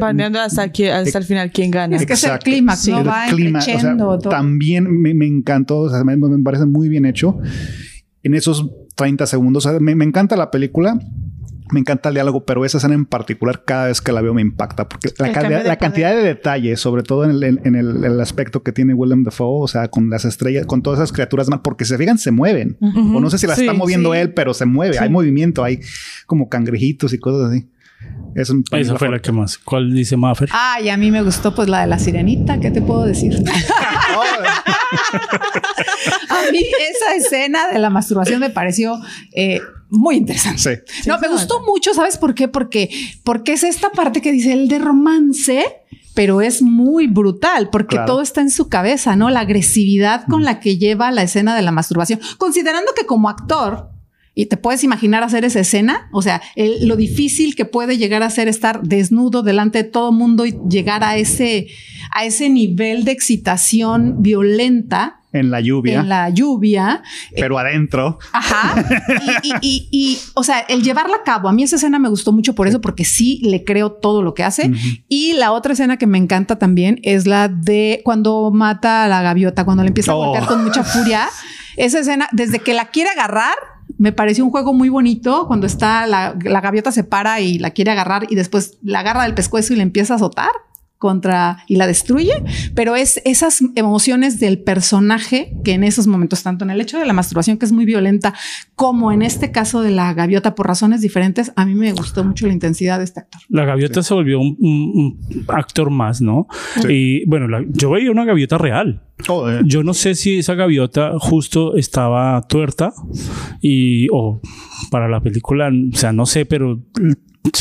Baneando 0.00 0.40
hasta, 0.40 0.62
aquí, 0.62 0.86
hasta 0.86 1.18
el 1.18 1.24
final 1.24 1.50
quién 1.52 1.70
gana. 1.70 1.96
Es 1.96 2.06
que 2.06 2.14
es 2.14 2.24
el 2.24 2.38
clímax, 2.38 2.88
¿no? 2.88 3.04
Va 3.04 3.26
clima, 3.28 3.60
También 4.28 5.00
me, 5.00 5.14
me 5.14 5.26
encantó, 5.26 5.80
o 5.80 5.90
sea, 5.90 6.02
me, 6.04 6.16
me, 6.16 6.42
parece 6.42 6.66
muy 6.66 6.88
bien 6.88 7.04
hecho. 7.04 7.38
En 8.22 8.34
esos 8.34 8.70
30 8.96 9.26
segundos, 9.26 9.68
me, 9.80 9.94
me 9.94 10.04
encanta 10.04 10.36
la 10.36 10.50
película 10.50 10.98
me 11.72 11.80
encanta 11.80 12.10
el 12.10 12.14
diálogo, 12.14 12.44
pero 12.44 12.64
esa 12.64 12.78
escena 12.78 12.94
en 12.94 13.06
particular, 13.06 13.64
cada 13.64 13.86
vez 13.86 14.00
que 14.00 14.12
la 14.12 14.20
veo 14.20 14.34
me 14.34 14.42
impacta, 14.42 14.88
porque 14.88 15.10
la, 15.18 15.76
cantidad 15.78 16.14
de 16.14 16.22
detalles, 16.22 16.80
sobre 16.80 17.02
todo 17.02 17.24
en, 17.24 17.74
el, 17.74 18.20
aspecto 18.20 18.62
que 18.62 18.72
tiene 18.72 18.94
Willem 18.94 19.24
Dafoe, 19.24 19.64
o 19.64 19.68
sea, 19.68 19.88
con 19.88 20.10
las 20.10 20.24
estrellas, 20.24 20.66
con 20.66 20.82
todas 20.82 21.00
esas 21.00 21.12
criaturas, 21.12 21.48
porque 21.62 21.84
se 21.84 21.96
fijan, 21.98 22.18
se 22.18 22.30
mueven. 22.30 22.76
O 22.80 23.20
no 23.20 23.30
sé 23.30 23.38
si 23.38 23.46
la 23.46 23.54
está 23.54 23.72
moviendo 23.72 24.14
él, 24.14 24.32
pero 24.34 24.54
se 24.54 24.66
mueve, 24.66 24.98
hay 24.98 25.08
movimiento, 25.08 25.64
hay 25.64 25.80
como 26.26 26.48
cangrejitos 26.48 27.12
y 27.12 27.18
cosas 27.18 27.50
así. 27.50 27.66
Esa 28.34 28.96
fue 28.96 29.10
la 29.10 29.18
que 29.18 29.30
más. 29.30 29.58
¿Cuál 29.58 29.92
dice 29.92 30.16
Maffer? 30.16 30.48
Ay, 30.52 30.88
a 30.88 30.96
mí 30.96 31.10
me 31.10 31.22
gustó 31.22 31.54
pues 31.54 31.68
la 31.68 31.82
de 31.82 31.86
la 31.86 31.98
sirenita. 31.98 32.58
¿Qué 32.60 32.70
te 32.70 32.80
puedo 32.80 33.04
decir? 33.04 33.34
a 36.28 36.50
mí 36.50 36.60
esa 36.90 37.14
escena 37.14 37.68
de 37.68 37.78
la 37.78 37.90
masturbación 37.90 38.40
me 38.40 38.48
pareció 38.50 38.98
eh, 39.32 39.60
muy 39.90 40.16
interesante. 40.16 40.84
No, 41.06 41.18
me 41.18 41.28
gustó 41.28 41.62
mucho. 41.66 41.92
¿Sabes 41.92 42.16
por 42.16 42.34
qué? 42.34 42.48
Porque, 42.48 42.88
porque 43.22 43.52
es 43.52 43.64
esta 43.64 43.90
parte 43.90 44.22
que 44.22 44.32
dice 44.32 44.54
el 44.54 44.68
de 44.68 44.78
romance 44.78 45.64
pero 46.14 46.42
es 46.42 46.60
muy 46.60 47.06
brutal 47.06 47.70
porque 47.70 47.98
todo 48.06 48.20
está 48.20 48.42
en 48.42 48.50
su 48.50 48.68
cabeza, 48.68 49.16
¿no? 49.16 49.30
La 49.30 49.40
agresividad 49.40 50.26
con 50.28 50.44
la 50.44 50.60
que 50.60 50.76
lleva 50.76 51.10
la 51.10 51.22
escena 51.22 51.56
de 51.56 51.62
la 51.62 51.72
masturbación, 51.72 52.20
considerando 52.36 52.92
que 52.94 53.06
como 53.06 53.30
actor, 53.30 53.91
y 54.34 54.46
te 54.46 54.56
puedes 54.56 54.82
imaginar 54.82 55.22
hacer 55.22 55.44
esa 55.44 55.60
escena, 55.60 56.08
o 56.10 56.22
sea, 56.22 56.40
lo 56.56 56.96
difícil 56.96 57.54
que 57.54 57.66
puede 57.66 57.98
llegar 57.98 58.22
a 58.22 58.30
ser 58.30 58.48
estar 58.48 58.82
desnudo 58.82 59.42
delante 59.42 59.82
de 59.82 59.90
todo 59.90 60.10
mundo 60.10 60.46
y 60.46 60.56
llegar 60.70 61.04
a 61.04 61.16
ese, 61.18 61.66
a 62.14 62.24
ese 62.24 62.48
nivel 62.48 63.04
de 63.04 63.12
excitación 63.12 64.22
violenta. 64.22 65.18
En 65.34 65.50
la 65.50 65.60
lluvia. 65.60 66.00
En 66.00 66.08
la 66.08 66.30
lluvia. 66.30 67.02
Pero 67.34 67.58
adentro. 67.58 68.18
Ajá. 68.32 68.74
Y, 69.60 69.88
y, 69.90 70.18
o 70.34 70.44
sea, 70.44 70.60
el 70.60 70.82
llevarla 70.82 71.16
a 71.16 71.22
cabo, 71.24 71.48
a 71.48 71.52
mí 71.52 71.62
esa 71.62 71.76
escena 71.76 71.98
me 71.98 72.08
gustó 72.08 72.32
mucho 72.32 72.54
por 72.54 72.68
eso, 72.68 72.80
porque 72.80 73.04
sí 73.04 73.40
le 73.42 73.64
creo 73.64 73.92
todo 73.92 74.22
lo 74.22 74.34
que 74.34 74.44
hace. 74.44 74.70
Y 75.08 75.34
la 75.34 75.52
otra 75.52 75.72
escena 75.72 75.96
que 75.96 76.06
me 76.06 76.18
encanta 76.18 76.58
también 76.58 77.00
es 77.02 77.26
la 77.26 77.48
de 77.48 78.00
cuando 78.04 78.50
mata 78.52 79.04
a 79.04 79.08
la 79.08 79.22
gaviota, 79.22 79.64
cuando 79.64 79.82
le 79.82 79.88
empieza 79.88 80.12
a 80.12 80.14
golpear 80.14 80.44
oh. 80.44 80.46
con 80.46 80.64
mucha 80.64 80.84
furia. 80.84 81.28
Esa 81.76 82.00
escena, 82.00 82.28
desde 82.32 82.58
que 82.58 82.74
la 82.74 82.86
quiere 82.90 83.10
agarrar, 83.10 83.54
me 84.02 84.10
pareció 84.10 84.44
un 84.44 84.50
juego 84.50 84.72
muy 84.72 84.88
bonito 84.88 85.46
cuando 85.46 85.64
está 85.64 86.08
la, 86.08 86.32
gaviota 86.32 86.90
se 86.90 87.04
para 87.04 87.40
y 87.40 87.60
la 87.60 87.70
quiere 87.70 87.92
agarrar 87.92 88.26
y 88.28 88.34
después 88.34 88.76
la 88.82 88.98
agarra 88.98 89.22
del 89.22 89.34
pescuezo 89.34 89.74
y 89.74 89.76
le 89.76 89.84
empieza 89.84 90.14
a 90.14 90.16
azotar 90.16 90.50
contra 91.02 91.64
y 91.66 91.74
la 91.74 91.88
destruye, 91.88 92.44
pero 92.76 92.94
es 92.94 93.20
esas 93.24 93.60
emociones 93.74 94.38
del 94.38 94.60
personaje 94.60 95.52
que 95.64 95.72
en 95.72 95.82
esos 95.82 96.06
momentos, 96.06 96.44
tanto 96.44 96.64
en 96.64 96.70
el 96.70 96.80
hecho 96.80 96.96
de 96.96 97.04
la 97.06 97.12
masturbación, 97.12 97.58
que 97.58 97.64
es 97.64 97.72
muy 97.72 97.84
violenta, 97.84 98.34
como 98.76 99.10
en 99.10 99.22
este 99.22 99.50
caso 99.50 99.82
de 99.82 99.90
la 99.90 100.14
gaviota 100.14 100.54
por 100.54 100.68
razones 100.68 101.00
diferentes, 101.00 101.52
a 101.56 101.66
mí 101.66 101.74
me 101.74 101.90
gustó 101.90 102.22
mucho 102.22 102.46
la 102.46 102.52
intensidad 102.52 102.98
de 102.98 103.04
este 103.04 103.18
actor. 103.18 103.40
La 103.48 103.64
gaviota 103.64 104.00
se 104.04 104.14
volvió 104.14 104.38
un, 104.38 105.18
actor 105.48 105.90
más, 105.90 106.20
¿no? 106.20 106.46
Y 106.88 107.26
bueno, 107.26 107.48
yo 107.72 107.90
veía 107.90 108.12
una 108.12 108.24
gaviota 108.24 108.56
real. 108.56 109.02
Oh, 109.28 109.50
eh. 109.50 109.62
Yo 109.64 109.82
no 109.82 109.94
sé 109.94 110.14
si 110.14 110.38
esa 110.38 110.54
gaviota 110.54 111.18
justo 111.18 111.76
estaba 111.76 112.40
tuerta 112.42 112.92
y 113.60 114.06
o 114.12 114.40
para 114.92 115.08
la 115.08 115.20
película, 115.20 115.68
o 115.68 115.96
sea, 115.96 116.12
no 116.12 116.26
sé, 116.26 116.46
pero 116.46 116.80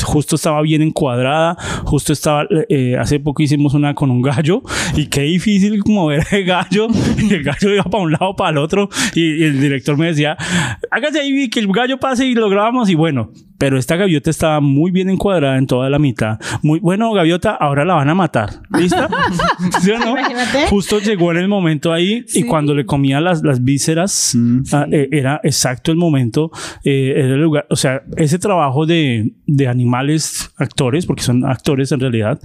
justo 0.03 0.35
estaba 0.35 0.61
bien 0.61 0.81
encuadrada, 0.81 1.55
justo 1.85 2.13
estaba, 2.13 2.45
eh, 2.69 2.97
hace 2.97 3.19
poco 3.19 3.41
hicimos 3.41 3.73
una 3.73 3.93
con 3.95 4.11
un 4.11 4.21
gallo 4.21 4.61
y 4.95 5.07
qué 5.07 5.21
difícil 5.21 5.81
mover 5.85 6.25
el 6.31 6.45
gallo 6.45 6.87
y 7.17 7.33
el 7.33 7.43
gallo 7.43 7.73
iba 7.73 7.83
para 7.83 8.03
un 8.03 8.11
lado, 8.11 8.35
para 8.35 8.51
el 8.51 8.57
otro 8.57 8.89
y, 9.15 9.43
el 9.43 9.59
director 9.59 9.97
me 9.97 10.07
decía, 10.07 10.37
hágase 10.91 11.19
ahí 11.19 11.49
que 11.49 11.59
el 11.59 11.67
gallo 11.67 11.99
pase 11.99 12.25
y 12.25 12.35
lo 12.35 12.49
grabamos 12.49 12.89
y 12.89 12.95
bueno, 12.95 13.31
pero 13.61 13.77
esta 13.77 13.95
gaviota 13.95 14.31
estaba 14.31 14.59
muy 14.59 14.89
bien 14.89 15.07
encuadrada 15.07 15.55
en 15.55 15.67
toda 15.67 15.87
la 15.87 15.99
mitad. 15.99 16.39
Muy 16.63 16.79
bueno, 16.79 17.13
gaviota, 17.13 17.51
ahora 17.51 17.85
la 17.85 17.93
van 17.93 18.09
a 18.09 18.15
matar. 18.15 18.63
¿Lista? 18.75 19.07
¿Sí 19.81 19.91
o 19.91 19.99
no? 19.99 20.15
Justo 20.67 20.97
llegó 20.97 21.31
en 21.31 21.37
el 21.37 21.47
momento 21.47 21.93
ahí 21.93 22.25
y 22.33 22.41
cuando 22.41 22.73
le 22.73 22.87
comía 22.87 23.21
las, 23.21 23.43
las 23.43 23.63
vísceras, 23.63 24.33
mm, 24.35 24.61
ah, 24.71 24.87
eh, 24.91 25.09
era 25.11 25.39
exacto 25.43 25.91
el 25.91 25.97
momento, 25.99 26.49
eh, 26.83 27.13
era 27.15 27.35
el 27.35 27.39
lugar, 27.39 27.67
o 27.69 27.75
sea, 27.75 28.01
ese 28.17 28.39
trabajo 28.39 28.87
de, 28.87 29.31
de 29.45 29.67
animales 29.67 30.51
actores, 30.57 31.05
porque 31.05 31.21
son 31.21 31.45
actores 31.45 31.91
en 31.91 31.99
realidad, 31.99 32.39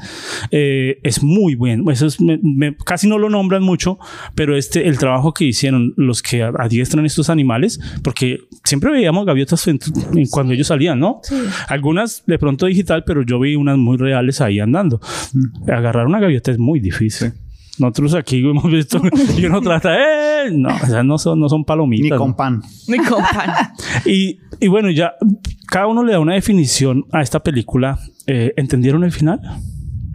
eh, 0.51 0.99
es 1.03 1.23
muy 1.23 1.55
bueno. 1.55 1.91
Eso 1.91 2.09
es, 2.09 2.19
casi 2.85 3.09
no 3.09 3.17
lo 3.17 3.31
nombran 3.31 3.63
mucho, 3.63 3.99
pero 4.35 4.55
este, 4.55 4.87
el 4.87 4.99
trabajo 4.99 5.33
que 5.33 5.47
hicieron 5.47 5.95
los 5.97 6.21
que 6.21 6.43
adiestran 6.43 7.07
estos 7.07 7.31
animales, 7.31 7.81
porque 8.03 8.41
siempre 8.65 8.91
veíamos 8.91 9.25
gaviotas 9.25 9.67
cuando 10.31 10.53
ellos 10.53 10.67
salían, 10.67 10.99
¿no? 10.99 11.06
Algunas 11.69 12.23
de 12.27 12.39
pronto 12.39 12.67
digital, 12.67 13.05
pero 13.05 13.23
yo 13.23 13.39
vi 13.41 13.57
unas 13.57 13.79
muy 13.79 13.97
reales 13.97 14.41
ahí 14.41 14.61
andando. 14.61 15.01
Mm. 15.33 15.71
Agarrar 15.71 16.07
una 16.07 16.21
gaviota 16.21 16.51
es 16.51 16.59
muy 16.59 16.81
difícil. 16.81 17.33
Nosotros 17.79 18.15
aquí 18.15 18.39
hemos 18.39 18.71
visto 18.71 19.01
y 19.39 19.45
uno 19.45 19.61
trata, 19.61 19.95
¡eh! 19.95 20.51
No, 20.51 20.71
o 20.75 20.87
sea, 20.87 21.03
no 21.03 21.19
son, 21.19 21.41
no 21.41 21.49
son 21.49 21.65
palomitas. 21.65 22.11
Ni 22.13 22.17
con 22.17 22.35
pan. 22.35 22.63
Ni 22.89 22.99
con 22.99 23.23
pan. 23.23 23.51
y, 24.07 24.39
y 24.61 24.69
bueno, 24.69 24.91
ya 24.91 25.15
cada 25.69 25.87
uno 25.87 26.03
le 26.03 26.13
da 26.13 26.21
una 26.21 26.35
definición 26.35 27.05
a 27.13 27.23
esta 27.23 27.41
película. 27.41 27.99
Eh, 28.27 28.55
¿Entendieron 28.57 29.05
el 29.05 29.13
final? 29.13 29.41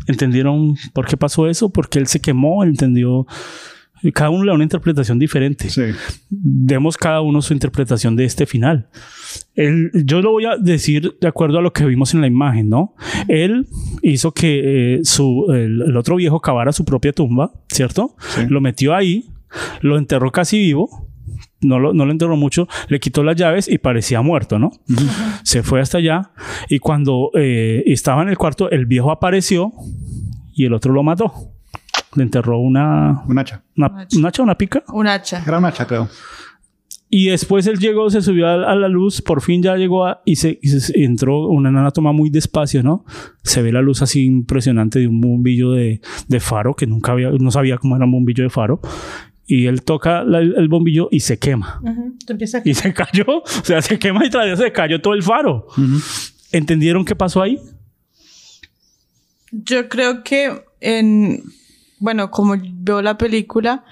¿Entendieron 0.08 0.76
por 0.94 1.06
qué 1.06 1.18
pasó 1.18 1.48
eso? 1.48 1.70
¿Por 1.70 1.90
qué 1.90 2.00
él 2.00 2.08
se 2.08 2.20
quemó? 2.20 2.64
¿Entendió? 2.64 3.28
Cada 4.14 4.30
uno 4.30 4.44
le 4.44 4.50
da 4.50 4.56
una 4.56 4.64
interpretación 4.64 5.20
diferente. 5.20 5.70
Sí. 5.70 5.84
Demos 6.30 6.98
cada 6.98 7.22
uno 7.22 7.42
su 7.42 7.54
interpretación 7.54 8.16
de 8.16 8.26
este 8.26 8.46
final. 8.46 8.90
yo 9.56 10.22
lo 10.22 10.32
voy 10.32 10.46
a 10.46 10.58
decir 10.58 11.18
de 11.20 11.28
acuerdo 11.28 11.60
a 11.60 11.62
lo 11.62 11.74
que 11.74 11.86
vimos 11.86 12.14
en 12.14 12.22
la 12.22 12.28
imagen, 12.28 12.70
¿no? 12.70 12.96
Él 13.28 13.68
hizo 14.02 14.34
que 14.34 14.96
eh, 14.96 15.00
su, 15.04 15.48
el, 15.54 15.96
otro 15.96 16.16
viejo 16.16 16.40
cavara 16.40 16.72
su 16.72 16.86
propia 16.86 17.14
tumba, 17.14 17.52
¿cierto? 17.68 18.16
Lo 18.50 18.62
metió 18.62 18.96
ahí, 18.96 19.30
lo 19.82 19.98
enterró 19.98 20.32
casi 20.32 20.58
vivo 20.58 21.12
no 21.62 21.80
lo, 21.80 21.94
no 21.94 22.06
lo 22.06 22.12
enterró 22.12 22.36
mucho, 22.36 22.68
le 22.88 23.00
quitó 23.00 23.24
las 23.24 23.36
llaves 23.36 23.68
y 23.68 23.78
parecía 23.78 24.22
muerto, 24.22 24.60
¿no? 24.60 24.72
Se 25.44 25.64
fue 25.64 25.80
hasta 25.80 26.00
allá 26.00 26.32
y 26.70 26.80
cuando 26.80 27.32
eh, 27.36 27.84
estaba 27.86 28.24
en 28.24 28.30
el 28.30 28.38
cuarto, 28.38 28.70
el 28.70 28.86
viejo 28.86 29.12
apareció 29.12 29.72
y 30.54 30.66
el 30.66 30.74
otro 30.74 30.94
lo 30.94 31.04
mató. 31.04 31.54
Le 32.16 32.24
enterró 32.24 32.60
una... 32.60 33.24
Un 33.28 33.40
hacha. 33.40 33.64
Una, 33.78 34.08
¿Un 34.16 34.26
hacha 34.26 34.42
o 34.42 34.46
una 34.46 34.56
pica? 34.56 34.84
Un 34.90 35.08
hacha. 35.08 35.44
Era 35.46 35.58
un 35.58 35.66
hacha, 35.66 35.88
creo. 35.88 36.10
Y 37.10 37.28
después 37.28 37.68
él 37.68 37.78
llegó, 37.78 38.10
se 38.10 38.22
subió 38.22 38.48
a, 38.48 38.76
la 38.76 38.88
luz, 38.88 39.22
por 39.22 39.42
fin 39.42 39.62
ya 39.62 39.76
llegó 39.76 40.06
a, 40.06 40.22
y, 40.24 40.38
se, 40.38 40.60
entró 40.94 41.48
una 41.48 41.70
nana 41.70 41.92
toma 41.92 42.14
muy 42.14 42.30
despacio, 42.30 42.84
¿no? 42.84 43.04
Se 43.44 43.62
ve 43.62 43.74
la 43.74 43.82
luz 43.82 44.02
así 44.02 44.24
impresionante 44.24 45.00
de 45.00 45.08
un 45.08 45.20
bombillo 45.20 45.72
de, 45.72 46.00
de 46.30 46.40
faro, 46.40 46.74
que 46.74 46.88
nunca 46.88 47.12
había, 47.12 47.32
no 47.32 47.52
sabía 47.52 47.78
cómo 47.78 47.98
era 47.98 48.06
un 48.06 48.14
bombillo 48.14 48.44
de 48.44 48.50
faro 48.50 48.80
y 49.52 49.66
él 49.66 49.84
toca 49.84 50.22
el 50.22 50.70
bombillo 50.70 51.10
y 51.12 51.20
se 51.20 51.38
quema. 51.38 51.82
Y 52.64 52.74
se 52.74 52.94
cayó, 52.94 53.26
o 53.28 53.66
sea, 53.66 53.82
se 53.82 54.00
quema 54.00 54.26
y 54.26 54.30
tras 54.30 54.58
se 54.58 54.72
cayó 54.72 55.02
todo 55.02 55.14
el 55.14 55.24
faro. 55.24 55.68
¿Entendieron 56.54 57.04
qué 57.04 57.18
pasó 57.18 57.42
ahí? 57.42 57.60
Yo 59.52 59.90
creo 59.90 60.24
que 60.24 60.64
en, 60.80 61.44
bueno, 62.02 62.32
como 62.32 62.56
veo 62.60 63.02
la 63.02 63.18
película, 63.18 63.86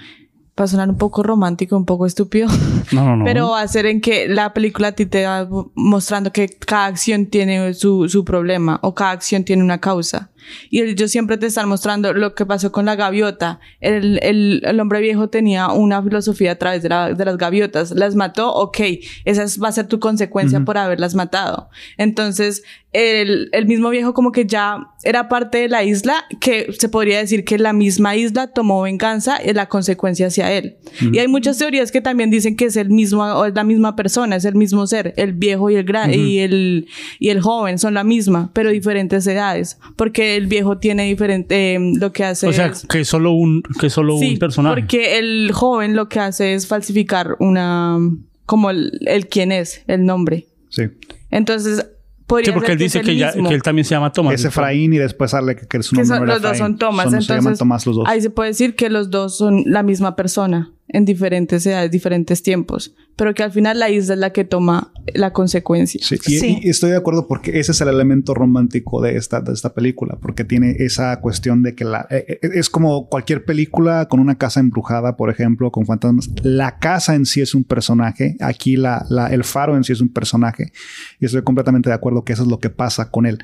va 0.59 0.65
a 0.65 0.67
sonar 0.67 0.89
un 0.89 0.97
poco 0.97 1.23
romántico, 1.23 1.77
un 1.77 1.85
poco 1.85 2.05
estúpido. 2.05 2.49
No, 2.91 3.05
no, 3.05 3.17
no. 3.17 3.25
Pero 3.25 3.51
va 3.51 3.61
a 3.61 3.67
ser 3.67 3.85
en 3.85 4.01
que 4.01 4.27
la 4.27 4.51
película 4.51 4.87
a 4.87 4.91
ti 4.93 5.05
te 5.05 5.23
va 5.23 5.47
mostrando 5.75 6.33
que 6.33 6.47
cada 6.47 6.87
acción 6.87 7.27
tiene 7.27 7.75
su, 7.75 8.09
su 8.09 8.25
problema 8.25 8.79
o 8.81 8.95
cada 8.95 9.11
acción 9.11 9.43
tiene 9.43 9.61
una 9.61 9.77
causa. 9.77 10.31
Y 10.69 10.81
ellos 10.81 11.11
siempre 11.11 11.37
te 11.37 11.47
están 11.47 11.69
mostrando 11.69 12.13
lo 12.13 12.35
que 12.35 12.45
pasó 12.45 12.71
con 12.71 12.85
la 12.85 12.95
gaviota. 12.95 13.59
El, 13.79 14.19
el, 14.23 14.61
el 14.65 14.79
hombre 14.79 15.01
viejo 15.01 15.29
tenía 15.29 15.69
una 15.69 16.01
filosofía 16.01 16.53
a 16.53 16.55
través 16.55 16.83
de, 16.83 16.89
la, 16.89 17.13
de, 17.13 17.25
las 17.25 17.37
gaviotas. 17.37 17.91
Las 17.91 18.15
mató, 18.15 18.53
ok, 18.53 18.79
esa 19.25 19.45
va 19.61 19.69
a 19.69 19.71
ser 19.71 19.87
tu 19.87 19.99
consecuencia 19.99 20.59
por 20.61 20.77
haberlas 20.77 21.15
matado. 21.15 21.69
Entonces, 21.97 22.63
el, 22.91 23.49
el 23.51 23.67
mismo 23.67 23.89
viejo 23.91 24.13
como 24.13 24.31
que 24.31 24.45
ya 24.45 24.87
era 25.03 25.29
parte 25.29 25.59
de 25.59 25.69
la 25.69 25.83
isla, 25.83 26.25
que 26.41 26.73
se 26.77 26.89
podría 26.89 27.19
decir 27.19 27.45
que 27.45 27.59
la 27.59 27.71
misma 27.71 28.15
isla 28.15 28.47
tomó 28.47 28.81
venganza 28.81 29.39
y 29.43 29.53
la 29.53 29.67
consecuencia 29.67 30.27
hacia 30.27 30.51
él. 30.51 30.77
Y 30.99 31.19
hay 31.19 31.27
muchas 31.27 31.57
teorías 31.57 31.91
que 31.91 32.01
también 32.01 32.31
dicen 32.31 32.55
que 32.55 32.65
es 32.65 32.75
el 32.75 32.89
mismo, 32.89 33.23
o 33.23 33.45
es 33.45 33.53
la 33.53 33.63
misma 33.63 33.95
persona, 33.95 34.35
es 34.35 34.45
el 34.45 34.55
mismo 34.55 34.87
ser, 34.87 35.13
el 35.17 35.33
viejo 35.33 35.69
y 35.69 35.75
el, 35.75 35.83
gran, 35.83 36.13
y 36.13 36.39
el, 36.39 36.87
y 37.19 37.29
el 37.29 37.41
joven 37.41 37.77
son 37.77 37.93
la 37.93 38.03
misma, 38.03 38.49
pero 38.53 38.71
diferentes 38.71 39.25
edades. 39.27 39.77
Porque 39.95 40.28
que 40.29 40.35
el 40.37 40.47
viejo 40.47 40.77
tiene 40.77 41.03
diferente, 41.05 41.75
eh, 41.75 41.79
lo 41.99 42.11
que 42.11 42.23
hace 42.23 42.47
O 42.47 42.53
sea, 42.53 42.67
es- 42.67 42.85
que 42.87 43.03
solo 43.05 43.31
un, 43.31 43.63
que 43.79 43.89
solo 43.89 44.17
Sí, 44.17 44.33
un 44.33 44.39
personaje. 44.39 44.81
porque 44.81 45.17
el 45.19 45.51
joven 45.53 45.95
lo 45.95 46.07
que 46.09 46.19
hace 46.19 46.53
es 46.53 46.67
falsificar 46.67 47.35
una, 47.39 47.97
como 48.45 48.69
el, 48.69 48.91
el 49.05 49.27
quién 49.27 49.51
es, 49.51 49.83
el 49.87 50.05
nombre. 50.05 50.47
Sí. 50.69 50.83
Entonces, 51.31 51.85
podría 52.27 52.47
Sí, 52.47 52.51
porque 52.51 52.67
ser 52.67 52.73
él 52.73 52.77
dice 52.79 53.01
que, 53.01 53.15
ya, 53.15 53.29
él 53.29 53.61
también 53.63 53.85
se 53.85 53.95
llama 53.95 54.11
Thomas. 54.11 54.35
Es 54.35 54.45
Efraín 54.45 54.93
y 54.93 54.97
después 54.97 55.31
sale 55.31 55.55
que, 55.55 55.67
que 55.67 55.81
su 55.83 55.95
que 55.95 56.01
nombre 56.01 56.17
son- 56.17 56.17
no 56.19 56.23
era 56.25 56.33
los 56.35 56.41
dos 56.43 56.57
son 56.57 56.77
Tomás. 56.77 57.03
Son- 57.05 57.11
se 57.13 57.17
entonces, 57.17 57.35
llaman 57.43 57.57
Tomás 57.57 57.85
los 57.87 57.95
dos. 57.95 58.05
ahí 58.07 58.21
se 58.21 58.29
puede 58.29 58.49
decir 58.49 58.75
que 58.75 58.89
los 58.89 59.09
dos 59.09 59.37
son 59.37 59.63
la 59.65 59.81
misma 59.83 60.15
persona 60.15 60.71
en 60.91 61.05
diferentes 61.05 61.65
edades, 61.65 61.91
diferentes 61.91 62.41
tiempos, 62.43 62.95
pero 63.15 63.33
que 63.33 63.43
al 63.43 63.51
final 63.51 63.77
la 63.79 63.89
isla 63.89 64.15
es 64.15 64.19
la 64.19 64.31
que 64.31 64.43
toma 64.43 64.91
la 65.13 65.31
consecuencia. 65.33 66.01
Sí, 66.03 66.15
y, 66.27 66.39
Sí. 66.39 66.59
y 66.63 66.69
estoy 66.69 66.89
de 66.91 66.97
acuerdo 66.97 67.27
porque 67.27 67.59
ese 67.59 67.71
es 67.73 67.81
el 67.81 67.89
elemento 67.89 68.33
romántico 68.33 69.01
de 69.01 69.15
esta, 69.15 69.41
de 69.41 69.53
esta 69.53 69.73
película, 69.73 70.17
porque 70.21 70.43
tiene 70.43 70.75
esa 70.79 71.19
cuestión 71.21 71.61
de 71.63 71.75
que 71.75 71.85
la, 71.85 72.07
eh, 72.09 72.25
eh, 72.41 72.49
es 72.55 72.69
como 72.69 73.07
cualquier 73.07 73.45
película 73.45 74.07
con 74.09 74.19
una 74.19 74.37
casa 74.37 74.59
embrujada, 74.59 75.15
por 75.15 75.29
ejemplo, 75.29 75.71
con 75.71 75.85
fantasmas. 75.85 76.29
La 76.43 76.79
casa 76.79 77.13
en 77.15 77.25
sí 77.25 77.41
es 77.41 77.53
un 77.53 77.63
personaje, 77.63 78.35
aquí 78.39 78.75
la, 78.75 79.05
la- 79.09 79.27
el 79.27 79.43
faro 79.43 79.77
en 79.77 79.83
sí 79.83 79.93
es 79.93 80.01
un 80.01 80.09
personaje, 80.09 80.71
y 81.19 81.25
estoy 81.25 81.43
completamente 81.43 81.89
de 81.89 81.95
acuerdo 81.95 82.23
que 82.23 82.33
eso 82.33 82.43
es 82.43 82.49
lo 82.49 82.59
que 82.59 82.69
pasa 82.71 83.11
con 83.11 83.25
él. 83.27 83.39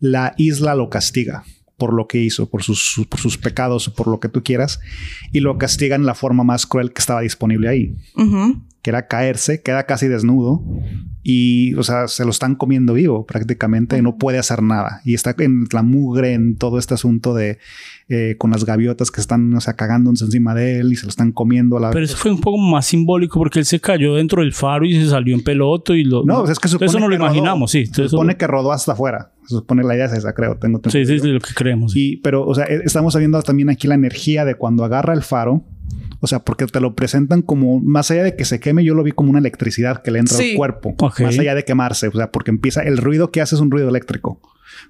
La 0.00 0.34
isla 0.36 0.74
lo 0.74 0.88
castiga 0.90 1.44
por 1.78 1.94
lo 1.94 2.06
que 2.08 2.18
hizo, 2.20 2.50
por 2.50 2.62
sus, 2.62 2.92
sus- 2.92 3.06
por 3.06 3.20
sus 3.20 3.38
pecados, 3.38 3.88
por 3.88 4.08
lo 4.08 4.20
que 4.20 4.28
tú 4.28 4.42
quieras, 4.42 4.80
y 5.32 5.40
lo 5.40 5.56
castiga 5.56 5.96
en 5.96 6.04
la 6.04 6.14
forma 6.14 6.44
más 6.44 6.66
cruel 6.66 6.92
que 6.92 7.00
estaba 7.00 7.20
disponible 7.22 7.68
ahí 7.68 7.94
Ujú. 8.16 8.60
que 8.82 8.90
era 8.90 9.06
caerse, 9.06 9.62
queda 9.62 9.84
casi 9.86 10.08
desnudo 10.08 10.62
y, 11.22 11.74
o 11.74 11.82
sea, 11.82 12.08
se 12.08 12.24
lo 12.24 12.30
están 12.30 12.54
comiendo 12.54 12.94
vivo 12.94 13.26
prácticamente, 13.26 13.98
y 13.98 14.02
no 14.02 14.16
puede 14.16 14.38
hacer 14.38 14.62
nada. 14.62 15.02
Y 15.04 15.12
está 15.14 15.34
en 15.38 15.66
la 15.72 15.82
mugre, 15.82 16.32
en 16.32 16.56
todo 16.56 16.78
este 16.78 16.94
asunto 16.94 17.34
de 17.34 17.58
eh, 18.08 18.36
con 18.38 18.50
las 18.50 18.64
gaviotas 18.64 19.10
que 19.10 19.20
están, 19.20 19.52
o 19.54 19.60
sea, 19.60 19.74
cagándose 19.74 20.24
encima 20.24 20.54
de 20.54 20.78
él 20.80 20.92
y 20.92 20.96
se 20.96 21.04
lo 21.04 21.10
están 21.10 21.32
comiendo 21.32 21.76
a 21.76 21.80
la 21.80 21.90
Pero 21.90 22.04
eso 22.06 22.16
fue 22.16 22.30
un 22.30 22.40
poco 22.40 22.56
más 22.56 22.86
simbólico 22.86 23.38
porque 23.38 23.58
él 23.58 23.66
se 23.66 23.78
cayó 23.78 24.14
dentro 24.14 24.40
del 24.42 24.54
faro 24.54 24.86
y 24.86 24.94
se 24.94 25.10
salió 25.10 25.34
en 25.34 25.42
peloto 25.44 25.94
y 25.94 26.04
lo... 26.04 26.24
No, 26.24 26.38
pues 26.40 26.52
es 26.52 26.58
que 26.58 26.68
supone 26.68 26.86
Eso 26.88 26.98
no 26.98 27.08
lo 27.08 27.16
rodó. 27.16 27.26
imaginamos, 27.26 27.70
sí. 27.72 27.84
Se 27.86 28.02
Eso- 28.02 28.08
supone 28.10 28.36
que 28.38 28.46
rodó 28.46 28.72
hasta 28.72 28.92
afuera. 28.92 29.32
Se 29.48 29.54
supone 29.56 29.82
la 29.82 29.94
idea 29.96 30.04
es 30.06 30.12
esa, 30.12 30.34
creo. 30.34 30.56
Tengo, 30.58 30.78
tengo 30.80 30.92
Sí, 30.92 31.04
sí, 31.06 31.14
es 31.14 31.24
lo 31.24 31.40
que 31.40 31.54
creemos. 31.54 31.96
Y, 31.96 32.18
pero, 32.18 32.46
o 32.46 32.54
sea, 32.54 32.64
eh, 32.66 32.82
estamos 32.84 33.16
viendo 33.16 33.40
también 33.42 33.70
aquí 33.70 33.88
la 33.88 33.94
energía 33.94 34.44
de 34.44 34.54
cuando 34.54 34.84
agarra 34.84 35.14
el 35.14 35.22
faro. 35.22 35.64
O 36.20 36.26
sea, 36.26 36.40
porque 36.40 36.66
te 36.66 36.80
lo 36.80 36.94
presentan 36.94 37.42
como, 37.42 37.80
más 37.80 38.10
allá 38.10 38.24
de 38.24 38.34
que 38.36 38.44
se 38.44 38.58
queme, 38.60 38.84
yo 38.84 38.94
lo 38.94 39.02
vi 39.04 39.12
como 39.12 39.30
una 39.30 39.38
electricidad 39.38 40.02
que 40.02 40.10
le 40.10 40.18
entra 40.18 40.36
Sí. 40.36 40.50
al 40.50 40.56
cuerpo. 40.56 40.94
Ok. 40.98 41.20
Más 41.20 41.38
allá 41.38 41.54
de 41.54 41.64
quemarse. 41.64 42.08
O 42.08 42.12
sea, 42.12 42.30
porque 42.30 42.50
empieza, 42.50 42.82
el 42.82 42.98
ruido 42.98 43.30
que 43.30 43.40
hace 43.40 43.54
es 43.54 43.60
un 43.60 43.70
ruido 43.70 43.88
eléctrico. 43.88 44.40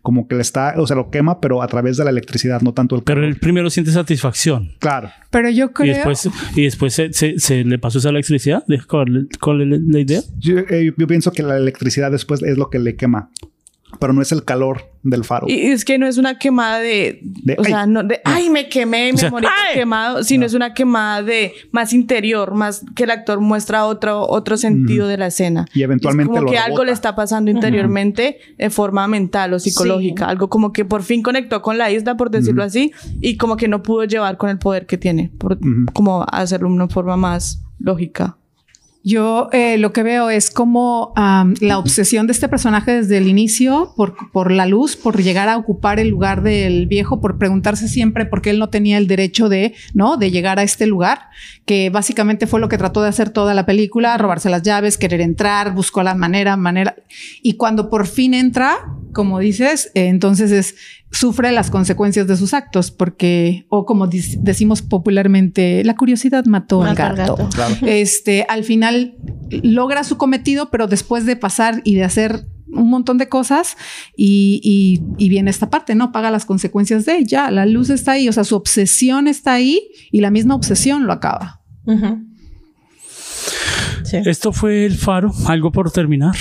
Como 0.02 0.26
que 0.26 0.34
le 0.34 0.40
está, 0.42 0.74
o 0.78 0.86
sea, 0.86 0.96
lo 0.96 1.10
quema, 1.10 1.40
pero 1.40 1.62
a 1.62 1.66
través 1.68 1.96
de 1.98 2.04
la 2.04 2.10
electricidad, 2.10 2.60
no 2.62 2.72
tanto 2.74 2.96
el 2.96 3.02
Pero 3.02 3.24
él 3.24 3.36
primero 3.36 3.68
siente 3.70 3.92
satisfacción. 3.92 4.72
Claro. 4.80 5.10
Pero 5.30 5.50
yo 5.50 5.66
Y 5.66 5.68
creo... 5.68 5.94
después, 5.94 6.28
y 6.56 6.64
después 6.64 6.94
se, 6.94 7.12
se- 7.12 7.38
se 7.38 7.62
le 7.64 7.78
pasó 7.78 7.98
esa 7.98 8.08
electricidad. 8.10 8.64
¿De- 8.66 8.82
¿Cuál, 8.82 9.28
cuál 9.40 9.72
es 9.72 9.80
la 9.82 10.00
idea? 10.00 10.20
Yo, 10.38 10.58
eh, 10.58 10.92
yo 10.96 11.06
pienso 11.06 11.30
que 11.32 11.42
la 11.42 11.56
electricidad 11.56 12.10
después 12.10 12.42
es 12.42 12.56
lo 12.58 12.70
que 12.70 12.78
le 12.78 12.96
quema. 12.96 13.30
Pero 13.98 14.12
no 14.12 14.20
es 14.20 14.32
el 14.32 14.44
calor 14.44 14.82
del 15.02 15.24
faro. 15.24 15.46
Y 15.48 15.54
es 15.66 15.84
que 15.84 15.96
no 15.98 16.06
es 16.06 16.18
una 16.18 16.38
quemada 16.38 16.78
de, 16.78 17.20
De, 17.22 17.56
o 17.58 17.64
sea, 17.64 17.86
no 17.86 18.02
de, 18.04 18.20
ay, 18.24 18.50
me 18.50 18.68
quemé, 18.68 19.12
me 19.12 19.18
sea, 19.18 19.30
morí 19.30 19.46
quemado, 19.72 20.22
sino 20.22 20.44
es 20.44 20.52
una 20.54 20.74
quemada 20.74 21.22
de 21.22 21.52
más 21.72 21.92
interior, 21.92 22.54
más 22.54 22.84
que 22.94 23.04
el 23.04 23.10
actor 23.10 23.40
muestra 23.40 23.86
otro, 23.86 24.28
otro 24.28 24.56
sentido 24.56 25.08
de 25.08 25.16
la 25.16 25.28
escena. 25.28 25.66
Y 25.72 25.82
eventualmente 25.82 26.30
es 26.32 26.36
como 26.38 26.42
lo 26.42 26.50
que 26.50 26.58
algo 26.58 26.84
le 26.84 26.92
está 26.92 27.16
pasando 27.16 27.50
interiormente 27.50 28.38
de 28.58 28.70
forma 28.70 29.08
mental 29.08 29.54
o 29.54 29.58
psicológica, 29.58 30.26
Sí. 30.26 30.30
algo 30.30 30.48
como 30.50 30.72
que 30.72 30.84
por 30.84 31.02
fin 31.02 31.22
conectó 31.22 31.62
con 31.62 31.78
la 31.78 31.90
isla, 31.90 32.16
por 32.16 32.30
decirlo 32.30 32.62
así, 32.62 32.92
y 33.20 33.36
como 33.36 33.56
que 33.56 33.68
no 33.68 33.82
pudo 33.82 34.04
llevar 34.04 34.36
con 34.36 34.50
el 34.50 34.58
poder 34.58 34.86
que 34.86 34.98
tiene, 34.98 35.30
por, 35.38 35.58
como 35.94 36.26
hacerlo 36.30 36.68
de 36.68 36.74
una 36.74 36.88
forma 36.88 37.16
más 37.16 37.62
lógica. 37.78 38.36
Yo 39.08 39.48
eh, 39.52 39.78
lo 39.78 39.94
que 39.94 40.02
veo 40.02 40.28
es 40.28 40.50
como 40.50 41.14
la 41.16 41.78
obsesión 41.78 42.26
de 42.26 42.34
este 42.34 42.46
personaje 42.46 42.92
desde 42.92 43.16
el 43.16 43.26
inicio 43.26 43.94
por, 43.96 44.14
por 44.32 44.52
la 44.52 44.66
luz, 44.66 44.96
por 44.96 45.22
llegar 45.22 45.48
a 45.48 45.56
ocupar 45.56 45.98
el 45.98 46.08
lugar 46.08 46.42
del 46.42 46.86
viejo, 46.86 47.18
por 47.18 47.38
preguntarse 47.38 47.88
siempre 47.88 48.26
por 48.26 48.42
qué 48.42 48.50
él 48.50 48.58
no 48.58 48.68
tenía 48.68 48.98
el 48.98 49.06
derecho 49.06 49.48
de, 49.48 49.72
¿no? 49.94 50.18
De 50.18 50.30
llegar 50.30 50.58
a 50.58 50.62
este 50.62 50.86
lugar, 50.86 51.30
que 51.64 51.88
básicamente 51.88 52.46
fue 52.46 52.60
lo 52.60 52.68
que 52.68 52.76
trató 52.76 53.00
de 53.00 53.08
hacer 53.08 53.30
toda 53.30 53.54
la 53.54 53.64
película, 53.64 54.18
robarse 54.18 54.50
las 54.50 54.62
llaves, 54.62 54.98
querer 54.98 55.22
entrar, 55.22 55.72
buscó 55.72 56.02
la 56.02 56.14
manera, 56.14 56.58
manera. 56.58 56.94
Y 57.42 57.54
cuando 57.54 57.88
por 57.88 58.06
fin 58.06 58.34
entra, 58.34 58.76
como 59.14 59.38
dices, 59.38 59.90
eh, 59.94 60.08
entonces 60.08 60.50
es 60.50 60.74
sufre 61.10 61.52
las 61.52 61.70
consecuencias 61.70 62.26
de 62.26 62.36
sus 62.36 62.52
actos, 62.54 62.90
porque, 62.90 63.66
o 63.70 63.86
como 63.86 64.06
decimos 64.08 64.82
popularmente, 64.82 65.82
la 65.84 65.96
curiosidad 65.96 66.44
mató, 66.44 66.82
al 66.82 66.90
Mató 66.90 67.02
al 67.02 67.16
gato. 67.16 67.36
gato. 67.36 67.48
Claro. 67.54 67.74
Este, 67.86 68.44
al 68.48 68.62
final 68.64 69.16
logra 69.62 70.04
su 70.04 70.16
cometido, 70.18 70.70
pero 70.70 70.86
después 70.86 71.24
de 71.26 71.36
pasar 71.36 71.80
y 71.84 71.94
de 71.94 72.04
hacer 72.04 72.46
un 72.70 72.90
montón 72.90 73.16
de 73.16 73.30
cosas 73.30 73.76
y, 74.14 74.60
y- 74.62 75.00
y 75.24 75.30
viene 75.30 75.50
esta 75.50 75.70
parte, 75.70 75.94
¿no? 75.94 76.12
Paga 76.12 76.30
las 76.30 76.44
consecuencias 76.44 77.06
de 77.06 77.16
ella. 77.16 77.50
La 77.50 77.64
luz 77.64 77.88
está 77.88 78.12
ahí, 78.12 78.28
o 78.28 78.32
sea, 78.32 78.44
su 78.44 78.56
obsesión 78.56 79.26
está 79.26 79.54
ahí 79.54 79.80
y 80.12 80.20
la 80.20 80.30
misma 80.30 80.54
obsesión 80.54 81.06
lo 81.06 81.14
acaba. 81.14 81.62
Sí. 84.04 84.18
Esto 84.24 84.52
fue 84.52 84.84
el 84.86 84.96
faro. 84.96 85.32
Algo 85.46 85.72
por 85.72 85.90
terminar. 85.90 86.34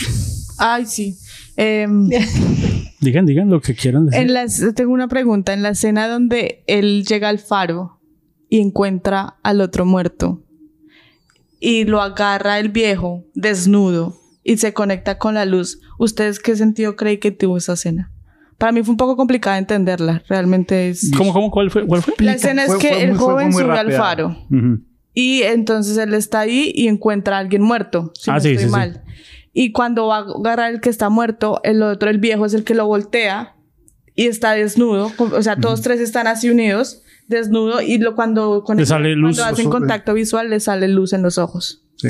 Ay, 0.57 0.85
sí. 0.85 1.15
Em, 1.57 2.09
Digan, 3.01 3.25
digan 3.25 3.49
lo 3.49 3.61
que 3.61 3.75
quieran 3.75 4.05
decir. 4.07 4.21
En 4.21 4.33
las, 4.33 4.63
tengo 4.75 4.91
una 4.93 5.07
pregunta. 5.07 5.53
En 5.53 5.61
la 5.63 5.69
escena 5.69 6.07
donde 6.07 6.63
él 6.67 7.03
llega 7.05 7.29
al 7.29 7.37
faro 7.39 7.99
y 8.49 8.59
encuentra 8.59 9.35
al 9.43 9.61
otro 9.61 9.85
muerto 9.85 10.41
y 11.59 11.85
lo 11.85 12.01
agarra 12.01 12.59
el 12.59 12.69
viejo 12.69 13.23
desnudo 13.35 14.15
y 14.43 14.57
se 14.57 14.73
conecta 14.73 15.17
con 15.17 15.33
la 15.35 15.45
luz, 15.45 15.79
¿ustedes 15.99 16.39
qué 16.39 16.55
sentido 16.55 16.95
creen 16.95 17.19
que 17.19 17.31
tuvo 17.31 17.57
esa 17.57 17.73
escena? 17.73 18.11
Para 18.57 18.71
mí 18.71 18.81
fue 18.81 18.91
un 18.93 18.97
poco 18.97 19.15
complicada 19.15 19.57
entenderla. 19.59 20.23
Realmente 20.27 20.89
es... 20.89 21.11
¿Cómo, 21.15 21.33
cómo, 21.33 21.51
cuál 21.51 21.69
fue? 21.69 21.85
¿Cuál 21.85 22.01
fue? 22.01 22.15
La 22.19 22.33
escena 22.33 22.63
es 22.63 22.69
Fue- 22.71 22.79
que 22.79 22.87
fue 22.89 23.03
el 23.03 23.09
muy- 23.11 23.17
joven 23.19 23.53
sube 23.53 23.77
al 23.77 23.91
faro 23.93 24.35
y 25.13 25.41
entonces 25.43 25.97
él 25.97 26.13
está 26.13 26.39
ahí 26.41 26.71
y 26.75 26.87
encuentra 26.87 27.37
a 27.37 27.39
alguien 27.39 27.61
muerto, 27.61 28.11
si 28.15 28.29
Ah, 28.31 28.35
no 28.35 28.39
sí, 28.39 28.49
estoy 28.49 28.69
sí, 28.69 28.69
sí. 28.93 28.99
Y 29.59 29.71
cuando 29.71 30.05
va 30.07 30.17
a 30.17 30.25
agarrar 30.37 30.71
el 30.71 30.81
que 30.81 30.89
está 30.89 31.09
muerto, 31.09 31.59
el 31.63 31.81
otro, 31.81 32.09
el 32.11 32.19
viejo, 32.19 32.45
es 32.45 32.53
el 32.53 32.63
que 32.63 32.75
lo 32.75 32.85
voltea 32.85 33.55
y 34.13 34.27
está 34.27 34.51
desnudo. 34.51 35.11
O 35.17 35.41
sea, 35.41 35.55
todos 35.55 35.81
tres 35.81 35.99
están 35.99 36.27
así 36.27 36.49
unidos, 36.51 37.01
desnudo, 37.27 37.81
y 37.81 37.97
lo, 37.97 38.13
cuando, 38.13 38.63
con 38.63 38.77
Le 38.77 38.83
el- 38.83 38.87
sale 38.87 39.15
luz. 39.15 39.35
cuando 39.35 39.53
hacen 39.53 39.69
contacto 39.71 40.13
visual, 40.13 40.51
le 40.51 40.59
sale 40.59 40.87
luz 40.87 41.13
en 41.13 41.23
los 41.23 41.39
ojos. 41.39 41.83
Sí. 41.95 42.09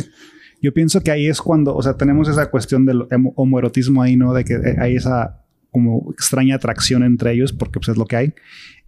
Yo 0.62 0.74
pienso 0.74 1.00
que 1.00 1.12
ahí 1.12 1.28
es 1.28 1.40
cuando, 1.40 1.74
o 1.74 1.82
sea, 1.82 1.96
tenemos 1.96 2.28
esa 2.28 2.50
cuestión 2.50 2.86
del 2.86 3.04
homo- 3.12 3.32
homoerotismo 3.38 4.02
ahí, 4.02 4.18
¿no? 4.18 4.34
De 4.34 4.44
que 4.44 4.56
eh, 4.56 4.76
hay 4.80 4.98
esa 4.98 5.44
como 5.72 6.12
extraña 6.12 6.56
atracción 6.56 7.04
entre 7.04 7.32
ellos, 7.32 7.54
porque 7.54 7.80
pues 7.80 7.88
es 7.90 7.98
lo 7.98 8.06
que 8.08 8.16
hay. 8.18 8.34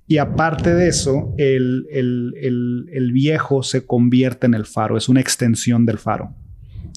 Y 0.08 0.18
aparte 0.18 0.74
de 0.74 0.88
eso, 0.90 1.34
el, 1.38 1.86
el- 1.92 2.34
el- 2.42 2.90
el 2.92 3.12
viejo 3.14 3.64
se 3.64 3.86
convierte 3.86 4.48
en 4.48 4.54
el 4.56 4.66
faro, 4.66 4.98
es 4.98 5.08
una 5.08 5.22
extensión 5.22 5.86
del 5.86 5.98
faro. 6.00 6.34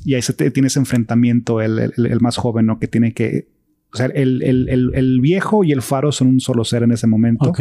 Y 0.05 0.15
ahí 0.15 0.23
se 0.23 0.33
te- 0.33 0.51
tiene 0.51 0.67
ese 0.69 0.79
enfrentamiento, 0.79 1.61
el, 1.61 1.79
el- 1.79 2.07
el 2.07 2.21
más 2.21 2.37
joven, 2.37 2.67
¿no? 2.67 2.79
Que 2.79 2.89
tiene 2.89 3.13
que... 3.15 3.49
O 3.93 3.97
sea, 3.97 4.07
el, 4.07 4.43
el- 4.43 4.69
el- 4.69 4.91
el 4.95 5.21
viejo 5.21 5.65
y 5.65 5.73
el 5.73 5.83
faro 5.83 6.13
son 6.13 6.29
un 6.29 6.41
solo 6.41 6.65
ser 6.65 6.83
en 6.83 6.93
ese 6.93 7.07
momento 7.07 7.51
Ok. 7.51 7.61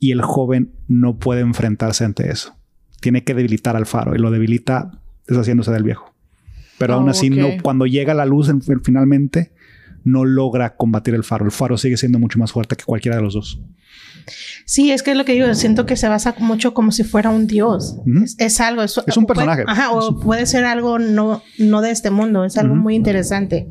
y 0.00 0.10
el 0.10 0.20
joven 0.22 0.72
no 0.88 1.18
puede 1.18 1.40
enfrentarse 1.42 2.04
ante 2.04 2.30
eso. 2.30 2.56
Tiene 3.00 3.22
que 3.24 3.34
debilitar 3.34 3.76
al 3.76 3.86
faro 3.86 4.14
y 4.14 4.18
lo 4.18 4.30
debilita 4.30 4.90
deshaciéndose 5.28 5.70
del 5.70 5.84
viejo. 5.84 6.12
Pero 6.76 6.94
aún 6.94 7.06
Oh, 7.08 7.10
así, 7.12 7.30
ok. 7.30 7.36
no, 7.38 7.48
cuando 7.62 7.86
llega 7.86 8.14
la 8.14 8.26
luz 8.26 8.48
en- 8.48 8.60
finalmente, 8.82 9.52
no 10.04 10.24
logra 10.24 10.76
combatir 10.76 11.14
el 11.14 11.24
faro. 11.24 11.44
El 11.44 11.50
faro 11.52 11.76
sigue 11.78 11.96
siendo 11.96 12.18
mucho 12.18 12.38
más 12.38 12.52
fuerte 12.52 12.76
que 12.76 12.84
cualquiera 12.84 13.16
de 13.16 13.22
los 13.22 13.34
dos. 13.34 13.60
Sí, 14.64 14.92
es 14.92 15.02
que 15.02 15.10
es 15.12 15.16
lo 15.16 15.24
que 15.24 15.32
digo, 15.32 15.52
siento 15.54 15.86
que 15.86 15.96
se 15.96 16.08
basa 16.08 16.34
mucho 16.38 16.74
como 16.74 16.92
si 16.92 17.02
fuera 17.04 17.30
un 17.30 17.46
dios. 17.46 17.96
Es, 18.22 18.36
es 18.38 18.60
algo, 18.60 18.82
es, 18.82 18.98
Es 19.06 19.16
un 19.16 19.24
puede- 19.26 19.36
personaje. 19.44 19.64
ajá, 19.66 19.90
o 19.92 20.20
puede 20.20 20.46
ser 20.46 20.64
algo 20.64 20.98
no, 20.98 21.42
no 21.58 21.80
de 21.80 21.90
este 21.90 22.10
mundo, 22.10 22.44
es 22.44 22.56
algo 22.56 22.74
muy 22.76 22.94
interesante. 22.94 23.68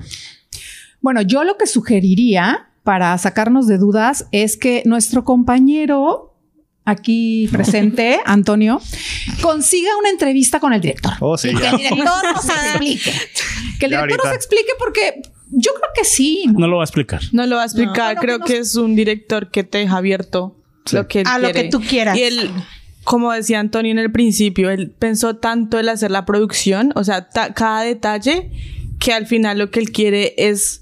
Bueno, 1.02 1.22
yo 1.22 1.44
lo 1.44 1.58
que 1.58 1.68
sugeriría 1.68 2.68
para 2.84 3.18
sacarnos 3.18 3.68
de 3.68 3.78
dudas 3.78 4.26
es 4.32 4.58
que 4.58 4.84
nuestro 4.86 5.24
compañero 5.24 6.36
aquí 6.84 7.48
presente, 7.52 8.20
Antonio, 8.26 8.82
consiga 9.42 9.90
una 10.00 10.10
entrevista 10.10 10.60
con 10.60 10.74
el 10.74 10.82
director. 10.82 11.14
Oh, 11.22 11.38
sí, 11.38 11.54
Que 11.56 11.68
el 11.68 11.78
director 11.78 12.24
nos 12.34 12.46
explique. 12.50 13.12
Que 13.80 13.86
el 13.86 13.92
Ya 13.92 14.02
director 14.02 14.26
nos 14.26 14.36
explique 14.36 14.72
porque 14.78 15.22
yo 15.52 15.72
creo 15.74 15.90
que 15.96 16.06
sí. 16.06 16.44
¿no? 16.48 16.60
No 16.60 16.68
lo 16.68 16.78
va 16.78 16.84
a 16.84 16.86
explicar. 16.86 17.22
No 17.32 17.46
lo 17.46 17.56
va 17.58 17.64
a 17.64 17.66
explicar. 17.66 18.16
No, 18.16 18.22
Creo 18.22 18.40
que 18.40 18.56
no. 18.56 18.60
es 18.62 18.76
un 18.76 18.96
director 18.96 19.50
que 19.52 19.64
te 19.64 19.80
deja 19.80 19.98
abierto 19.98 20.56
Sí. 20.86 20.96
lo 20.96 21.08
que 21.08 21.22
él 21.22 21.28
A 21.28 21.40
lo 21.40 21.52
que 21.52 21.66
tú 21.66 21.82
quieras. 21.82 22.18
Y 22.18 22.24
él, 22.24 22.50
como 23.04 23.32
decía 23.32 23.60
Antonio 23.60 23.92
en 23.92 24.00
el 24.00 24.12
principio, 24.12 24.70
él 24.70 24.92
pensó 24.98 25.36
tanto 25.38 25.78
el 25.80 25.90
hacer 25.90 26.12
la 26.12 26.26
producción, 26.26 26.92
o 26.96 27.04
sea, 27.04 27.28
cada 27.30 27.82
detalle, 27.84 28.50
que 29.00 29.14
al 29.14 29.28
final 29.28 29.58
lo 29.60 29.70
que 29.72 29.80
él 29.80 29.92
quiere 29.92 30.34
es 30.38 30.82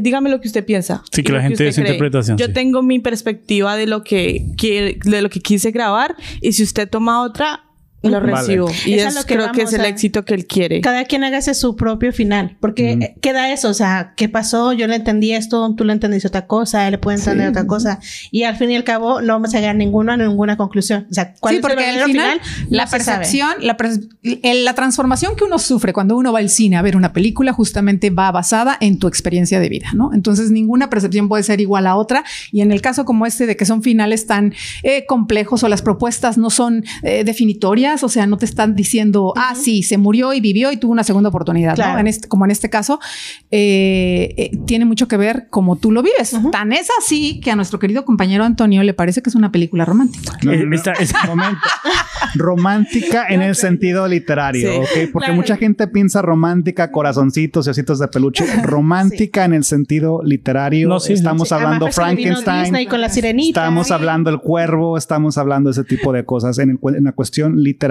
dígame 0.00 0.30
lo 0.30 0.40
que 0.40 0.48
usted 0.48 0.64
piensa. 0.64 1.02
Sí, 1.12 1.22
que 1.22 1.32
la 1.32 1.42
gente 1.42 1.64
de 1.64 1.72
su 1.72 1.80
interpretación. 1.80 2.38
Yo 2.38 2.52
tengo 2.52 2.82
mi 2.82 2.98
perspectiva 2.98 3.76
de 3.76 3.86
lo 3.86 4.02
que 4.04 4.46
quiere, 4.56 4.98
de 5.04 5.22
lo 5.22 5.28
que 5.28 5.40
quise 5.40 5.70
grabar 5.70 6.16
y 6.40 6.52
si 6.52 6.62
usted 6.62 6.88
toma 6.88 7.22
otra, 7.22 7.64
lo 8.02 8.20
recibo. 8.20 8.70
Y 8.84 8.94
es, 8.94 9.14
lo 9.14 9.22
que 9.22 9.34
creo 9.34 9.52
que 9.52 9.62
es 9.62 9.72
el 9.72 9.84
éxito 9.84 10.24
que 10.24 10.34
él 10.34 10.46
quiere. 10.46 10.80
Cada 10.80 11.04
quien 11.04 11.24
hágase 11.24 11.54
su 11.54 11.76
propio 11.76 12.12
final. 12.12 12.56
Porque 12.60 13.14
queda 13.20 13.52
eso. 13.52 13.68
O 13.68 13.74
sea, 13.74 14.14
¿qué 14.16 14.28
pasó? 14.28 14.72
Yo 14.72 14.86
le 14.86 14.96
entendí 14.96 15.32
esto, 15.32 15.74
tú 15.74 15.84
le 15.84 15.92
entendiste 15.92 16.28
otra 16.28 16.46
cosa, 16.46 16.86
él 16.86 16.92
le 16.92 16.98
puede 16.98 17.18
entender 17.18 17.48
otra 17.48 17.66
cosa. 17.66 18.00
Y 18.30 18.44
al 18.44 18.56
fin 18.56 18.70
y 18.70 18.76
al 18.76 18.84
cabo, 18.84 19.20
no 19.20 19.34
vamos 19.34 19.54
a 19.54 19.58
llegar 19.58 19.74
a 19.74 19.78
ninguna, 19.78 20.16
ninguna 20.16 20.56
conclusión. 20.56 21.06
O 21.10 21.14
sea, 21.14 21.34
¿cuál 21.38 21.56
sí, 21.56 21.60
porque 21.60 21.84
al 21.84 22.04
final, 22.04 22.40
la 22.68 22.86
percepción, 22.86 23.50
la, 23.60 23.76
la, 24.22 24.74
transformación 24.74 25.36
que 25.36 25.44
uno 25.44 25.58
sufre 25.58 25.92
cuando 25.92 26.16
uno 26.16 26.32
va 26.32 26.40
al 26.40 26.48
cine 26.48 26.76
a 26.76 26.82
ver 26.82 26.96
una 26.96 27.12
película, 27.12 27.52
justamente 27.52 28.10
va 28.10 28.30
basada 28.30 28.76
en 28.80 28.98
tu 28.98 29.06
experiencia 29.06 29.60
de 29.60 29.68
vida, 29.68 29.88
¿no? 29.94 30.12
Entonces, 30.12 30.50
ninguna 30.50 30.90
percepción 30.90 31.28
puede 31.28 31.42
ser 31.42 31.60
igual 31.60 31.86
a 31.86 31.96
otra. 31.96 32.24
Y 32.50 32.60
en 32.60 32.72
el 32.72 32.80
caso 32.80 33.04
como 33.04 33.26
este, 33.26 33.46
de 33.46 33.56
que 33.56 33.64
son 33.64 33.82
finales 33.82 34.26
tan 34.26 34.54
eh, 34.82 35.04
complejos 35.06 35.62
o 35.62 35.68
las 35.68 35.82
propuestas 35.82 36.38
no 36.38 36.50
son 36.50 36.84
eh, 37.02 37.24
definitorias, 37.24 37.91
o 38.02 38.08
sea, 38.08 38.26
no 38.26 38.36
te 38.36 38.44
están 38.44 38.74
diciendo, 38.74 39.34
ah, 39.36 39.54
sí, 39.54 39.82
se 39.82 39.98
murió 39.98 40.32
y 40.32 40.40
vivió 40.40 40.72
y 40.72 40.76
tuvo 40.76 40.92
una 40.92 41.04
segunda 41.04 41.28
oportunidad, 41.28 41.76
¿no? 41.76 41.98
En 41.98 42.06
este, 42.06 42.28
como 42.28 42.44
en 42.44 42.50
este 42.50 42.70
caso, 42.70 43.00
eh, 43.50 44.34
eh, 44.36 44.50
tiene 44.66 44.84
mucho 44.84 45.08
que 45.08 45.16
ver 45.16 45.48
como 45.50 45.76
tú 45.76 45.92
lo 45.92 46.02
vives. 46.02 46.36
Tan 46.50 46.72
es 46.72 46.88
así 46.98 47.40
que 47.40 47.50
a 47.50 47.56
nuestro 47.56 47.78
querido 47.78 48.04
compañero 48.04 48.44
Antonio 48.44 48.82
le 48.82 48.94
parece 48.94 49.22
que 49.22 49.30
es 49.30 49.36
una 49.36 49.52
película 49.52 49.84
romántica. 49.84 50.38
romántica 52.34 53.26
en 53.28 53.42
el 53.42 53.54
sentido 53.54 54.08
literario, 54.08 54.80
¿ok? 54.80 55.10
Porque 55.12 55.32
mucha 55.32 55.56
gente 55.56 55.86
piensa 55.88 56.22
romántica, 56.22 56.90
corazoncitos 56.90 57.66
y 57.66 57.70
ositos 57.70 57.98
de 57.98 58.08
peluche. 58.08 58.44
Romántica 58.62 59.44
en 59.44 59.54
el 59.54 59.64
sentido 59.64 60.22
literario. 60.22 60.88
No, 60.88 60.98
estamos 60.98 61.52
hablando 61.52 61.90
Frankenstein. 61.90 62.88
con 62.88 63.00
la 63.00 63.08
sirenita. 63.08 63.60
Estamos 63.60 63.90
hablando 63.90 64.30
el 64.30 64.38
cuervo, 64.38 64.96
estamos 64.96 65.38
hablando 65.38 65.70
ese 65.70 65.84
tipo 65.84 66.12
de 66.12 66.24
cosas 66.24 66.58
en, 66.58 66.78
en 66.82 67.04
la 67.04 67.12
cuestión 67.12 67.62
literaria. 67.62 67.81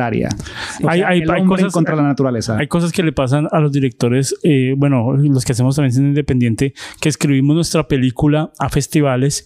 Hay, 0.87 1.01
hay, 1.01 1.45
cosas 1.45 1.71
contra 1.71 1.95
la 1.95 2.03
naturaleza. 2.03 2.57
Hay 2.57 2.67
cosas 2.67 2.91
que 2.91 3.03
le 3.03 3.11
pasan 3.11 3.47
a 3.51 3.59
los 3.59 3.71
directores, 3.71 4.35
eh, 4.43 4.73
bueno, 4.77 5.13
los 5.13 5.45
que 5.45 5.51
hacemos 5.51 5.75
también 5.75 5.93
cine 5.93 6.07
independiente, 6.09 6.73
que 6.99 7.09
escribimos 7.09 7.55
nuestra 7.55 7.87
película 7.87 8.51
a 8.59 8.69
festivales 8.69 9.45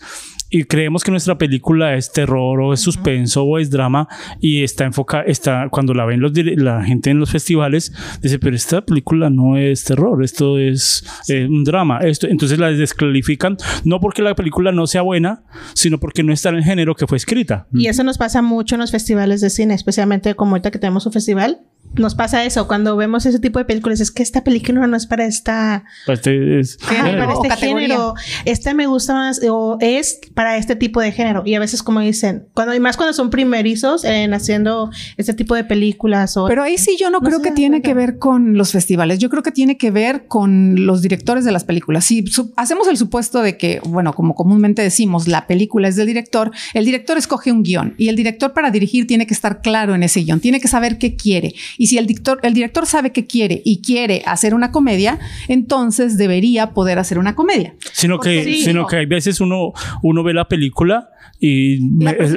y 0.50 0.64
creemos 0.66 1.04
que 1.04 1.12
nuestra 1.12 1.38
película 1.38 1.96
es 1.96 2.12
terror 2.12 2.60
o 2.62 2.74
es 2.74 2.80
suspenso 2.80 3.44
o 3.44 3.58
es 3.58 3.70
drama 3.70 4.08
y 4.40 4.64
está 4.64 4.86
enfocada, 4.86 5.24
está, 5.24 5.68
cuando 5.70 5.94
la 5.94 6.06
ven 6.06 6.20
los, 6.20 6.32
la 6.36 6.84
gente 6.84 7.10
en 7.10 7.20
los 7.20 7.32
festivales, 7.32 7.94
dice, 8.22 8.40
pero 8.40 8.56
esta 8.56 8.86
película 8.86 9.30
no 9.30 9.58
es 9.58 9.84
terror, 9.84 10.24
esto 10.24 10.58
es 10.58 11.06
eh, 11.28 11.46
un 11.46 11.64
drama. 11.64 12.00
Esto, 12.00 12.28
entonces 12.28 12.60
la 12.60 12.72
desclarifican, 12.72 13.58
no 13.84 14.00
porque 14.00 14.22
la 14.22 14.36
película 14.36 14.72
no 14.72 14.88
sea 14.88 15.02
buena, 15.02 15.44
sino 15.74 16.00
porque 16.00 16.24
no 16.24 16.32
está 16.32 16.50
en 16.50 16.56
el 16.56 16.64
género 16.64 16.96
que 16.96 17.08
fue 17.08 17.18
escrita. 17.18 17.68
Y 17.74 17.88
eso 17.88 18.04
nos 18.04 18.18
pasa 18.18 18.42
mucho 18.42 18.76
en 18.76 18.82
los 18.82 18.92
festivales 18.92 19.42
de 19.42 19.50
cine, 19.50 19.74
especialmente 19.74 20.36
como 20.36 20.52
ahorita 20.52 20.72
que 20.72 20.80
tenemos 20.80 21.06
un 21.06 21.14
festival 21.14 21.60
nos 21.98 22.16
pasa 22.16 22.44
eso 22.46 22.68
cuando 22.68 22.96
vemos 22.96 23.26
ese 23.26 23.40
tipo 23.40 23.60
de 23.60 23.66
películas 23.66 24.00
es 24.00 24.12
que 24.12 24.24
esta 24.24 24.44
película 24.44 24.88
no 24.88 24.98
es 24.98 25.06
para 25.06 25.26
esta 25.26 25.84
este 26.08 26.60
es, 26.60 26.78
para 26.78 27.34
este 27.34 27.50
género 27.58 28.14
esta 28.46 28.74
me 28.74 28.88
gusta 28.88 29.14
más 29.14 29.42
o 29.50 29.78
es 29.80 30.20
para 30.34 30.58
este 30.58 30.76
tipo 30.76 31.02
de 31.02 31.12
género. 31.12 31.44
Y 31.46 31.56
a 31.56 31.60
veces 31.60 31.84
como 31.84 32.00
dicen 32.00 32.48
cuando 32.54 32.74
y 32.74 32.80
más 32.80 32.98
cuando 32.98 33.14
son 33.14 33.30
primerizos 33.30 34.04
en 34.04 34.34
haciendo 34.34 34.90
este 35.18 35.34
tipo 35.34 35.56
de 35.56 35.64
películas 35.64 36.38
o 36.38 36.48
pero 36.48 36.64
ahí 36.64 36.78
sí 36.78 36.98
yo 37.00 37.10
no, 37.10 37.22
creo 37.22 37.42
que 37.42 37.52
tiene 37.52 37.82
que 37.82 37.94
ver 37.94 38.18
con 38.18 38.58
los 38.58 38.72
festivales. 38.72 39.20
Yo 39.20 39.30
creo 39.30 39.44
que 39.44 39.52
tiene 39.52 39.78
que 39.78 39.92
ver 39.92 40.28
con 40.28 40.86
los 40.86 41.02
directores 41.02 41.46
de 41.46 41.52
las 41.52 41.64
películas. 41.64 42.06
Si 42.06 42.26
hacemos 42.56 42.88
el 42.88 42.98
supuesto 42.98 43.42
de 43.42 43.58
que 43.58 43.80
bueno 43.86 44.14
como 44.14 44.36
comúnmente 44.36 44.82
decimos 44.82 45.28
la 45.28 45.48
película 45.48 45.88
es 45.88 45.96
del 45.96 46.08
director 46.08 46.52
el 46.74 46.86
director 46.86 47.18
escoge 47.18 47.52
un 47.52 47.64
guion 47.64 47.96
y 47.98 48.10
el 48.10 48.16
director 48.16 48.54
para 48.54 48.72
dirigir 48.72 49.08
tiene 49.08 49.28
que 49.28 49.34
estar 49.34 49.62
claro 49.62 49.96
en 49.96 50.04
ese 50.04 50.22
guion 50.22 50.40
tiene 50.40 50.60
que 50.60 50.68
saber 50.68 50.98
qué 50.98 51.16
quiere. 51.16 51.54
Y 51.78 51.85
si 51.88 51.98
el 51.98 52.08
director, 52.08 52.40
el 52.44 52.54
director 52.54 52.86
sabe 52.86 53.12
que 53.12 53.26
quiere 53.26 53.62
y 53.66 53.82
quiere 53.82 54.24
hacer 54.26 54.54
una 54.54 54.72
comedia, 54.72 55.20
entonces 55.48 56.18
debería 56.18 56.72
poder 56.72 57.00
hacer 57.00 57.20
una 57.20 57.36
comedia. 57.36 57.76
Sino 57.94 58.20
que, 58.20 58.62
sino 58.64 58.88
que 58.88 58.98
hay 58.98 59.06
veces 59.06 59.42
uno, 59.42 59.74
uno 60.02 60.24
ve 60.24 60.34
la 60.34 60.48
película 60.48 61.10
y 61.40 61.80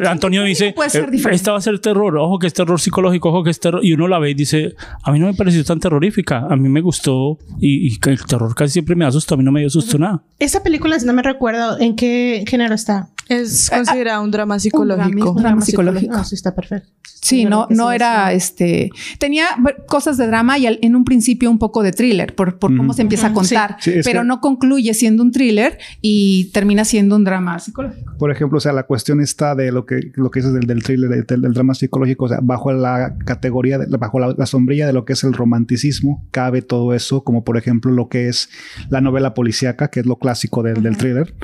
Antonio 0.07 0.43
dice, 0.43 0.69
eh, 0.69 1.07
esta 1.31 1.53
va 1.53 1.59
a 1.59 1.61
ser 1.61 1.79
terror, 1.79 2.17
ojo 2.19 2.39
que 2.39 2.49
es 2.49 2.55
terror 2.55 2.81
psicológico, 2.81 3.29
ojo 3.29 3.45
que 3.45 3.51
es 3.51 3.61
terror, 3.61 3.85
y 3.85 3.93
uno 3.93 4.09
la 4.09 4.19
ve 4.19 4.31
y 4.31 4.35
dice, 4.35 4.75
a 5.03 5.13
mí 5.13 5.21
no 5.21 5.27
me 5.27 5.35
pareció 5.35 5.65
tan 5.65 5.79
terrorífica, 5.79 6.47
a 6.51 6.57
mí 6.57 6.69
me 6.69 6.81
gustó 6.81 7.39
y, 7.61 7.97
el 8.09 8.25
terror 8.25 8.55
casi 8.55 8.73
siempre 8.73 8.97
me 8.97 9.05
asustó, 9.05 9.35
a 9.35 9.39
mí 9.39 9.45
no 9.45 9.53
me 9.53 9.61
dio 9.61 9.71
susto 9.71 9.99
nada. 9.99 10.23
Esa 10.39 10.63
película, 10.63 10.97
no 11.05 11.13
me 11.13 11.23
recuerdo 11.23 11.79
en 11.79 11.95
qué 11.95 12.45
género 12.49 12.75
está. 12.75 13.09
Es 13.29 13.71
considerado 13.71 14.23
un 14.23 14.31
drama 14.31 14.59
psicológico. 14.59 15.33
Un 15.33 15.43
drama, 15.43 15.61
psicológico. 15.61 16.15
Ah, 16.15 16.25
sí, 16.25 16.35
está 16.35 16.55
perfecto. 16.55 16.89
Sí, 17.21 17.45
no, 17.45 17.67
no 17.71 17.91
era 17.91 18.33
este. 18.33 18.91
Tenía 19.19 19.47
cosas 19.87 20.17
de 20.17 20.27
drama 20.27 20.57
y 20.59 20.67
en 20.67 20.97
un 20.97 21.05
principio 21.05 21.51
un 21.51 21.59
poco 21.59 21.83
de 21.83 21.93
thriller 21.93 22.35
por, 22.35 22.59
cómo 22.59 22.93
se 22.93 23.03
empieza 23.03 23.29
a 23.29 23.33
contar, 23.33 23.77
pero 24.05 24.25
no 24.25 24.41
concluye 24.41 24.95
siendo 24.95 25.23
un 25.23 25.33
thriller 25.33 25.79
y 26.01 26.51
termina 26.53 26.85
siendo 26.85 27.17
un 27.17 27.25
drama 27.25 27.59
psicológico. 27.59 28.17
Por 28.19 28.31
ejemplo, 28.31 28.59
o 28.59 28.61
sea, 28.61 28.73
la 28.73 28.85
cuestión 28.85 29.21
está 29.21 29.55
de 29.55 29.73
lo 29.73 29.85
que 29.85 30.13
lo 30.15 30.31
que 30.31 30.41
es 30.41 30.53
del, 30.53 30.67
del 30.67 30.83
thriller, 30.83 31.27
del, 31.27 31.53
drama 31.53 31.75
psicológico, 31.75 32.27
o 32.27 32.29
sea, 32.29 32.39
bajo 32.41 32.73
la 32.73 33.17
categoría, 33.25 33.79
bajo 33.99 34.21
la, 34.21 34.47
sombrilla 34.47 34.87
de 34.87 34.93
lo 34.93 35.05
que 35.05 35.13
es 35.15 35.25
el 35.25 35.33
romanticismo, 35.33 36.27
cabe 36.31 36.63
todo 36.63 36.95
eso, 36.95 37.25
como 37.25 37.45
por 37.45 37.57
ejemplo 37.57 37.93
lo 37.93 38.09
que 38.09 38.29
es 38.29 38.49
la 38.89 39.01
novela 39.01 39.35
policíaca, 39.35 39.89
que 39.89 40.01
es 40.01 40.07
lo 40.07 40.17
clásico 40.17 40.63
del, 40.63 40.83
del 40.83 40.97
thriller 40.97 41.35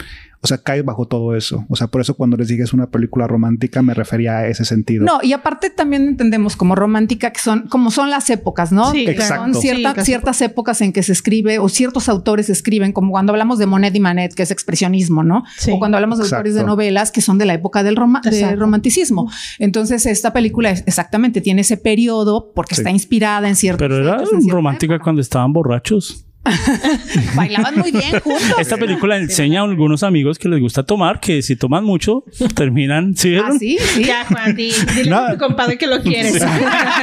o 0.45 0.47
sea, 0.47 0.59
cae 0.59 0.83
bajo 0.83 1.07
todo 1.07 1.35
eso. 1.35 1.65
O 1.71 1.77
sea, 1.77 1.87
por 1.87 2.03
eso 2.03 2.13
cuando 2.13 2.37
les 2.37 2.49
dije 2.49 2.63
es 2.63 2.75
una 2.75 2.91
película 2.91 3.27
romántica 3.27 3.81
me 3.81 3.95
refería 3.95 4.37
a 4.37 4.47
ese 4.47 4.67
sentido. 4.67 5.03
No, 5.03 5.21
y 5.23 5.33
aparte 5.33 5.71
también 5.71 6.07
entendemos 6.07 6.55
como 6.55 6.75
romántica 6.75 7.31
que 7.31 7.41
son 7.41 7.67
como 7.69 7.91
son 7.91 8.11
las 8.11 8.29
épocas, 8.29 8.71
¿no? 8.71 8.91
Sí, 8.91 9.07
exacto. 9.09 9.55
Son 9.55 10.05
ciertas 10.05 10.43
épocas 10.43 10.83
en 10.83 10.93
que 10.93 11.03
se 11.03 11.13
escribe 11.13 11.59
o 11.59 11.71
ciertos 11.71 12.11
autores 12.11 12.51
escriben, 12.51 12.93
como 12.93 13.11
cuando 13.11 13.33
hablamos 13.33 13.59
de 13.59 13.65
Monet 13.65 13.97
y 13.97 14.01
Manet, 14.01 14.35
que 14.35 14.43
es 14.43 14.51
expresionismo, 14.51 15.23
¿no? 15.23 15.45
O 15.73 15.79
cuando 15.79 15.97
hablamos 15.97 16.19
de 16.19 16.25
autores 16.25 16.55
de 16.55 16.65
novelas 16.65 17.11
que 17.11 17.23
son 17.23 17.39
de 17.39 17.47
la 17.47 17.55
época 17.55 17.83
del, 17.83 17.97
romanticismo. 17.97 19.31
Entonces, 19.59 20.05
esta 20.05 20.35
película 20.35 20.73
exactamente 20.73 21.41
tiene 21.41 21.63
ese 21.63 21.79
periodo 21.79 22.53
porque 22.55 22.75
está 22.75 22.91
inspirada 22.91 23.49
en 23.49 23.57
ciertos. 23.57 23.79
Pero 23.79 23.97
era 23.97 24.23
romántica 24.51 24.99
cuando 24.99 25.23
estaban 25.23 25.55
borrachos. 25.55 26.27
Bailaban 27.35 27.79
muy 27.79 27.91
bien 27.91 28.21
juntos. 28.21 28.55
Esta 28.59 28.77
película 28.77 29.17
enseña 29.17 29.61
a 29.61 29.65
algunos 29.65 30.03
amigos 30.03 30.39
que 30.39 30.49
les 30.49 30.61
gusta 30.61 30.83
tomar, 30.83 31.21
que 31.21 31.43
si 31.43 31.57
toman 31.57 31.85
mucho, 31.85 32.25
terminan. 32.55 33.17
¿sí? 33.17 33.37
¿Ah, 33.37 33.51
sí? 33.59 33.79
sí. 33.79 34.05
Ya, 34.05 34.25
Juan, 34.27 34.55
dile 34.55 35.15
a 35.15 35.33
tu 35.33 35.39
compadre 35.39 35.79
que 35.79 35.87
lo 35.87 36.03
quieres. 36.03 36.43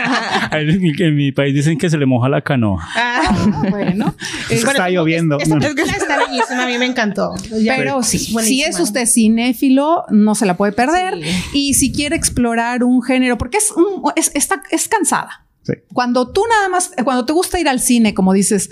en, 0.51 1.15
mi, 1.15 1.31
país 1.31 1.53
dicen 1.53 1.77
que 1.77 1.89
se 1.89 1.97
le 1.97 2.05
moja 2.05 2.29
la 2.29 2.41
canoa. 2.41 2.87
Ah, 2.95 3.65
bueno. 3.69 4.15
está 4.49 4.89
lloviendo. 4.89 5.39
Esta 5.39 5.57
película 5.57 5.91
está 5.91 6.17
bellísima, 6.17 6.63
a 6.63 6.67
mí 6.67 6.77
me 6.77 6.85
encantó. 6.85 7.33
Pero 7.65 8.03
sí, 8.03 8.19
si 8.19 8.63
es 8.63 8.79
usted 8.79 9.05
cinéfilo, 9.05 10.05
no 10.09 10.35
se 10.35 10.45
la 10.45 10.57
puede 10.57 10.71
perder. 10.71 11.19
Y 11.53 11.73
si 11.73 11.91
quiere 11.91 12.15
explorar 12.15 12.83
un 12.83 13.01
género, 13.01 13.37
porque 13.37 13.57
es, 13.57 13.73
es, 14.15 14.31
está, 14.35 14.61
es 14.71 14.87
cansada. 14.87 15.45
Cuando 15.93 16.29
tú 16.31 16.43
nada 16.49 16.69
más, 16.69 16.91
cuando 17.03 17.25
te 17.25 17.33
gusta 17.33 17.59
ir 17.59 17.69
al 17.69 17.79
cine, 17.79 18.13
como 18.13 18.33
dices, 18.33 18.69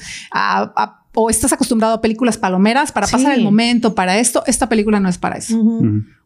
o 1.15 1.29
estás 1.29 1.51
acostumbrado 1.51 1.95
a 1.95 2.01
películas 2.01 2.37
palomeras 2.37 2.91
para 2.91 3.07
pasar 3.07 3.37
el 3.37 3.43
momento, 3.43 3.95
para 3.95 4.19
esto, 4.19 4.43
esta 4.45 4.69
película 4.69 4.99
no 4.99 5.09
es 5.09 5.17
para 5.17 5.37
eso. 5.37 5.59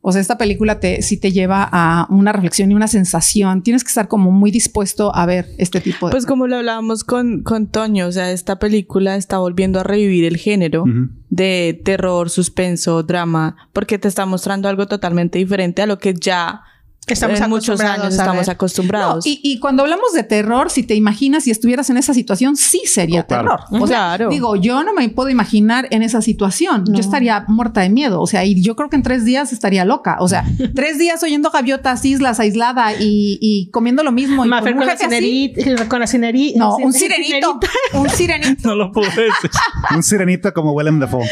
O 0.02 0.12
sea, 0.12 0.20
esta 0.20 0.38
película 0.38 0.82
te, 0.82 1.02
sí 1.02 1.16
te 1.16 1.32
lleva 1.32 1.68
a 1.72 2.08
una 2.10 2.34
reflexión 2.34 2.70
y 2.72 2.76
una 2.76 2.90
sensación. 2.90 3.64
Tienes 3.64 3.86
que 3.86 3.88
estar 3.88 4.10
como 4.10 4.32
muy 4.32 4.52
dispuesto 4.52 5.16
a 5.16 5.26
ver 5.26 5.48
este 5.58 5.80
tipo 5.80 6.08
de... 6.08 6.12
Pues 6.12 6.26
como 6.26 6.48
lo 6.48 6.58
hablábamos 6.58 7.06
con, 7.06 7.42
con 7.42 7.68
Toño, 7.68 8.08
o 8.08 8.12
sea, 8.12 8.32
esta 8.32 8.60
película 8.60 9.16
está 9.16 9.38
volviendo 9.38 9.80
a 9.80 9.84
revivir 9.84 10.26
el 10.26 10.36
género 10.36 10.84
de 11.30 11.82
terror, 11.86 12.30
suspenso, 12.30 13.04
drama, 13.04 13.56
porque 13.72 13.98
te 13.98 14.10
está 14.10 14.26
mostrando 14.26 14.68
algo 14.68 14.88
totalmente 14.88 15.40
diferente 15.40 15.82
a 15.82 15.86
lo 15.86 15.98
que 16.00 16.14
ya 16.14 16.64
Estamos 17.08 17.40
en 17.40 17.50
muchos 17.50 17.80
años 17.82 18.14
estamos 18.14 18.50
acostumbrados. 18.50 19.26
y, 19.26 19.60
cuando 19.60 19.84
hablamos 19.84 20.14
de 20.14 20.24
terror, 20.24 20.70
si 20.70 20.84
te 20.84 20.96
imaginas 20.96 21.44
si 21.44 21.52
estuvieras 21.52 21.90
en 21.90 21.98
esa 21.98 22.14
situación, 22.14 22.56
sí 22.56 22.82
sería 22.86 23.22
oh, 23.22 23.26
terror. 23.26 23.60
O 23.72 23.88
sea, 23.88 24.18
digo, 24.30 24.56
yo 24.56 24.84
no 24.84 24.94
me 24.94 25.08
puedo 25.10 25.30
imaginar 25.30 25.88
en 25.92 26.04
esa 26.04 26.22
situación. 26.22 26.86
Yo 26.88 27.00
estaría 27.00 27.46
muerta 27.48 27.82
de 27.82 27.90
miedo. 27.90 28.22
O 28.22 28.28
sea, 28.28 28.46
y 28.46 28.62
yo 28.62 28.76
creo 28.76 28.90
que 28.90 28.96
en 28.96 29.04
tres 29.04 29.26
días 29.26 29.54
estaría 29.54 29.86
loca. 29.86 30.18
O 30.20 30.28
sea, 30.28 30.46
tres 30.76 30.98
días 30.98 31.22
oyendo 31.24 31.52
gaviotas, 31.52 32.04
islas, 32.06 32.40
aislada 32.40 32.94
y, 33.00 33.70
comiendo 33.72 34.04
lo 34.04 34.12
mismo. 34.12 34.44
con, 34.44 34.50
la 34.50 34.98
cinerita, 34.98 35.88
con 35.88 36.00
la 36.00 36.08
cinerita. 36.08 36.60
No, 36.60 36.76
un 36.82 36.94
sirenito. 36.94 37.60
un 37.94 38.10
sirenito. 38.16 38.70
No 38.70 38.76
lo 38.76 38.92
puedo 38.92 39.10
decir. 39.10 39.52
un 39.96 40.04
sirenito 40.04 40.54
como 40.54 40.72
Willem 40.74 41.00
Dafoe. 41.00 41.28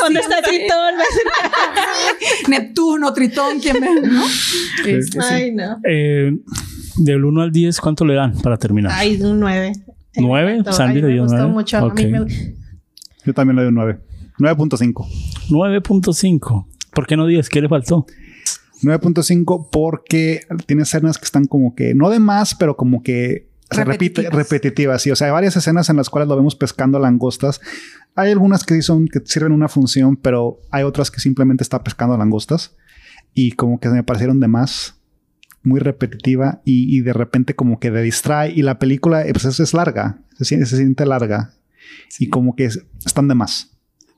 ¿Dónde 0.00 0.20
está 0.20 0.42
Tritón? 0.42 0.94
Neptuno, 2.48 3.12
Tritón, 3.12 3.60
¿quién 3.60 3.80
ve? 3.80 3.88
¿No? 4.02 4.24
Este, 4.86 5.18
Ay, 5.20 5.52
no. 5.52 5.78
Eh, 5.84 6.36
del 6.96 7.24
1 7.24 7.42
al 7.42 7.52
10, 7.52 7.80
¿cuánto 7.80 8.04
le 8.04 8.14
dan 8.14 8.32
para 8.40 8.56
terminar? 8.56 8.92
Ay, 8.94 9.20
un 9.20 9.40
9. 9.40 9.72
¿9? 10.16 10.72
Sandy 10.72 11.02
le 11.02 11.08
dio 11.08 11.26
9. 11.26 11.36
Me 11.36 11.36
gustó 11.36 11.48
mucho. 11.48 11.78
A 11.78 11.94
mí 11.94 12.06
me... 12.06 12.26
Yo 13.24 13.34
también 13.34 13.56
le 13.56 13.62
doy 13.62 13.68
un 13.68 13.74
9. 13.74 14.00
9.5. 14.38 15.06
9.5. 15.50 16.66
¿Por 16.92 17.06
qué 17.06 17.16
no 17.16 17.26
10? 17.26 17.48
¿Qué 17.48 17.60
le 17.60 17.68
faltó? 17.68 18.06
9.5 18.82 19.68
porque 19.70 20.42
tiene 20.66 20.82
escenas 20.82 21.18
que 21.18 21.24
están 21.24 21.46
como 21.46 21.74
que, 21.74 21.94
no 21.94 22.10
de 22.10 22.18
más, 22.18 22.54
pero 22.54 22.76
como 22.76 23.02
que 23.02 23.48
se 23.70 23.84
repite, 23.84 24.30
repetitivas. 24.30 25.02
Sí, 25.02 25.10
o 25.10 25.16
sea, 25.16 25.28
hay 25.28 25.32
varias 25.32 25.56
escenas 25.56 25.90
en 25.90 25.96
las 25.96 26.10
cuales 26.10 26.28
lo 26.28 26.36
vemos 26.36 26.54
pescando 26.54 26.98
langostas. 26.98 27.60
Hay 28.14 28.30
algunas 28.30 28.64
que 28.64 28.74
sí 28.74 28.82
son, 28.82 29.08
que 29.08 29.20
sirven 29.24 29.52
una 29.52 29.68
función, 29.68 30.16
pero 30.16 30.60
hay 30.70 30.84
otras 30.84 31.10
que 31.10 31.20
simplemente 31.20 31.62
está 31.62 31.82
pescando 31.82 32.16
langostas 32.16 32.76
y 33.36 33.52
como 33.52 33.78
que 33.78 33.90
me 33.90 34.02
parecieron 34.02 34.40
de 34.40 34.48
más 34.48 34.98
muy 35.62 35.78
repetitiva 35.78 36.62
y, 36.64 37.00
de 37.00 37.12
repente 37.12 37.54
como 37.54 37.78
que 37.78 37.90
de 37.90 38.02
distrae 38.02 38.50
y 38.50 38.62
la 38.62 38.78
película 38.78 39.24
pues 39.30 39.60
es, 39.60 39.74
larga, 39.74 40.18
se, 40.38 40.44
se, 40.64 40.76
siente 40.76 41.04
larga 41.04 41.52
y 42.18 42.28
como 42.28 42.56
que 42.56 42.64
están 42.64 43.28
de 43.28 43.34
más. 43.34 43.75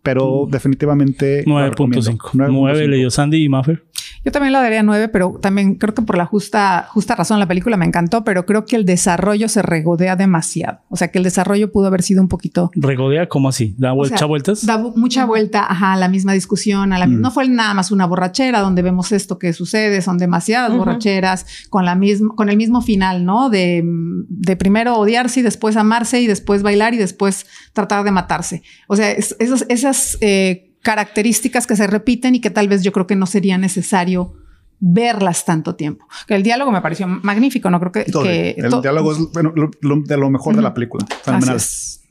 Pero 0.09 0.47
mm. 0.47 0.51
definitivamente 0.51 1.45
9.5. 1.45 2.31
9 2.33 2.89
leyó 2.89 3.11
Sandy 3.11 3.45
y 3.45 3.49
Maffer. 3.51 3.85
Yo 4.25 4.33
también 4.33 4.53
la 4.53 4.61
daría 4.61 4.83
nueve, 4.83 5.09
pero 5.09 5.39
también 5.41 5.77
creo 5.77 5.95
que 5.95 6.03
por 6.03 6.17
la 6.17 6.27
justa, 6.27 6.87
justa 6.91 7.15
razón 7.15 7.39
la 7.39 7.47
película 7.47 7.77
me 7.77 7.87
encantó, 7.87 8.25
pero 8.25 8.47
creo 8.47 8.65
que 8.65 8.77
el 8.77 8.85
desarrollo 8.85 9.49
se 9.49 9.63
regodea 9.63 10.17
demasiado. 10.17 10.81
O 10.89 10.97
sea, 10.97 11.09
que 11.09 11.19
el 11.19 11.25
desarrollo 11.25 11.71
pudo 11.71 11.87
haber 11.87 12.03
sido 12.03 12.21
un 12.21 12.29
poquito... 12.29 12.71
¿Regodea? 12.75 13.29
¿Cómo 13.29 13.49
así? 13.49 13.75
¿Da 13.79 13.93
vueltas? 13.93 14.67
Da 14.67 14.79
mucha 14.79 15.25
vuelta, 15.25 15.65
ajá, 15.69 15.93
a 15.93 15.97
la 15.97 16.09
misma 16.09 16.33
discusión. 16.33 16.93
A 16.93 16.99
la, 16.99 17.07
mm. 17.07 17.21
No 17.21 17.31
fue 17.31 17.49
nada 17.49 17.75
más 17.75 17.91
una 17.91 18.07
borrachera 18.07 18.61
donde 18.61 18.83
vemos 18.83 19.13
esto 19.13 19.39
que 19.39 19.53
sucede, 19.53 20.03
son 20.03 20.19
demasiadas 20.19 20.77
borracheras 20.77 21.47
con, 21.71 21.85
la 21.85 21.95
misma, 21.95 22.35
con 22.35 22.49
el 22.49 22.57
mismo 22.57 22.81
final, 22.83 23.25
¿no? 23.25 23.51
De, 23.51 23.83
de 23.85 24.57
primero 24.57 24.97
odiarse 24.97 25.41
y 25.41 25.43
después 25.43 25.77
amarse 25.77 26.21
y 26.21 26.27
después 26.27 26.63
bailar 26.63 26.95
y 26.95 26.99
después 26.99 27.47
tratar 27.73 28.05
de 28.05 28.11
matarse. 28.11 28.63
O 28.89 28.97
sea, 28.97 29.11
esas... 29.13 29.65
esas 29.69 29.98
eh, 30.21 30.75
características 30.83 31.67
que 31.67 31.77
se 31.77 31.87
repiten 31.87 32.35
y 32.35 32.41
que 32.41 32.51
tal 32.51 32.69
vez 32.69 32.83
yo 32.83 32.93
creo 32.93 33.07
que 33.07 33.17
no 33.17 33.27
sería 33.27 33.59
necesario 33.59 34.35
verlas 34.81 35.45
tanto 35.45 35.75
tiempo. 35.75 36.07
El 36.29 36.43
diálogo 36.43 36.71
me 36.71 36.81
pareció 36.81 37.07
magnífico, 37.07 37.71
no 37.71 37.81
creo 37.81 37.93
que... 37.93 38.55
el 38.57 38.81
diálogo 38.81 39.13
es 39.13 39.19
de 39.33 40.17
lo 40.17 40.31
mejor 40.31 40.57
de 40.57 40.63
la 40.63 40.73
película. 40.73 41.05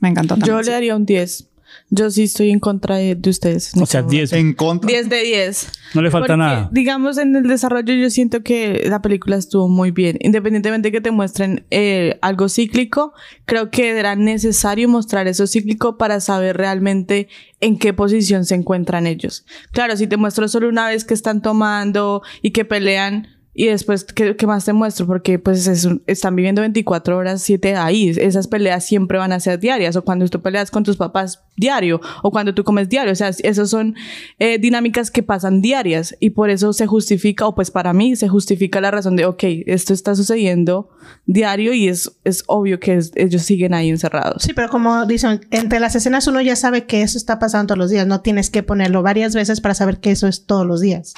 Me 0.00 0.08
encantó. 0.10 0.36
Yo 0.36 0.60
le 0.60 0.70
daría 0.70 0.94
un 0.94 1.06
10. 1.06 1.48
Yo 1.90 2.10
sí 2.10 2.24
estoy 2.24 2.50
en 2.50 2.60
contra 2.60 2.96
de, 2.96 3.18
ustedes. 3.28 3.72
O 3.74 3.86
sea, 3.86 4.02
10. 4.02 4.34
En 4.34 4.52
contra. 4.52 4.88
10 4.88 5.08
de 5.08 5.22
10. 5.22 5.72
No 5.94 6.02
le 6.02 6.10
falta 6.10 6.36
nada. 6.36 6.68
Digamos, 6.70 7.16
en 7.16 7.34
el 7.34 7.44
desarrollo 7.44 7.94
yo 7.94 8.10
siento 8.10 8.42
que 8.42 8.84
la 8.88 9.00
película 9.00 9.36
estuvo 9.36 9.68
muy 9.68 9.90
bien. 9.90 10.18
Independientemente 10.20 10.88
de 10.88 10.92
que 10.92 11.00
te 11.00 11.10
muestren 11.10 11.64
eh, 11.70 12.18
algo 12.20 12.50
cíclico, 12.50 13.14
creo 13.46 13.70
que 13.70 13.90
era 13.90 14.16
necesario 14.16 14.86
mostrar 14.88 15.28
eso 15.28 15.46
cíclico 15.46 15.96
para 15.96 16.20
saber 16.20 16.58
realmente 16.58 17.28
en 17.60 17.78
qué 17.78 17.94
posición 17.94 18.44
se 18.44 18.54
encuentran 18.54 19.06
ellos. 19.06 19.46
Claro, 19.72 19.96
si 19.96 20.06
te 20.06 20.18
muestro 20.18 20.46
solo 20.48 20.68
una 20.68 20.88
vez 20.88 21.04
que 21.04 21.14
están 21.14 21.40
tomando 21.40 22.22
y 22.42 22.50
que 22.50 22.66
pelean, 22.66 23.37
y 23.58 23.66
después, 23.66 24.04
¿qué, 24.04 24.36
¿qué, 24.36 24.46
más 24.46 24.64
te 24.64 24.72
muestro? 24.72 25.04
Porque 25.04 25.40
pues 25.40 25.66
están 26.06 26.36
viviendo 26.36 26.60
24 26.60 27.16
horas, 27.16 27.42
7 27.42 27.74
ahí. 27.74 28.10
Esas 28.10 28.46
peleas 28.46 28.84
siempre 28.84 29.18
van 29.18 29.32
a 29.32 29.40
ser 29.40 29.58
diarias. 29.58 29.96
O 29.96 30.04
cuando 30.04 30.28
tú 30.28 30.40
peleas 30.40 30.70
con 30.70 30.84
tus 30.84 30.96
papás 30.96 31.42
diario. 31.56 32.00
O 32.22 32.30
cuando 32.30 32.54
tú 32.54 32.62
comes 32.62 32.88
diario. 32.88 33.10
O 33.10 33.16
sea, 33.16 33.30
esas 33.30 33.68
son 33.68 33.96
eh, 34.38 34.60
dinámicas 34.60 35.10
que 35.10 35.24
pasan 35.24 35.60
diarias. 35.60 36.16
Y 36.20 36.30
por 36.30 36.50
eso 36.50 36.72
se 36.72 36.86
justifica, 36.86 37.48
o 37.48 37.56
pues 37.56 37.72
para 37.72 37.92
mí 37.92 38.14
se 38.14 38.28
justifica 38.28 38.80
la 38.80 38.92
razón 38.92 39.16
de, 39.16 39.26
ok, 39.26 39.42
esto 39.66 39.92
está 39.92 40.14
sucediendo 40.14 40.90
diario 41.26 41.72
y 41.72 41.88
es, 41.88 42.12
es 42.22 42.44
obvio 42.46 42.78
que 42.78 43.00
ellos 43.16 43.42
siguen 43.42 43.74
ahí 43.74 43.88
encerrados. 43.88 44.44
Sí, 44.44 44.52
pero 44.54 44.68
como 44.68 45.04
dicen, 45.04 45.40
entre 45.50 45.80
las 45.80 45.96
escenas 45.96 46.28
uno 46.28 46.40
ya 46.40 46.54
sabe 46.54 46.86
que 46.86 47.02
eso 47.02 47.18
está 47.18 47.40
pasando 47.40 47.74
todos 47.74 47.78
los 47.78 47.90
días. 47.90 48.06
No 48.06 48.20
tienes 48.20 48.50
que 48.50 48.62
ponerlo 48.62 49.02
varias 49.02 49.34
veces 49.34 49.60
para 49.60 49.74
saber 49.74 49.98
que 49.98 50.12
eso 50.12 50.28
es 50.28 50.46
todos 50.46 50.64
los 50.64 50.80
días. 50.80 51.14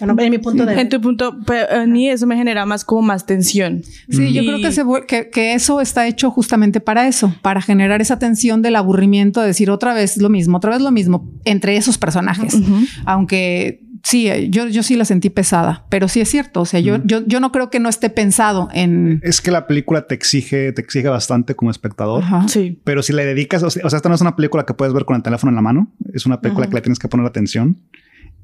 En 0.00 0.30
mi 0.30 0.38
punto 0.38 0.64
de... 0.64 0.80
En 0.80 0.88
tu 0.88 1.00
punto, 1.00 1.36
a 1.70 1.86
mí 1.86 2.08
eso 2.08 2.26
me 2.26 2.36
genera 2.36 2.66
más 2.66 2.84
como 2.84 3.02
más 3.02 3.26
tensión. 3.26 3.82
Sí, 4.08 4.32
yo 4.32 4.42
creo 4.42 5.06
que, 5.06 5.30
que, 5.30 5.54
eso 5.54 5.80
está 5.80 6.06
hecho 6.06 6.30
justamente 6.30 6.80
para 6.80 7.08
eso, 7.08 7.34
para 7.42 7.60
generar 7.60 8.00
esa 8.00 8.18
tensión 8.18 8.62
del 8.62 8.76
aburrimiento, 8.76 9.40
de 9.40 9.48
decir 9.48 9.70
otra 9.70 9.94
vez 9.94 10.16
lo 10.16 10.28
mismo, 10.28 10.58
otra 10.58 10.70
vez 10.70 10.80
lo 10.80 10.90
mismo, 10.90 11.28
entre 11.44 11.76
esos 11.76 11.98
personajes. 11.98 12.56
Aunque 13.04 13.80
sí, 14.02 14.30
yo, 14.50 14.68
yo 14.68 14.82
sí 14.82 14.96
la 14.96 15.04
sentí 15.04 15.30
pesada, 15.30 15.84
pero 15.88 16.08
sí 16.08 16.20
es 16.20 16.30
cierto. 16.30 16.60
O 16.60 16.64
sea, 16.64 16.80
yo, 16.80 16.98
yo, 17.04 17.26
yo 17.26 17.40
no 17.40 17.52
creo 17.52 17.70
que 17.70 17.80
no 17.80 17.88
esté 17.88 18.10
pensado 18.10 18.68
en. 18.72 19.20
Es 19.22 19.40
que 19.40 19.50
la 19.50 19.66
película 19.66 20.06
te 20.06 20.14
exige, 20.14 20.72
te 20.72 20.80
exige 20.80 21.08
bastante 21.08 21.54
como 21.54 21.70
espectador. 21.70 22.24
Sí. 22.48 22.80
Pero 22.84 23.02
si 23.02 23.12
le 23.12 23.24
dedicas, 23.24 23.62
o 23.62 23.70
sea, 23.70 23.82
esta 23.86 24.08
no 24.08 24.14
es 24.14 24.20
una 24.20 24.36
película 24.36 24.64
que 24.64 24.74
puedes 24.74 24.94
ver 24.94 25.04
con 25.04 25.16
el 25.16 25.22
teléfono 25.22 25.50
en 25.50 25.56
la 25.56 25.62
mano, 25.62 25.92
es 26.12 26.26
una 26.26 26.40
película 26.40 26.68
que 26.68 26.74
le 26.74 26.80
tienes 26.80 26.98
que 26.98 27.08
poner 27.08 27.26
atención 27.26 27.78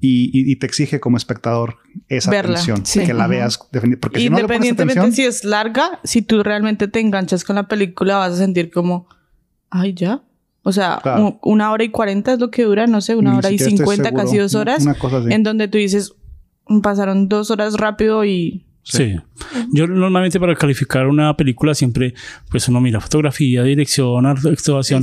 y, 0.06 0.56
te 0.56 0.66
exige 0.66 1.00
como 1.00 1.16
espectador 1.16 1.78
esa 2.08 2.30
atención, 2.30 2.82
que 2.82 3.14
la 3.14 3.26
veas 3.26 3.58
porque 4.00 4.20
si 4.20 4.26
Independientemente 4.26 5.12
si 5.12 5.24
es 5.24 5.44
larga, 5.44 6.00
si 6.04 6.22
tú 6.22 6.42
realmente 6.42 6.88
te 6.88 7.00
enganchas 7.00 7.44
con 7.44 7.56
la 7.56 7.68
película, 7.68 8.18
vas 8.18 8.34
a 8.34 8.36
sentir 8.36 8.70
como, 8.70 9.08
ay, 9.70 9.94
ya. 9.94 10.22
O 10.62 10.72
sea, 10.72 11.00
una 11.42 11.72
hora 11.72 11.84
y 11.84 11.90
cuarenta 11.90 12.32
es 12.32 12.38
lo 12.38 12.50
que 12.50 12.64
dura, 12.64 12.86
no 12.86 13.00
sé, 13.00 13.16
una 13.16 13.36
hora 13.36 13.50
y 13.50 13.58
cincuenta, 13.58 14.12
casi 14.12 14.38
dos 14.38 14.54
horas, 14.54 14.84
en 15.28 15.42
donde 15.42 15.68
tú 15.68 15.78
dices, 15.78 16.14
pasaron 16.82 17.28
dos 17.28 17.50
horas 17.50 17.74
rápido 17.74 18.24
y 18.24 18.64
Sí. 18.84 19.16
Yo 19.72 19.86
normalmente 19.86 20.38
para 20.38 20.54
calificar 20.54 21.06
una 21.06 21.34
película 21.36 21.74
siempre, 21.74 22.14
pues 22.50 22.68
uno 22.68 22.80
mira 22.80 23.00
fotografía, 23.00 23.62
dirección, 23.62 24.26
actuación. 24.26 25.02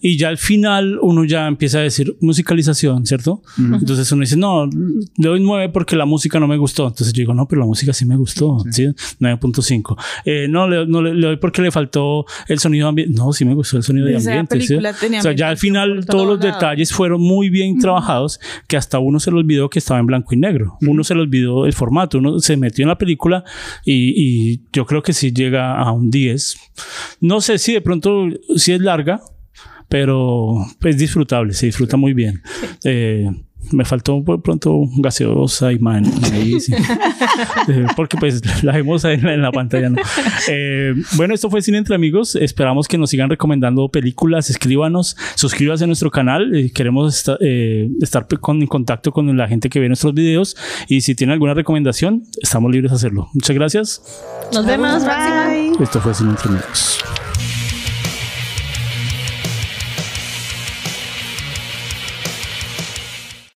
Y 0.00 0.18
ya 0.18 0.28
al 0.28 0.38
final 0.38 0.98
uno 1.00 1.24
ya 1.24 1.46
empieza 1.46 1.78
a 1.78 1.82
decir 1.82 2.16
musicalización, 2.20 3.06
¿cierto? 3.06 3.42
Entonces 3.56 4.10
uno 4.10 4.22
dice, 4.22 4.36
no, 4.36 4.66
le 4.66 5.28
doy 5.28 5.40
9 5.40 5.68
porque 5.70 5.94
la 5.94 6.04
música 6.04 6.40
no 6.40 6.48
me 6.48 6.56
gustó. 6.56 6.88
Entonces 6.88 7.12
yo 7.12 7.20
digo, 7.20 7.32
no, 7.32 7.46
pero 7.46 7.60
la 7.60 7.66
música 7.66 7.92
sí 7.92 8.04
me 8.04 8.16
gustó. 8.16 8.58
¿sí? 8.70 8.86
9.5. 9.20 9.96
Eh, 10.24 10.46
no, 10.48 10.68
le, 10.68 10.86
no 10.86 11.00
le, 11.00 11.18
doy 11.20 11.36
porque 11.36 11.62
le 11.62 11.70
faltó 11.70 12.26
el 12.48 12.58
sonido 12.58 12.88
ambiente. 12.88 13.14
No, 13.16 13.32
sí 13.32 13.44
me 13.44 13.54
gustó 13.54 13.76
el 13.76 13.84
sonido 13.84 14.06
de 14.06 14.16
ambiente. 14.16 14.58
O 14.58 15.22
sea, 15.22 15.32
ya 15.32 15.48
al 15.48 15.58
final 15.58 16.04
todos 16.06 16.26
los 16.26 16.40
detalles 16.40 16.92
fueron 16.92 17.20
muy 17.20 17.50
bien 17.50 17.78
trabajados 17.78 18.40
que 18.66 18.76
hasta 18.76 18.98
uno 18.98 19.20
se 19.20 19.30
le 19.30 19.38
olvidó 19.38 19.70
que 19.70 19.78
estaba 19.78 20.00
en 20.00 20.06
blanco 20.06 20.34
y 20.34 20.38
negro. 20.38 20.76
Uno 20.82 21.04
se 21.04 21.14
le 21.14 21.20
olvidó 21.20 21.66
el 21.66 21.72
formato. 21.72 22.18
Uno 22.18 22.40
se 22.40 22.56
metió 22.56 22.82
en 22.82 22.88
la 22.88 22.98
película 22.98 23.11
y, 23.84 24.60
yo 24.72 24.86
creo 24.86 25.02
que 25.02 25.12
si 25.12 25.32
llega 25.32 25.76
a 25.76 25.92
un 25.92 26.10
10. 26.10 26.56
No 27.20 27.40
sé 27.40 27.58
si 27.58 27.72
de 27.72 27.80
pronto 27.80 28.28
si 28.56 28.72
es 28.72 28.80
larga, 28.80 29.20
pero 29.88 30.56
es 30.84 30.98
disfrutable, 30.98 31.52
se 31.52 31.66
disfruta 31.66 31.96
muy 31.96 32.14
bien. 32.14 32.42
Eh, 32.84 33.30
me 33.72 33.84
faltó 33.84 34.22
por 34.22 34.42
pronto 34.42 34.82
gaseosa 34.98 35.72
y 35.72 35.78
man, 35.78 36.04
eh, 36.32 37.86
porque 37.96 38.16
pues 38.16 38.62
la 38.62 38.72
vemos 38.72 39.04
en, 39.04 39.42
la 39.42 39.52
pantalla. 39.52 39.90
Eh, 40.48 40.94
bueno, 41.16 41.34
esto 41.34 41.50
fue 41.50 41.62
Cine 41.62 41.78
Entre 41.78 41.94
Amigos. 41.94 42.36
Esperamos 42.36 42.88
que 42.88 42.98
nos 42.98 43.10
sigan 43.10 43.30
recomendando 43.30 43.88
películas. 43.88 44.50
Escríbanos, 44.50 45.16
suscríbanse 45.34 45.84
a 45.84 45.86
nuestro 45.86 46.10
canal. 46.10 46.54
Eh, 46.54 46.70
queremos 46.72 47.16
estar 47.16 48.26
en 48.30 48.66
contacto 48.66 49.12
con 49.12 49.36
la 49.36 49.48
gente 49.48 49.68
que 49.68 49.80
ve 49.80 49.88
nuestros 49.88 50.14
videos. 50.14 50.56
Y 50.88 51.00
si 51.00 51.14
tienen 51.14 51.32
alguna 51.34 51.54
recomendación, 51.54 52.24
estamos 52.40 52.70
libres 52.70 52.92
de 52.92 52.96
hacerlo. 52.96 53.28
Muchas 53.34 53.56
gracias. 53.56 54.02
Nos 54.52 54.66
vemos. 54.66 55.04
Bye. 55.04 55.72
Esto 55.82 56.00
fue 56.00 56.14
Cine 56.14 56.30
Entre 56.30 56.48
Amigos. 56.48 57.02